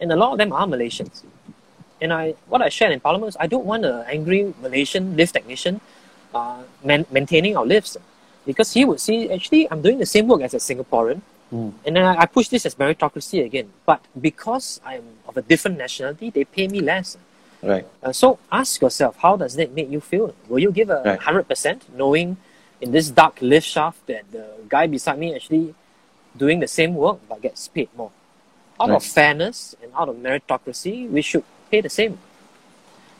and 0.00 0.12
a 0.12 0.16
lot 0.16 0.32
of 0.32 0.38
them 0.38 0.52
are 0.52 0.66
Malaysians. 0.66 1.22
And 2.00 2.12
I 2.12 2.34
what 2.46 2.62
I 2.62 2.68
shared 2.68 2.92
in 2.92 3.00
Parliament 3.00 3.30
is 3.30 3.36
I 3.40 3.46
don't 3.46 3.64
want 3.64 3.84
an 3.84 4.04
angry 4.06 4.54
Malaysian 4.62 5.16
lift 5.16 5.34
technician 5.34 5.80
uh, 6.34 6.62
man, 6.84 7.06
maintaining 7.10 7.56
our 7.56 7.66
lifts, 7.66 7.96
because 8.46 8.72
he 8.72 8.84
would 8.84 9.00
see 9.00 9.30
actually 9.30 9.70
I'm 9.70 9.82
doing 9.82 9.98
the 9.98 10.06
same 10.06 10.28
work 10.28 10.42
as 10.42 10.54
a 10.54 10.58
Singaporean. 10.58 11.22
Mm. 11.52 11.72
And 11.86 11.96
then 11.96 12.04
I, 12.04 12.22
I 12.22 12.26
push 12.26 12.48
this 12.48 12.66
as 12.66 12.74
meritocracy 12.74 13.44
again. 13.44 13.70
But 13.86 14.04
because 14.20 14.80
I'm 14.84 15.02
of 15.26 15.36
a 15.36 15.42
different 15.42 15.78
nationality, 15.78 16.30
they 16.30 16.44
pay 16.44 16.68
me 16.68 16.80
less. 16.80 17.16
Right. 17.62 17.86
Uh, 18.02 18.12
so 18.12 18.38
ask 18.52 18.80
yourself, 18.80 19.16
how 19.18 19.36
does 19.36 19.54
that 19.54 19.72
make 19.74 19.90
you 19.90 20.00
feel? 20.00 20.34
Will 20.48 20.60
you 20.60 20.70
give 20.70 20.90
a 20.90 21.16
hundred 21.16 21.48
percent, 21.48 21.82
knowing 21.96 22.36
in 22.80 22.92
this 22.92 23.10
dark 23.10 23.40
lift 23.40 23.66
shaft 23.66 24.06
that 24.06 24.30
the 24.30 24.46
guy 24.68 24.86
beside 24.86 25.18
me 25.18 25.34
actually 25.34 25.74
doing 26.36 26.60
the 26.60 26.68
same 26.68 26.94
work 26.94 27.18
but 27.28 27.42
gets 27.42 27.66
paid 27.66 27.88
more? 27.96 28.12
Out 28.78 28.90
of 28.90 29.02
fairness 29.02 29.74
and 29.82 29.90
out 29.98 30.08
of 30.08 30.16
meritocracy, 30.16 31.10
we 31.10 31.20
should 31.20 31.42
pay 31.70 31.80
the 31.80 31.90
same. 31.90 32.18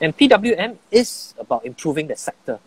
And 0.00 0.16
PWM 0.16 0.76
is 0.90 1.34
about 1.38 1.64
improving 1.66 2.06
the 2.08 2.16
sector, 2.16 2.60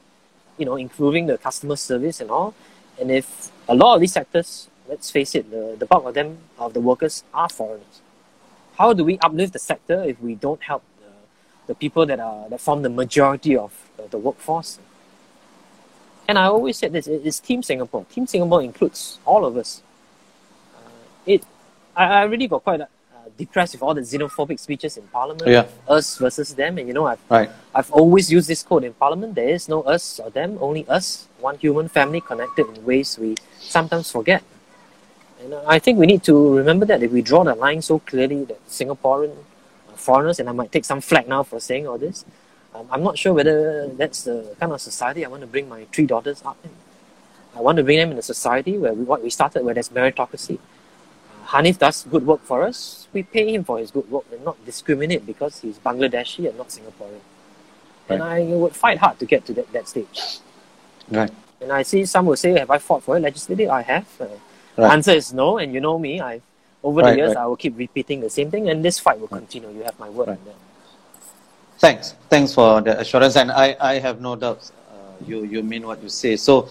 you 0.58 0.66
know, 0.66 0.76
improving 0.76 1.28
the 1.28 1.38
customer 1.38 1.76
service 1.78 2.20
and 2.22 2.30
all. 2.32 2.54
And 3.00 3.12
if 3.12 3.52
a 3.70 3.76
lot 3.76 3.96
of 3.96 4.02
these 4.02 4.14
sectors, 4.14 4.68
let's 4.90 5.10
face 5.12 5.36
it, 5.36 5.50
the, 5.50 5.76
the 5.80 5.86
bulk 5.86 6.06
of 6.06 6.14
them, 6.14 6.38
of 6.60 6.74
the 6.74 6.82
workers, 6.82 7.24
are 7.34 7.50
foreigners. 7.50 8.02
How 8.78 8.94
do 8.94 9.04
we 9.06 9.18
uplift 9.20 9.54
the 9.54 9.60
sector 9.60 10.04
if 10.04 10.20
we 10.22 10.36
don't 10.36 10.62
help 10.64 10.84
the, 11.00 11.12
the 11.68 11.76
people 11.76 12.06
that 12.06 12.20
are 12.20 12.50
that 12.50 12.62
form 12.62 12.82
the 12.82 12.90
majority 12.90 13.56
of 13.56 13.72
the, 13.98 14.08
the 14.10 14.18
workforce? 14.18 14.80
And 16.28 16.38
I 16.38 16.46
always 16.46 16.78
said 16.78 16.94
this: 16.94 17.08
it- 17.08 17.22
it's 17.26 17.40
Team 17.40 17.64
Singapore. 17.64 18.06
Team 18.12 18.28
Singapore 18.28 18.62
includes 18.64 19.20
all 19.26 19.46
of 19.46 19.58
us. 19.58 19.82
Uh, 20.76 20.90
it, 21.26 21.44
I, 21.96 22.06
I 22.06 22.24
really 22.24 22.48
got 22.48 22.64
quite 22.64 22.82
uh, 23.22 23.30
depressed 23.38 23.74
with 23.74 23.84
all 23.84 23.94
the 23.94 24.02
xenophobic 24.02 24.60
speeches 24.60 24.98
in 24.98 25.04
Parliament. 25.08 25.48
Yeah. 25.48 25.66
Us 25.88 26.18
versus 26.18 26.56
them, 26.56 26.78
and 26.78 26.88
you 26.88 26.94
know, 26.94 27.06
I've 27.06 27.20
Right. 27.30 27.50
I've 27.74 27.92
always 27.92 28.32
used 28.32 28.48
this 28.48 28.64
quote 28.64 28.84
in 28.84 28.94
Parliament 28.94 29.36
there 29.36 29.50
is 29.50 29.70
no 29.70 29.82
us 29.84 30.20
or 30.20 30.30
them, 30.30 30.58
only 30.60 30.88
us, 30.88 31.28
one 31.40 31.58
human 31.58 31.88
family 31.88 32.22
connected 32.22 32.66
in 32.68 32.86
ways 32.86 33.18
we 33.20 33.38
sometimes 33.60 34.12
forget. 34.12 34.44
And 35.44 35.54
uh, 35.54 35.64
I 35.68 35.80
think 35.80 36.00
we 36.00 36.06
need 36.06 36.24
to 36.24 36.58
remember 36.58 36.86
that 36.86 37.04
if 37.04 37.12
we 37.12 37.22
draw 37.22 37.44
the 37.44 37.56
line 37.56 37.82
so 37.82 38.00
clearly 38.00 38.44
that 38.46 38.60
Singaporean 38.68 39.32
uh, 39.32 39.96
foreigners, 39.96 40.40
and 40.40 40.50
I 40.50 40.52
might 40.52 40.72
take 40.72 40.86
some 40.86 41.02
flack 41.02 41.28
now 41.28 41.44
for 41.44 41.60
saying 41.60 41.88
all 41.88 41.98
this, 41.98 42.26
um, 42.74 42.88
I'm 42.92 43.04
not 43.04 43.18
sure 43.18 43.34
whether 43.34 43.88
that's 43.90 44.24
the 44.24 44.56
kind 44.60 44.72
of 44.72 44.82
society 44.82 45.26
I 45.26 45.30
want 45.30 45.42
to 45.42 45.48
bring 45.48 45.68
my 45.68 45.86
three 45.92 46.06
daughters 46.06 46.42
up 46.46 46.58
in. 46.64 46.72
I 47.56 47.60
want 47.60 47.78
to 47.78 47.84
bring 47.84 47.98
them 47.98 48.12
in 48.12 48.18
a 48.18 48.22
society 48.22 48.78
where 48.78 48.94
we, 48.94 49.04
what 49.04 49.22
we 49.22 49.30
started, 49.30 49.64
where 49.66 49.74
there's 49.74 49.90
meritocracy. 49.90 50.58
Hanif 51.52 51.78
does 51.78 52.04
good 52.10 52.26
work 52.26 52.42
for 52.44 52.64
us. 52.64 53.08
We 53.14 53.24
pay 53.24 53.54
him 53.54 53.64
for 53.64 53.78
his 53.80 53.92
good 53.92 54.10
work 54.10 54.26
and 54.32 54.44
not 54.46 54.58
discriminate 54.66 55.26
because 55.26 55.60
he's 55.62 55.78
Bangladeshi 55.80 56.48
and 56.50 56.58
not 56.58 56.70
Singaporean. 56.70 57.20
And 58.10 58.24
I 58.24 58.42
would 58.62 58.76
fight 58.76 58.98
hard 58.98 59.20
to 59.20 59.26
get 59.26 59.46
to 59.48 59.54
that, 59.54 59.72
that 59.74 59.88
stage. 59.88 60.40
Right. 61.10 61.32
And 61.62 61.72
I 61.72 61.84
see 61.84 62.06
some 62.06 62.26
will 62.26 62.38
say, 62.38 62.58
Have 62.60 62.72
I 62.72 62.78
fought 62.78 63.04
for 63.04 63.18
it 63.18 63.22
legislatively? 63.22 63.70
I 63.70 63.82
have. 63.82 64.08
Uh, 64.20 64.28
The 64.76 64.84
Right. 64.84 64.94
answer 64.94 65.12
is 65.12 65.34
no, 65.34 65.58
and 65.62 65.74
you 65.76 65.82
know 65.82 66.00
me, 66.00 66.14
I've, 66.22 66.42
over 66.82 67.02
the 67.04 67.14
years, 67.20 67.36
right. 67.36 67.44
I 67.44 67.46
will 67.46 67.58
keep 67.64 67.78
repeating 67.78 68.22
the 68.22 68.30
same 68.30 68.50
thing, 68.50 68.70
and 68.72 68.78
this 68.88 68.98
fight 69.06 69.20
will 69.20 69.28
continue. 69.28 69.70
You 69.78 69.84
have 69.84 70.00
my 70.00 70.10
word 70.10 70.30
Right. 70.30 70.40
on 70.40 70.46
that. 70.46 70.60
Thanks. 71.80 72.16
Thanks 72.30 72.54
for 72.54 72.80
the 72.82 72.94
assurance, 73.04 73.36
and 73.36 73.52
I, 73.52 73.76
I 73.92 73.94
have 74.00 74.22
no 74.22 74.36
doubts. 74.44 74.72
Uh, 74.90 74.96
you 75.30 75.44
you 75.44 75.62
mean 75.62 75.84
what 75.86 76.02
you 76.02 76.10
say. 76.10 76.38
So 76.38 76.70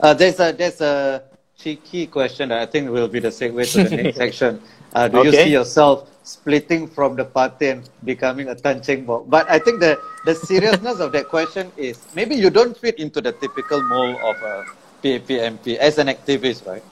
uh, 0.00 0.12
there's 0.14 0.40
a 0.40 0.52
there's 0.52 0.80
a 0.80 1.22
cheeky 1.58 2.06
question 2.06 2.50
that 2.50 2.60
I 2.60 2.66
think 2.66 2.90
will 2.90 3.08
be 3.08 3.18
the 3.20 3.28
segue 3.28 3.72
to 3.72 3.88
the 3.88 4.02
next 4.02 4.16
section. 4.22 4.60
Uh, 4.92 5.08
do 5.08 5.24
you 5.24 5.32
see 5.32 5.50
yourself 5.50 6.08
splitting 6.22 6.86
from 6.88 7.16
the 7.16 7.24
party 7.24 7.68
and 7.68 7.88
becoming 8.04 8.48
a 8.48 8.54
Tan 8.54 8.82
Cheng? 8.82 9.04
But 9.04 9.48
I 9.50 9.58
think 9.58 9.80
the 9.80 9.98
the 10.24 10.34
seriousness 10.34 11.00
of 11.00 11.12
that 11.12 11.28
question 11.28 11.72
is 11.76 12.00
maybe 12.14 12.34
you 12.34 12.50
don't 12.50 12.76
fit 12.76 12.98
into 12.98 13.20
the 13.20 13.32
typical 13.32 13.82
mold 13.82 14.16
of 14.22 14.36
a 14.42 14.64
PAP 15.02 15.28
MP 15.28 15.76
as 15.76 15.98
an 15.98 16.08
activist, 16.08 16.66
right? 16.66 16.84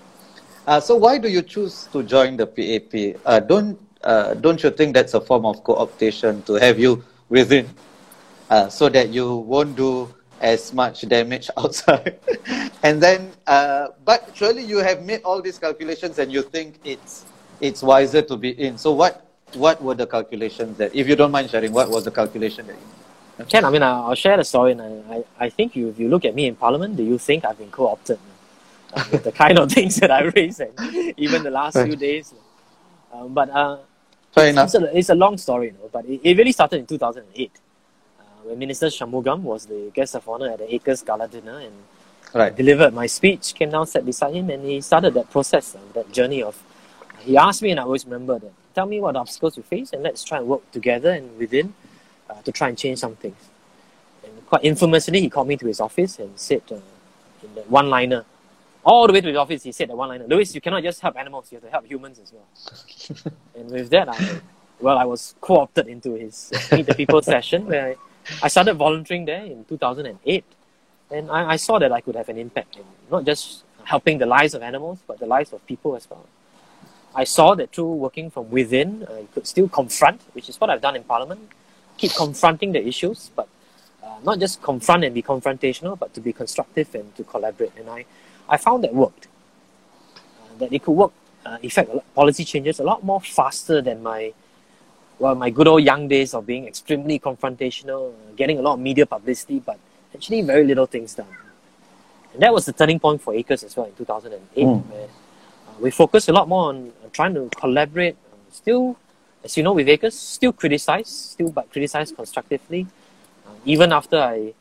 Uh, 0.66 0.80
so 0.80 0.96
why 0.96 1.18
do 1.18 1.28
you 1.28 1.42
choose 1.42 1.88
to 1.92 2.02
join 2.02 2.36
the 2.36 2.46
PAP? 2.46 3.20
Uh, 3.24 3.40
don't 3.40 3.78
uh, 4.02 4.34
don't 4.34 4.62
you 4.62 4.70
think 4.70 4.94
that's 4.94 5.14
a 5.14 5.20
form 5.20 5.44
of 5.46 5.64
co-optation 5.64 6.44
to 6.44 6.54
have 6.54 6.78
you 6.78 7.04
within, 7.28 7.68
uh, 8.50 8.68
so 8.68 8.88
that 8.88 9.08
you 9.08 9.36
won't 9.36 9.76
do 9.76 10.08
as 10.44 10.72
much 10.74 11.08
damage 11.08 11.48
outside? 11.56 12.18
and 12.82 13.02
then, 13.02 13.32
uh, 13.46 13.88
but 14.04 14.30
surely 14.34 14.62
you 14.62 14.78
have 14.78 15.02
made 15.02 15.22
all 15.24 15.40
these 15.40 15.58
calculations 15.58 16.18
and 16.18 16.30
you 16.30 16.42
think 16.42 16.76
it's 16.84 17.24
it's 17.60 17.82
wiser 17.82 18.20
to 18.22 18.36
be 18.36 18.50
in. 18.66 18.76
So 18.78 18.92
what 18.92 19.24
what 19.54 19.80
were 19.82 19.94
the 19.94 20.06
calculations 20.06 20.76
that, 20.78 20.94
if 20.94 21.08
you 21.08 21.16
don't 21.16 21.30
mind 21.30 21.48
sharing, 21.50 21.72
what 21.72 21.88
was 21.88 22.04
the 22.04 22.10
calculation 22.10 22.66
that 22.66 22.76
you? 22.76 23.44
Ken, 23.46 23.64
I 23.64 23.70
mean, 23.70 23.82
I- 23.82 24.02
I'll 24.06 24.14
share 24.14 24.36
the 24.36 24.44
story, 24.44 24.72
and 24.72 24.82
I, 24.82 24.90
I, 25.14 25.46
I 25.46 25.48
think 25.48 25.74
you, 25.76 25.88
if 25.88 25.98
you 25.98 26.08
look 26.08 26.24
at 26.24 26.34
me 26.34 26.46
in 26.46 26.54
Parliament, 26.56 26.96
do 26.96 27.04
you 27.04 27.18
think 27.18 27.44
I've 27.44 27.58
been 27.58 27.70
co-opted? 27.70 28.18
Uh, 28.94 29.02
with 29.10 29.24
the 29.24 29.32
kind 29.32 29.58
of 29.58 29.66
things 29.76 29.96
that 29.96 30.10
I 30.18 30.20
raised, 30.36 30.60
and 30.60 30.70
even 31.16 31.42
the 31.42 31.50
last 31.50 31.74
few 31.82 31.96
days. 31.96 32.32
Um, 33.12 33.34
but 33.34 33.50
uh, 33.50 33.78
Fair 34.30 34.46
enough. 34.50 34.66
it's, 34.66 34.74
a, 34.76 34.96
it's 34.98 35.08
a 35.08 35.16
long 35.16 35.36
story, 35.36 35.66
you 35.66 35.72
know, 35.72 35.90
but 35.92 36.04
it, 36.06 36.20
it 36.22 36.36
really 36.38 36.52
started 36.52 36.78
in 36.78 36.86
2008 36.86 37.50
uh, 37.50 37.58
when 38.44 38.58
Minister 38.58 38.86
Shanmugam 38.86 39.40
was 39.40 39.66
the 39.66 39.90
guest 39.94 40.14
of 40.14 40.28
honor 40.28 40.50
at 40.50 40.58
the 40.58 40.74
Acres 40.74 41.02
Gala 41.02 41.28
dinner 41.28 41.58
and 41.58 41.72
Right. 42.34 42.54
delivered 42.54 42.92
my 42.92 43.06
speech, 43.06 43.54
came 43.54 43.70
down, 43.70 43.86
sat 43.86 44.04
beside 44.04 44.34
him, 44.34 44.50
and 44.50 44.64
he 44.64 44.80
started 44.80 45.14
that 45.14 45.30
process, 45.30 45.76
uh, 45.76 45.78
that 45.92 46.10
journey 46.12 46.42
of. 46.42 46.60
He 47.20 47.36
asked 47.36 47.62
me, 47.62 47.70
and 47.70 47.78
I 47.78 47.84
always 47.84 48.04
remember 48.04 48.40
that. 48.40 48.52
Tell 48.74 48.86
me 48.86 49.00
what 49.00 49.14
obstacles 49.14 49.56
you 49.56 49.62
face, 49.62 49.92
and 49.92 50.02
let's 50.02 50.24
try 50.24 50.38
and 50.38 50.48
work 50.48 50.68
together 50.72 51.12
and 51.12 51.38
within 51.38 51.74
uh, 52.28 52.42
to 52.42 52.50
try 52.50 52.68
and 52.68 52.76
change 52.76 52.98
some 52.98 53.14
things. 53.14 53.36
And 54.24 54.46
quite 54.46 54.64
infamously, 54.64 55.20
he 55.20 55.30
called 55.30 55.46
me 55.46 55.56
to 55.56 55.66
his 55.66 55.80
office 55.80 56.18
and 56.18 56.32
said, 56.36 56.62
uh, 56.72 56.74
in 57.44 57.54
that 57.54 57.70
one-liner, 57.70 58.24
all 58.84 59.06
the 59.06 59.12
way 59.12 59.20
to 59.20 59.28
his 59.28 59.36
office, 59.36 59.62
he 59.62 59.70
said 59.70 59.88
that 59.90 59.96
one-liner, 59.96 60.26
Louis, 60.26 60.52
you 60.56 60.60
cannot 60.60 60.82
just 60.82 61.00
help 61.00 61.16
animals, 61.16 61.52
you 61.52 61.56
have 61.56 61.64
to 61.64 61.70
help 61.70 61.86
humans 61.86 62.18
as 62.18 62.32
well. 62.32 63.32
and 63.56 63.70
with 63.70 63.90
that, 63.90 64.08
I, 64.08 64.40
well, 64.80 64.98
I 64.98 65.04
was 65.04 65.36
co-opted 65.40 65.86
into 65.86 66.14
his 66.14 66.52
Meet 66.72 66.86
the 66.86 66.94
People 66.94 67.22
session 67.22 67.66
where 67.66 67.86
I, 67.90 67.96
I 68.42 68.48
started 68.48 68.74
volunteering 68.74 69.24
there 69.24 69.44
in 69.44 69.64
2008. 69.64 70.44
And 71.10 71.30
I, 71.30 71.50
I 71.50 71.56
saw 71.56 71.78
that 71.78 71.92
I 71.92 72.00
could 72.00 72.16
have 72.16 72.28
an 72.28 72.38
impact 72.38 72.76
in 72.76 72.84
not 73.10 73.24
just 73.24 73.62
helping 73.84 74.18
the 74.18 74.26
lives 74.26 74.54
of 74.54 74.62
animals, 74.62 74.98
but 75.06 75.18
the 75.18 75.26
lives 75.26 75.52
of 75.52 75.64
people 75.66 75.94
as 75.96 76.08
well. 76.08 76.26
I 77.14 77.24
saw 77.24 77.54
that 77.54 77.70
through 77.72 77.94
working 77.94 78.30
from 78.30 78.50
within, 78.50 79.06
I 79.08 79.26
could 79.32 79.46
still 79.46 79.68
confront, 79.68 80.20
which 80.32 80.48
is 80.48 80.60
what 80.60 80.70
I've 80.70 80.80
done 80.80 80.96
in 80.96 81.04
Parliament, 81.04 81.48
keep 81.96 82.12
confronting 82.12 82.72
the 82.72 82.84
issues, 82.84 83.30
but 83.36 83.48
uh, 84.02 84.16
not 84.24 84.40
just 84.40 84.60
confront 84.62 85.04
and 85.04 85.14
be 85.14 85.22
confrontational, 85.22 85.96
but 85.98 86.12
to 86.14 86.20
be 86.20 86.32
constructive 86.32 86.92
and 86.94 87.14
to 87.16 87.22
collaborate. 87.22 87.72
And 87.78 87.88
I, 87.88 88.04
I 88.48 88.56
found 88.56 88.82
that 88.84 88.92
worked. 88.92 89.28
Uh, 90.16 90.58
that 90.58 90.72
it 90.72 90.82
could 90.82 90.92
work, 90.92 91.12
uh, 91.46 91.58
effect 91.62 91.90
policy 92.14 92.44
changes 92.44 92.80
a 92.80 92.84
lot 92.84 93.04
more 93.04 93.20
faster 93.20 93.80
than 93.80 94.02
my, 94.02 94.32
well, 95.18 95.34
my 95.34 95.50
good 95.50 95.68
old 95.68 95.82
young 95.82 96.08
days 96.08 96.34
of 96.34 96.46
being 96.46 96.66
extremely 96.66 97.18
confrontational, 97.18 98.12
getting 98.36 98.58
a 98.58 98.62
lot 98.62 98.74
of 98.74 98.80
media 98.80 99.06
publicity, 99.06 99.60
but 99.60 99.78
actually 100.14 100.42
very 100.42 100.64
little 100.64 100.86
things 100.86 101.14
done. 101.14 101.26
And 102.32 102.42
that 102.42 102.52
was 102.52 102.64
the 102.66 102.72
turning 102.72 102.98
point 102.98 103.22
for 103.22 103.34
Acres 103.34 103.62
as 103.62 103.76
well 103.76 103.86
in 103.86 103.94
2008, 103.94 104.66
Mm. 104.66 104.82
where 104.90 105.04
uh, 105.04 105.06
we 105.80 105.90
focused 105.90 106.28
a 106.28 106.32
lot 106.32 106.48
more 106.48 106.68
on 106.68 106.92
trying 107.12 107.34
to 107.34 107.48
collaborate, 107.56 108.16
uh, 108.32 108.36
still, 108.50 108.96
as 109.44 109.56
you 109.56 109.62
know, 109.62 109.72
with 109.72 109.88
Acres, 109.88 110.18
still 110.18 110.52
criticize, 110.52 111.08
still 111.08 111.50
but 111.50 111.70
criticize 111.70 112.10
constructively. 112.10 112.86
Uh, 113.46 113.50
even 113.64 113.92
after 113.92 114.18
I 114.18 114.52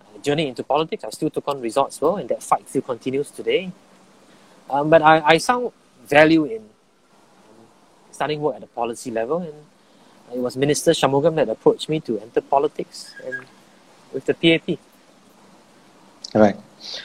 uh, 0.00 0.18
journeyed 0.22 0.48
into 0.48 0.62
politics, 0.62 1.04
I 1.04 1.10
still 1.10 1.28
took 1.30 1.46
on 1.48 1.60
Resorts 1.60 2.00
World, 2.00 2.20
and 2.20 2.28
that 2.30 2.42
fight 2.42 2.66
still 2.68 2.82
continues 2.82 3.30
today. 3.30 3.70
Um, 4.70 4.88
but 4.88 5.02
I, 5.02 5.20
I 5.20 5.38
found 5.38 5.72
value 6.06 6.44
in 6.44 6.62
um, 6.62 7.66
starting 8.10 8.40
work 8.40 8.54
at 8.54 8.62
the 8.62 8.66
policy 8.68 9.10
level, 9.10 9.38
and 9.38 9.52
it 10.34 10.38
was 10.38 10.56
Minister 10.56 10.92
Shanmugam 10.92 11.34
that 11.36 11.48
approached 11.48 11.88
me 11.88 12.00
to 12.00 12.18
enter 12.20 12.40
politics 12.40 13.14
and 13.24 13.44
with 14.12 14.24
the 14.26 14.34
PAP. 14.34 14.78
Right. 16.34 16.56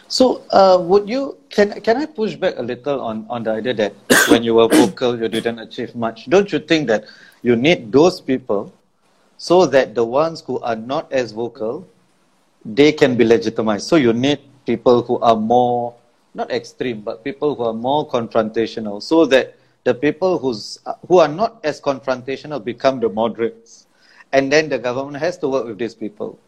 So, 0.08 0.44
uh, 0.52 0.78
would 0.82 1.10
you 1.10 1.38
can 1.50 1.82
can 1.82 1.98
I 1.98 2.06
push 2.06 2.36
back 2.36 2.56
a 2.58 2.62
little 2.62 3.02
on 3.02 3.26
on 3.30 3.44
the 3.44 3.52
idea 3.52 3.74
that 3.74 3.94
when 4.30 4.44
you 4.44 4.56
were 4.56 4.68
vocal, 4.68 5.18
you 5.18 5.28
didn't 5.28 5.60
achieve 5.60 5.96
much? 5.96 6.30
Don't 6.30 6.52
you 6.52 6.60
think 6.60 6.88
that 6.88 7.06
you 7.42 7.56
need 7.56 7.92
those 7.92 8.22
people 8.22 8.72
so 9.38 9.66
that 9.66 9.96
the 9.96 10.06
ones 10.06 10.42
who 10.42 10.60
are 10.60 10.76
not 10.76 11.12
as 11.12 11.32
vocal, 11.32 11.88
they 12.64 12.92
can 12.92 13.18
be 13.18 13.26
legitimized? 13.26 13.88
So 13.88 13.96
you 13.96 14.14
need 14.14 14.40
people 14.66 15.02
who 15.02 15.20
are 15.20 15.36
more 15.36 15.96
not 16.34 16.52
extreme, 16.52 17.02
but 17.02 17.24
people 17.24 17.56
who 17.56 17.64
are 17.64 17.74
more 17.74 18.08
confrontational, 18.10 19.02
so 19.02 19.26
that 19.26 19.56
the 19.84 19.94
people 19.94 20.38
who's 20.38 20.80
who 21.08 21.20
are 21.20 21.28
not 21.28 21.60
as 21.64 21.82
confrontational 21.82 22.64
become 22.64 23.00
the 23.00 23.10
moderates, 23.10 23.88
and 24.32 24.52
then 24.52 24.70
the 24.70 24.80
government 24.80 25.18
has 25.18 25.38
to 25.40 25.50
work 25.50 25.66
with 25.66 25.78
these 25.78 25.96
people. 25.96 26.40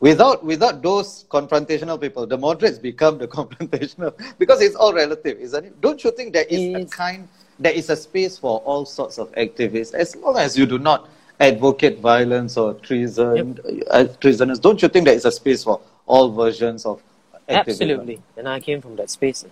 Without 0.00 0.44
without 0.44 0.82
those 0.82 1.24
confrontational 1.30 2.00
people, 2.00 2.26
the 2.26 2.36
moderates 2.36 2.78
become 2.78 3.18
the 3.18 3.28
confrontational 3.38 4.12
because 4.38 4.60
it's 4.60 4.76
all 4.76 4.92
relative, 4.92 5.38
isn't 5.38 5.64
it? 5.64 5.80
Don't 5.80 6.02
you 6.04 6.10
think 6.10 6.32
there 6.32 6.46
is 6.48 6.74
a 6.74 6.84
kind 6.96 7.28
there 7.58 7.72
is 7.72 7.88
a 7.90 7.96
space 7.96 8.36
for 8.36 8.58
all 8.60 8.84
sorts 8.84 9.18
of 9.18 9.30
activists 9.32 9.94
as 9.94 10.16
long 10.16 10.36
as 10.36 10.58
you 10.58 10.66
do 10.66 10.76
not 10.76 11.08
advocate 11.38 12.00
violence 12.00 12.56
or 12.56 12.74
treason 12.74 13.56
uh, 13.90 14.04
treasonous 14.20 14.58
don't 14.58 14.82
you 14.82 14.88
think 14.88 15.04
there 15.04 15.14
is 15.14 15.24
a 15.24 15.30
space 15.30 15.62
for 15.62 15.80
all 16.06 16.30
versions 16.30 16.84
of 16.84 17.02
activism? 17.48 17.90
Absolutely. 17.90 18.22
And 18.36 18.48
I 18.48 18.60
came 18.60 18.80
from 18.80 18.96
that 18.96 19.10
space. 19.10 19.44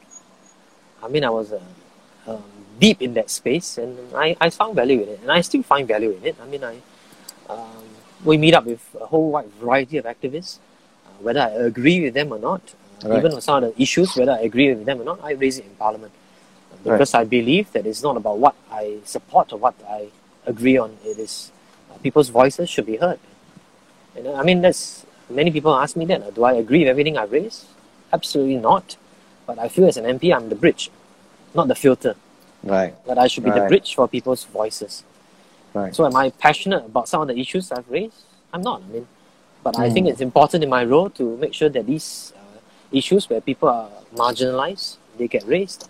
I 1.02 1.08
mean, 1.08 1.24
I 1.24 1.30
was 1.30 1.52
uh, 1.52 1.56
um, 1.56 1.62
deep 2.84 2.98
in 3.06 3.14
that 3.18 3.28
space 3.30 3.78
and 3.82 3.92
I, 4.26 4.36
I 4.40 4.48
found 4.50 4.74
value 4.82 5.00
in 5.04 5.08
it. 5.14 5.18
And 5.22 5.30
I 5.30 5.40
still 5.48 5.62
find 5.72 5.86
value 5.94 6.10
in 6.18 6.22
it. 6.30 6.36
I 6.42 6.46
mean, 6.52 6.64
I 6.72 6.74
um, 7.48 7.84
we 8.28 8.34
meet 8.44 8.54
up 8.58 8.64
with 8.72 8.82
a 9.00 9.06
whole 9.06 9.28
wide 9.34 9.50
variety 9.62 9.96
of 9.98 10.04
activists, 10.14 10.52
uh, 11.06 11.10
whether 11.26 11.40
I 11.40 11.50
agree 11.72 11.98
with 12.04 12.14
them 12.18 12.28
or 12.34 12.38
not. 12.50 12.62
Uh, 12.70 13.08
Right. 13.08 13.18
Even 13.18 13.32
on 13.36 13.40
some 13.40 13.56
of 13.58 13.62
the 13.76 13.82
issues, 13.82 14.08
whether 14.18 14.32
I 14.40 14.42
agree 14.50 14.68
with 14.72 14.84
them 14.88 15.00
or 15.00 15.04
not, 15.10 15.18
I 15.28 15.32
raise 15.44 15.56
it 15.60 15.64
in 15.70 15.74
Parliament. 15.86 16.12
Uh, 16.14 16.76
Right. 16.76 16.84
Because 16.98 17.12
I 17.22 17.24
believe 17.36 17.66
that 17.74 17.84
it's 17.90 18.02
not 18.08 18.16
about 18.22 18.38
what 18.44 18.54
I 18.82 18.84
support 19.14 19.46
or 19.52 19.58
what 19.64 19.74
I 19.98 20.00
agree 20.52 20.76
on. 20.84 20.90
It 21.10 21.18
is 21.26 21.34
uh, 21.90 21.98
people's 22.06 22.30
voices 22.40 22.66
should 22.72 22.86
be 22.86 22.96
heard. 23.04 23.20
And 24.16 24.24
uh, 24.28 24.34
I 24.40 24.42
mean, 24.48 24.58
that's 24.66 24.82
many 25.40 25.50
people 25.56 25.72
ask 25.84 25.92
me 26.00 26.04
that. 26.10 26.20
uh, 26.22 26.30
Do 26.38 26.42
I 26.44 26.54
agree 26.64 26.80
with 26.82 26.88
everything 26.94 27.16
I 27.18 27.26
raise? 27.38 27.56
Absolutely 28.16 28.58
not. 28.70 28.96
But 29.46 29.56
I 29.64 29.68
feel 29.74 29.86
as 29.92 29.96
an 30.02 30.06
MP, 30.16 30.24
I'm 30.36 30.48
the 30.54 30.60
bridge, 30.64 30.84
not 31.58 31.66
the 31.72 31.78
filter. 31.84 32.14
Right 32.64 32.94
That 33.06 33.18
I 33.18 33.26
should 33.26 33.44
be 33.44 33.50
the 33.50 33.60
bridge 33.68 33.94
for 33.94 34.06
people's 34.08 34.44
voices. 34.44 35.04
right 35.74 35.94
So 35.94 36.04
am 36.06 36.16
I 36.16 36.30
passionate 36.30 36.84
about 36.84 37.08
some 37.08 37.22
of 37.22 37.28
the 37.28 37.38
issues 37.38 37.72
I've 37.72 37.88
raised? 37.90 38.20
I'm 38.52 38.62
not. 38.62 38.82
I 38.88 38.92
mean, 38.92 39.06
but 39.64 39.78
I 39.78 39.88
Mm. 39.88 39.92
think 39.94 40.04
it's 40.08 40.20
important 40.20 40.62
in 40.64 40.70
my 40.70 40.84
role 40.84 41.10
to 41.18 41.24
make 41.36 41.54
sure 41.54 41.68
that 41.76 41.86
these 41.86 42.32
uh, 42.36 42.58
issues 43.00 43.28
where 43.30 43.40
people 43.40 43.68
are 43.68 43.88
marginalized, 44.14 44.96
they 45.18 45.28
get 45.28 45.44
raised. 45.46 45.88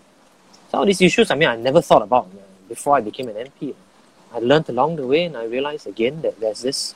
Some 0.70 0.80
of 0.82 0.86
these 0.86 1.00
issues, 1.08 1.30
I 1.30 1.34
mean, 1.34 1.48
I 1.48 1.56
never 1.56 1.80
thought 1.82 2.02
about 2.02 2.26
uh, 2.26 2.38
before 2.68 2.96
I 2.96 3.00
became 3.00 3.28
an 3.28 3.36
MP. 3.36 3.74
I 4.34 4.38
learned 4.38 4.68
along 4.68 4.96
the 4.96 5.06
way, 5.06 5.24
and 5.24 5.36
I 5.36 5.44
realized 5.44 5.86
again 5.86 6.22
that 6.22 6.40
there's 6.40 6.62
this 6.62 6.94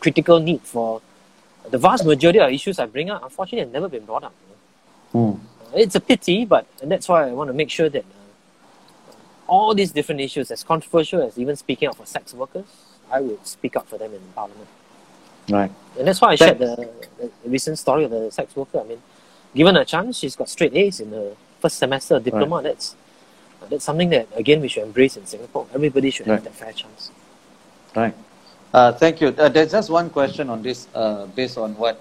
critical 0.00 0.38
need 0.40 0.62
for 0.62 1.02
the 1.70 1.78
vast 1.78 2.04
majority 2.06 2.40
of 2.40 2.50
issues 2.50 2.78
I 2.78 2.86
bring 2.86 3.10
up. 3.10 3.22
Unfortunately, 3.22 3.60
have 3.66 3.72
never 3.78 3.88
been 3.88 4.04
brought 4.10 4.24
up. 4.24 4.34
you 4.42 4.48
know. 5.20 5.34
Hmm. 5.34 5.36
Uh, 5.74 5.82
It's 5.84 5.94
a 5.94 6.00
pity, 6.00 6.44
but 6.44 6.64
and 6.82 6.90
that's 6.90 7.08
why 7.08 7.28
I 7.28 7.32
want 7.32 7.48
to 7.48 7.54
make 7.54 7.70
sure 7.70 7.88
that 7.96 8.04
uh, 8.04 8.19
all 9.54 9.74
these 9.80 9.92
different 9.98 10.20
issues, 10.20 10.46
as 10.56 10.62
controversial 10.72 11.20
as 11.28 11.32
even 11.42 11.56
speaking 11.64 11.88
up 11.90 11.96
for 12.00 12.06
sex 12.06 12.32
workers, 12.32 12.68
I 13.16 13.20
would 13.26 13.44
speak 13.56 13.74
up 13.76 13.86
for 13.90 13.98
them 14.02 14.12
in 14.18 14.22
Parliament. 14.34 14.68
right 15.56 15.72
And 15.98 16.06
that's 16.06 16.20
why 16.22 16.30
I 16.34 16.36
shared 16.36 16.58
the, 16.66 16.74
the 17.42 17.50
recent 17.56 17.76
story 17.84 18.04
of 18.06 18.10
the 18.16 18.22
sex 18.38 18.54
worker. 18.54 18.78
I 18.84 18.84
mean, 18.90 19.02
given 19.60 19.76
a 19.76 19.84
chance, 19.84 20.18
she's 20.20 20.36
got 20.40 20.48
straight 20.56 20.74
A's 20.82 21.00
in 21.04 21.10
her 21.18 21.30
first 21.62 21.76
semester 21.84 22.20
diploma. 22.28 22.62
That's 22.68 22.86
uh, 23.60 23.66
that's 23.70 23.84
something 23.90 24.10
that 24.16 24.26
again 24.42 24.60
we 24.64 24.68
should 24.72 24.84
embrace 24.90 25.16
in 25.20 25.26
Singapore. 25.26 25.66
Everybody 25.74 26.10
should 26.14 26.26
have 26.26 26.36
Right. 26.38 26.44
that 26.44 26.54
fair 26.62 26.72
chance. 26.82 27.10
Right. 28.00 28.14
Uh, 28.72 28.92
thank 29.02 29.20
you. 29.20 29.28
Uh, 29.36 29.48
there's 29.54 29.72
just 29.78 29.90
one 30.00 30.08
question 30.18 30.48
on 30.54 30.62
this, 30.62 30.86
uh, 30.94 31.26
based 31.38 31.58
on 31.58 31.74
what 31.82 31.96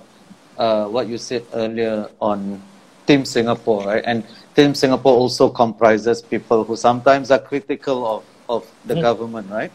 uh, 0.64 0.86
what 0.96 1.08
you 1.12 1.18
said 1.18 1.44
earlier 1.54 2.08
on 2.32 2.62
Team 3.10 3.26
Singapore, 3.26 3.82
right? 3.90 4.04
And 4.06 4.24
Team 4.56 4.76
Singapore 4.76 5.18
also 5.18 5.50
comprises 5.50 6.22
people 6.22 6.64
who 6.64 6.76
sometimes 6.78 7.32
are 7.34 7.42
critical 7.42 8.06
of 8.06 8.22
of 8.50 8.62
the 8.86 8.96
Mm. 8.96 9.02
government, 9.02 9.46
right? 9.50 9.72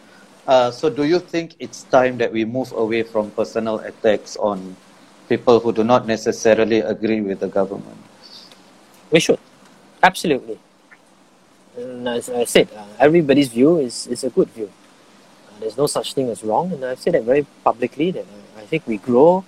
Uh, 0.47 0.71
so, 0.71 0.91
do 0.91 1.03
you 1.03 1.19
think 1.19 1.55
it's 1.59 1.83
time 1.91 2.19
that 2.19 2.31
we 2.31 2.45
move 2.45 2.71
away 2.85 3.03
from 3.03 3.31
personal 3.31 3.79
attacks 3.91 4.37
on 4.37 4.77
people 5.29 5.59
who 5.63 5.71
do 5.73 5.83
not 5.83 6.07
necessarily 6.07 6.79
agree 6.95 7.21
with 7.23 7.39
the 7.41 7.51
government? 7.59 7.99
We 9.11 9.19
should. 9.19 9.39
Absolutely. 10.03 10.59
And 11.79 12.07
as 12.09 12.31
I 12.31 12.45
said, 12.45 12.69
uh, 12.77 12.87
everybody's 12.99 13.49
view 13.49 13.79
is, 13.79 14.07
is 14.07 14.23
a 14.23 14.31
good 14.31 14.51
view. 14.51 14.71
Uh, 15.49 15.59
there's 15.61 15.79
no 15.79 15.87
such 15.87 16.15
thing 16.15 16.29
as 16.31 16.43
wrong, 16.45 16.73
and 16.73 16.85
I've 16.85 16.99
said 16.99 17.15
that 17.15 17.23
very 17.23 17.47
publicly 17.65 18.11
that 18.11 18.27
I 18.59 18.65
think 18.71 18.87
we 18.87 18.99
grow 18.99 19.45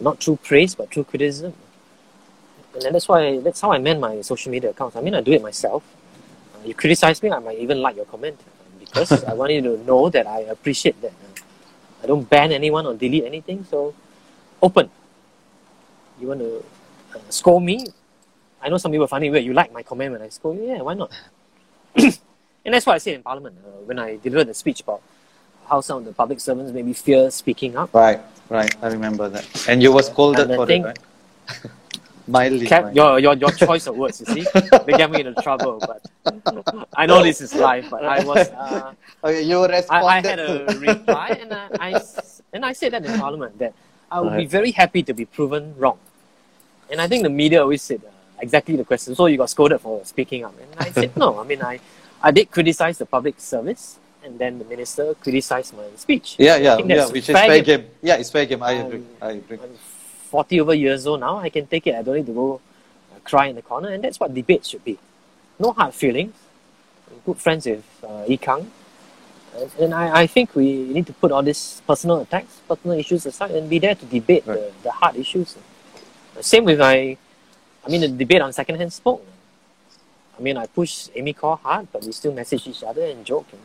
not 0.00 0.20
through 0.22 0.38
praise 0.44 0.74
but 0.74 0.90
through 0.92 1.04
criticism. 1.04 1.52
And 2.74 2.82
then 2.82 2.92
that's 2.92 3.08
why 3.08 3.38
that's 3.40 3.60
how 3.60 3.72
I 3.72 3.78
man 3.78 3.98
my 4.00 4.20
social 4.20 4.50
media 4.52 4.70
accounts. 4.70 4.96
I 4.96 5.00
mean, 5.00 5.14
I 5.14 5.20
do 5.20 5.32
it 5.32 5.42
myself. 5.42 5.82
Uh, 6.54 6.66
you 6.66 6.74
criticize 6.74 7.22
me, 7.22 7.30
I 7.30 7.38
might 7.40 7.58
even 7.58 7.82
like 7.82 7.96
your 7.96 8.04
comment 8.06 8.38
uh, 8.40 8.78
because 8.78 9.24
I 9.30 9.34
want 9.34 9.52
you 9.52 9.62
to 9.62 9.78
know 9.84 10.08
that 10.10 10.26
I 10.26 10.40
appreciate 10.40 11.00
that. 11.02 11.10
Uh, 11.12 11.40
I 12.02 12.06
don't 12.06 12.28
ban 12.28 12.52
anyone 12.52 12.86
or 12.86 12.94
delete 12.94 13.24
anything, 13.24 13.64
so 13.68 13.94
open. 14.62 14.88
You 16.20 16.28
want 16.28 16.40
to 16.40 16.64
uh, 17.14 17.18
scold 17.28 17.62
me? 17.62 17.86
I 18.62 18.68
know 18.68 18.76
some 18.78 18.92
people 18.92 19.06
find 19.06 19.24
it 19.24 19.30
weird. 19.30 19.44
You 19.44 19.52
like 19.54 19.72
my 19.72 19.82
comment 19.82 20.12
when 20.12 20.22
I 20.22 20.28
scold 20.28 20.58
you? 20.58 20.66
Yeah, 20.66 20.82
why 20.82 20.94
not? 20.94 21.10
and 21.96 22.74
that's 22.74 22.86
what 22.86 22.94
I 22.94 22.98
said 22.98 23.14
in 23.14 23.22
Parliament 23.22 23.56
uh, 23.66 23.70
when 23.84 23.98
I 23.98 24.16
delivered 24.16 24.46
the 24.48 24.54
speech 24.54 24.80
about 24.82 25.02
how 25.68 25.80
some 25.80 25.98
of 25.98 26.04
the 26.04 26.12
public 26.12 26.40
servants 26.40 26.72
maybe 26.72 26.92
fear 26.92 27.30
speaking 27.30 27.76
up. 27.76 27.92
Right, 27.94 28.20
right. 28.48 28.74
I 28.82 28.88
remember 28.88 29.28
that. 29.28 29.46
And 29.68 29.82
you 29.82 29.92
were 29.92 30.02
scolded 30.02 30.50
And 30.50 30.56
for 30.56 30.66
think- 30.66 30.86
it, 30.86 30.98
right? 31.48 31.58
Mildly. 32.30 32.66
Cap, 32.66 32.82
mildly. 32.84 32.96
your, 32.96 33.18
your, 33.18 33.34
your 33.34 33.50
choice 33.52 33.86
of 33.86 33.96
words, 33.96 34.20
you 34.20 34.26
see, 34.34 34.46
they 34.86 34.92
get 34.92 35.10
me 35.10 35.20
into 35.20 35.34
trouble. 35.42 35.78
But 35.80 36.00
I 36.94 37.06
know 37.06 37.22
this 37.22 37.40
is 37.40 37.54
live, 37.54 37.88
but 37.90 38.04
I 38.04 38.24
was 38.24 38.48
uh, 38.50 38.92
Okay, 39.24 39.42
you 39.42 39.66
responded. 39.66 40.06
I, 40.06 40.16
I 40.16 40.20
had 40.20 40.38
a 40.38 40.78
reply, 40.78 41.28
and 41.40 41.52
I, 41.52 41.68
I 41.88 42.02
and 42.52 42.64
I 42.64 42.72
said 42.72 42.92
that 42.92 43.04
in 43.04 43.18
Parliament 43.18 43.58
that 43.58 43.74
I 44.10 44.20
would 44.20 44.36
be 44.36 44.46
very 44.46 44.70
happy 44.70 45.02
to 45.04 45.12
be 45.12 45.24
proven 45.24 45.74
wrong. 45.76 45.98
And 46.90 47.00
I 47.00 47.06
think 47.06 47.22
the 47.22 47.30
media 47.30 47.62
always 47.62 47.82
said 47.82 48.00
uh, 48.04 48.10
exactly 48.40 48.76
the 48.76 48.84
question. 48.84 49.14
So 49.14 49.26
you 49.26 49.36
got 49.36 49.50
scolded 49.50 49.80
for 49.80 50.04
speaking 50.04 50.44
up, 50.44 50.54
and 50.60 50.70
I 50.78 50.90
said 51.00 51.16
no. 51.16 51.38
I 51.38 51.44
mean, 51.44 51.62
I 51.62 51.78
I 52.22 52.30
did 52.30 52.50
criticize 52.50 52.98
the 52.98 53.06
public 53.06 53.38
service, 53.40 53.98
and 54.24 54.38
then 54.38 54.58
the 54.58 54.64
minister 54.64 55.14
criticized 55.14 55.76
my 55.76 55.84
speech. 55.96 56.36
Yeah, 56.38 56.56
yeah, 56.56 56.78
yeah, 56.78 57.06
which 57.08 57.28
is 57.28 57.36
fair 57.36 57.46
fair 57.46 57.62
game. 57.62 57.80
game. 57.82 57.90
Yeah, 58.02 58.16
it's 58.16 58.30
fair 58.30 58.46
game. 58.46 58.62
I 58.62 58.78
Um, 58.78 58.86
agree. 58.86 59.02
I 59.22 59.30
agree. 59.32 59.58
I'm 60.30 60.44
40 60.44 60.60
over 60.60 60.74
years 60.74 61.06
old 61.06 61.20
now. 61.20 61.38
I 61.38 61.48
can 61.50 61.66
take 61.66 61.86
it. 61.88 61.94
I 61.96 62.02
don't 62.02 62.14
need 62.14 62.26
to 62.26 62.32
go 62.32 62.60
uh, 63.12 63.18
cry 63.24 63.46
in 63.46 63.56
the 63.56 63.62
corner. 63.62 63.88
And 63.88 64.02
that's 64.04 64.20
what 64.20 64.32
debate 64.32 64.64
should 64.64 64.84
be. 64.84 64.96
No 65.58 65.72
hard 65.72 65.92
feelings. 65.92 66.34
Good 67.26 67.38
friends 67.38 67.66
with 67.66 67.84
uh, 68.04 68.24
Ye 68.28 68.36
Kung. 68.36 68.70
And, 69.80 69.92
I, 69.92 70.22
I 70.22 70.26
think 70.28 70.54
we 70.54 70.84
need 70.84 71.06
to 71.08 71.12
put 71.12 71.32
all 71.32 71.42
these 71.42 71.82
personal 71.84 72.20
attacks, 72.20 72.60
personal 72.68 72.96
issues 72.96 73.26
aside 73.26 73.50
and 73.50 73.68
be 73.68 73.80
there 73.80 73.96
to 73.96 74.06
debate 74.06 74.44
the, 74.46 74.52
Right. 74.52 74.82
the 74.84 74.90
hard 74.92 75.16
issues. 75.16 75.56
Uh, 76.38 76.42
Same 76.42 76.64
with 76.64 76.78
my, 76.78 77.16
I 77.84 77.88
mean, 77.90 78.00
the 78.02 78.08
debate 78.08 78.40
on 78.40 78.52
second-hand 78.52 78.92
smoke. 78.92 79.26
I 80.38 80.42
mean, 80.42 80.56
I 80.56 80.66
push 80.66 81.08
Amy 81.16 81.32
Khor 81.32 81.56
hard, 81.56 81.88
but 81.92 82.04
we 82.04 82.12
still 82.12 82.32
message 82.32 82.68
each 82.68 82.84
other 82.84 83.02
and 83.04 83.24
joke 83.26 83.46
and 83.52 83.60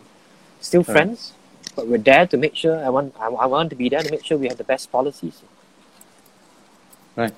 still 0.59 0.81
Right. 0.81 0.91
friends. 0.95 1.33
But 1.75 1.87
we're 1.87 1.99
there 1.99 2.25
to 2.25 2.37
make 2.37 2.55
sure, 2.55 2.83
I 2.83 2.89
want, 2.89 3.13
I, 3.19 3.27
I 3.27 3.45
want 3.45 3.69
to 3.69 3.75
be 3.75 3.87
there 3.89 4.01
to 4.01 4.09
make 4.09 4.25
sure 4.25 4.37
we 4.39 4.47
have 4.47 4.57
the 4.57 4.63
best 4.63 4.91
policies. 4.91 5.41
Right. 7.15 7.33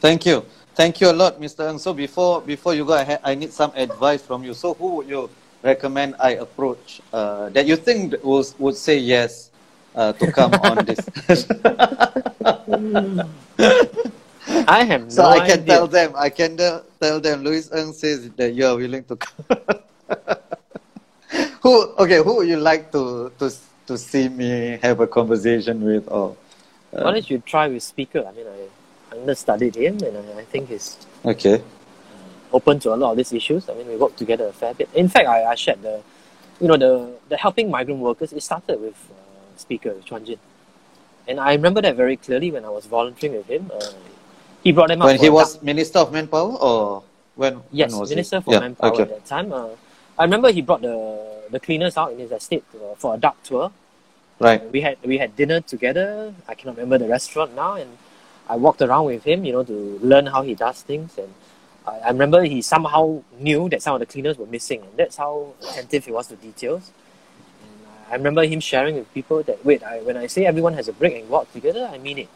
Thank 0.00 0.26
you. 0.26 0.44
Thank 0.74 1.00
you 1.00 1.10
a 1.10 1.16
lot, 1.16 1.40
Mr. 1.40 1.68
Ng. 1.70 1.78
So 1.78 1.92
before 1.92 2.40
before 2.40 2.74
you 2.74 2.84
go 2.84 2.94
ahead, 2.94 3.20
I 3.24 3.34
need 3.34 3.52
some 3.52 3.72
advice 3.74 4.22
from 4.22 4.44
you. 4.44 4.54
So 4.54 4.74
who 4.74 4.96
would 4.96 5.08
you 5.08 5.28
recommend 5.62 6.14
I 6.20 6.38
approach 6.38 7.00
uh, 7.12 7.48
that 7.50 7.66
you 7.66 7.76
think 7.76 8.14
would, 8.22 8.46
would 8.58 8.76
say 8.76 8.98
yes 8.98 9.50
uh, 9.94 10.12
to 10.12 10.30
come 10.30 10.52
on 10.62 10.84
this? 10.84 11.00
I 14.68 14.84
have 14.84 15.10
so 15.10 15.22
no 15.22 15.28
I 15.28 15.40
can 15.40 15.60
idea. 15.60 15.66
tell 15.66 15.86
them, 15.88 16.12
I 16.16 16.30
can 16.30 16.60
uh, 16.60 16.82
tell 17.00 17.20
them, 17.20 17.42
Louis 17.42 17.70
Ng 17.72 17.92
says 17.92 18.30
that 18.36 18.52
you 18.52 18.66
are 18.66 18.76
willing 18.76 19.04
to 19.04 19.16
come. 19.16 19.46
who, 21.62 21.82
okay, 21.98 22.18
who 22.18 22.36
would 22.36 22.48
you 22.48 22.56
like 22.56 22.90
to, 22.92 23.32
to, 23.38 23.52
to 23.86 23.98
see 23.98 24.28
me 24.28 24.78
have 24.82 25.00
a 25.00 25.06
conversation 25.06 25.82
with 25.82 26.08
or? 26.08 26.36
uh, 26.92 27.02
Why 27.02 27.12
don't 27.12 27.30
you 27.30 27.38
try 27.38 27.68
with 27.68 27.82
speaker? 27.82 28.24
I 28.26 28.32
mean, 28.32 28.46
I 28.46 28.57
understudied 29.20 29.74
him, 29.76 29.98
and 30.02 30.16
I, 30.16 30.40
I 30.40 30.44
think 30.44 30.68
he's 30.68 30.96
Okay. 31.24 31.62
open 32.52 32.78
to 32.80 32.94
a 32.94 32.96
lot 32.96 33.10
of 33.12 33.16
these 33.16 33.32
issues. 33.32 33.68
I 33.68 33.74
mean, 33.74 33.88
we 33.88 33.96
work 33.96 34.16
together 34.16 34.46
a 34.46 34.52
fair 34.52 34.74
bit. 34.74 34.88
In 34.94 35.08
fact, 35.08 35.28
I, 35.28 35.44
I 35.44 35.54
shared 35.54 35.82
the, 35.82 36.00
you 36.60 36.68
know, 36.68 36.76
the 36.76 36.92
the 37.28 37.36
helping 37.36 37.70
migrant 37.70 38.00
workers. 38.00 38.32
It 38.32 38.42
started 38.42 38.80
with 38.80 38.96
uh, 39.10 39.58
speaker 39.58 39.94
Chuan 40.04 40.24
Jin, 40.24 40.38
and 41.28 41.38
I 41.40 41.52
remember 41.52 41.80
that 41.82 41.96
very 41.96 42.16
clearly 42.16 42.50
when 42.50 42.64
I 42.64 42.70
was 42.70 42.86
volunteering 42.86 43.36
with 43.36 43.46
him. 43.48 43.70
Uh, 43.74 43.92
he 44.62 44.72
brought 44.72 44.88
them 44.88 45.02
up 45.02 45.06
When 45.06 45.18
he 45.18 45.30
was 45.30 45.62
Minister 45.62 46.00
of 46.00 46.12
Manpower 46.12 46.56
or 46.58 47.02
when? 47.36 47.62
Yes, 47.70 47.92
when 47.92 48.00
was 48.00 48.10
Minister 48.10 48.38
he? 48.38 48.42
for 48.42 48.52
yeah, 48.54 48.60
Manpower 48.60 48.92
Okay. 48.92 49.02
at 49.04 49.08
that 49.10 49.26
time. 49.26 49.52
Uh, 49.52 49.68
I 50.18 50.24
remember 50.24 50.50
he 50.50 50.62
brought 50.62 50.82
the 50.82 50.96
the 51.50 51.60
cleaners 51.60 51.96
out 51.96 52.12
in 52.12 52.18
his 52.18 52.32
estate 52.32 52.64
to, 52.72 52.78
for 52.96 53.14
a 53.14 53.18
duck 53.18 53.36
tour. 53.44 53.70
Right. 54.40 54.60
We 54.72 54.80
had 54.80 54.96
we 55.04 55.18
had 55.18 55.36
dinner 55.36 55.60
together. 55.60 56.34
I 56.48 56.54
cannot 56.54 56.76
remember 56.76 56.98
the 56.98 57.08
restaurant 57.08 57.54
now, 57.54 57.74
and 57.74 57.90
I 58.48 58.56
walked 58.56 58.80
around 58.80 59.06
with 59.06 59.24
him, 59.24 59.44
you 59.44 59.52
know, 59.52 59.62
to 59.64 59.98
learn 60.02 60.26
how 60.26 60.42
he 60.42 60.54
does 60.54 60.82
things. 60.82 61.18
And 61.18 61.32
I, 61.86 61.98
I 61.98 62.08
remember 62.08 62.42
he 62.44 62.62
somehow 62.62 63.22
knew 63.38 63.68
that 63.68 63.82
some 63.82 63.94
of 63.94 64.00
the 64.00 64.06
cleaners 64.06 64.38
were 64.38 64.46
missing, 64.46 64.80
and 64.82 64.96
that's 64.96 65.16
how 65.16 65.54
attentive 65.62 66.06
he 66.06 66.12
was 66.12 66.28
to 66.28 66.36
details. 66.36 66.90
And 67.62 67.86
I 68.10 68.14
remember 68.14 68.44
him 68.44 68.60
sharing 68.60 68.94
with 68.96 69.12
people 69.12 69.42
that 69.42 69.64
wait, 69.64 69.82
I, 69.82 70.00
when 70.00 70.16
I 70.16 70.26
say 70.26 70.46
everyone 70.46 70.74
has 70.74 70.88
a 70.88 70.92
break 70.92 71.14
and 71.20 71.28
walk 71.28 71.52
together, 71.52 71.88
I 71.92 71.98
mean 71.98 72.18
it. 72.18 72.28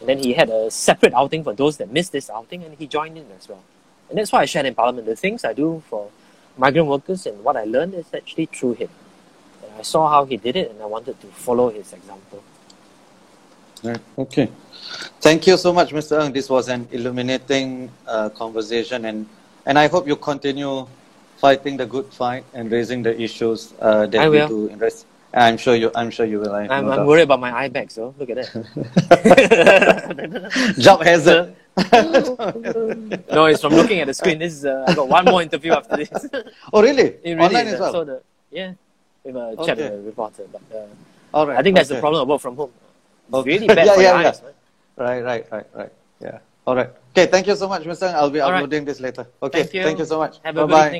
And 0.00 0.08
then 0.08 0.18
he 0.18 0.34
had 0.34 0.48
a 0.48 0.70
separate 0.70 1.12
outing 1.12 1.42
for 1.42 1.52
those 1.54 1.76
that 1.78 1.90
missed 1.90 2.12
this 2.12 2.30
outing, 2.30 2.62
and 2.62 2.78
he 2.78 2.86
joined 2.86 3.18
in 3.18 3.26
as 3.36 3.48
well. 3.48 3.62
And 4.08 4.18
that's 4.18 4.32
why 4.32 4.40
I 4.40 4.44
shared 4.44 4.66
in 4.66 4.74
Parliament. 4.74 5.06
The 5.06 5.16
things 5.16 5.44
I 5.44 5.52
do 5.52 5.82
for 5.88 6.10
migrant 6.56 6.88
workers 6.88 7.26
and 7.26 7.42
what 7.42 7.56
I 7.56 7.64
learned 7.64 7.94
is 7.94 8.06
actually 8.14 8.46
through 8.46 8.74
him. 8.74 8.90
And 9.64 9.72
I 9.78 9.82
saw 9.82 10.08
how 10.08 10.24
he 10.24 10.36
did 10.36 10.56
it, 10.56 10.70
and 10.70 10.80
I 10.80 10.86
wanted 10.86 11.20
to 11.20 11.26
follow 11.28 11.70
his 11.70 11.92
example. 11.92 12.42
Right. 13.82 14.00
Okay. 14.18 14.48
Thank 15.20 15.46
you 15.46 15.56
so 15.56 15.72
much, 15.72 15.90
Mr. 15.90 16.24
Ng. 16.24 16.32
This 16.32 16.48
was 16.48 16.68
an 16.68 16.88
illuminating 16.90 17.90
uh, 18.06 18.28
conversation, 18.30 19.04
and 19.04 19.26
and 19.66 19.78
I 19.78 19.88
hope 19.88 20.06
you 20.08 20.16
continue 20.16 20.86
fighting 21.36 21.76
the 21.76 21.86
good 21.86 22.06
fight 22.12 22.44
and 22.54 22.70
raising 22.70 23.02
the 23.02 23.14
issues 23.20 23.74
uh, 23.80 24.06
that 24.06 24.20
I 24.20 24.28
we 24.28 24.38
will. 24.38 24.48
do 24.48 24.66
in 24.68 24.78
rest. 24.78 25.06
I'm 25.34 25.58
sure 25.58 25.74
you. 25.76 25.90
I'm 25.94 26.10
sure 26.10 26.26
you 26.26 26.40
will. 26.40 26.54
I'm, 26.54 26.86
no 26.86 26.92
I'm 26.92 27.06
worried 27.06 27.22
about 27.22 27.40
my 27.40 27.52
eye 27.52 27.68
bag, 27.68 27.90
so 27.90 28.14
look 28.18 28.30
at 28.30 28.36
that. 28.36 28.48
Job 30.78 31.02
hazard. 31.02 31.54
no, 33.30 33.44
it's 33.46 33.60
from 33.60 33.74
looking 33.74 34.00
at 34.00 34.06
the 34.06 34.14
screen. 34.14 34.38
This 34.38 34.54
is 34.54 34.64
uh, 34.64 34.84
I 34.88 34.94
got 34.94 35.08
one 35.08 35.24
more 35.26 35.42
interview 35.42 35.72
after 35.72 35.96
this. 35.96 36.10
oh, 36.72 36.82
really? 36.82 37.14
It 37.22 37.34
really 37.34 37.44
Online 37.44 37.66
is, 37.68 37.74
as 37.74 37.80
uh, 37.80 37.82
well. 37.82 37.92
So 37.92 38.04
the 38.04 38.22
yeah, 38.50 38.72
with 39.22 39.36
a 39.36 39.56
chat 39.64 39.78
Okay. 39.78 39.90
with 39.90 40.00
a 40.00 40.02
reporter. 40.02 40.44
But 40.50 40.62
uh, 40.74 40.86
All 41.34 41.46
right. 41.46 41.58
I 41.58 41.62
think 41.62 41.76
that's 41.76 41.90
the 41.90 42.00
problem 42.00 42.22
of 42.22 42.28
work 42.28 42.40
from 42.40 42.56
home. 42.56 42.72
Okay. 43.32 43.50
really 43.52 43.66
bad 43.78 43.86
Yeah, 43.86 43.94
for 43.94 44.02
yeah, 44.02 44.12
your 44.12 44.22
yeah. 44.22 44.28
eyes. 44.28 44.42
Right, 44.96 45.22
right, 45.24 45.46
right, 45.52 45.66
right. 45.74 45.92
Yeah. 46.20 46.38
All 46.66 46.76
right. 46.76 46.90
Okay. 47.12 47.26
Thank 47.30 47.46
you 47.46 47.56
so 47.56 47.68
much, 47.68 47.84
Mr. 47.84 48.12
I'll 48.14 48.30
be 48.30 48.40
All 48.40 48.50
right. 48.52 48.58
uploading 48.62 48.84
this 48.84 49.00
later. 49.00 49.26
Okay. 49.42 49.62
Thank 49.62 49.74
you. 49.74 49.82
thank 49.82 49.98
you 49.98 50.04
so 50.04 50.18
much. 50.18 50.38
Have 50.44 50.56
a 50.56 50.66
Bye 50.66 50.72
bye. 50.72 50.90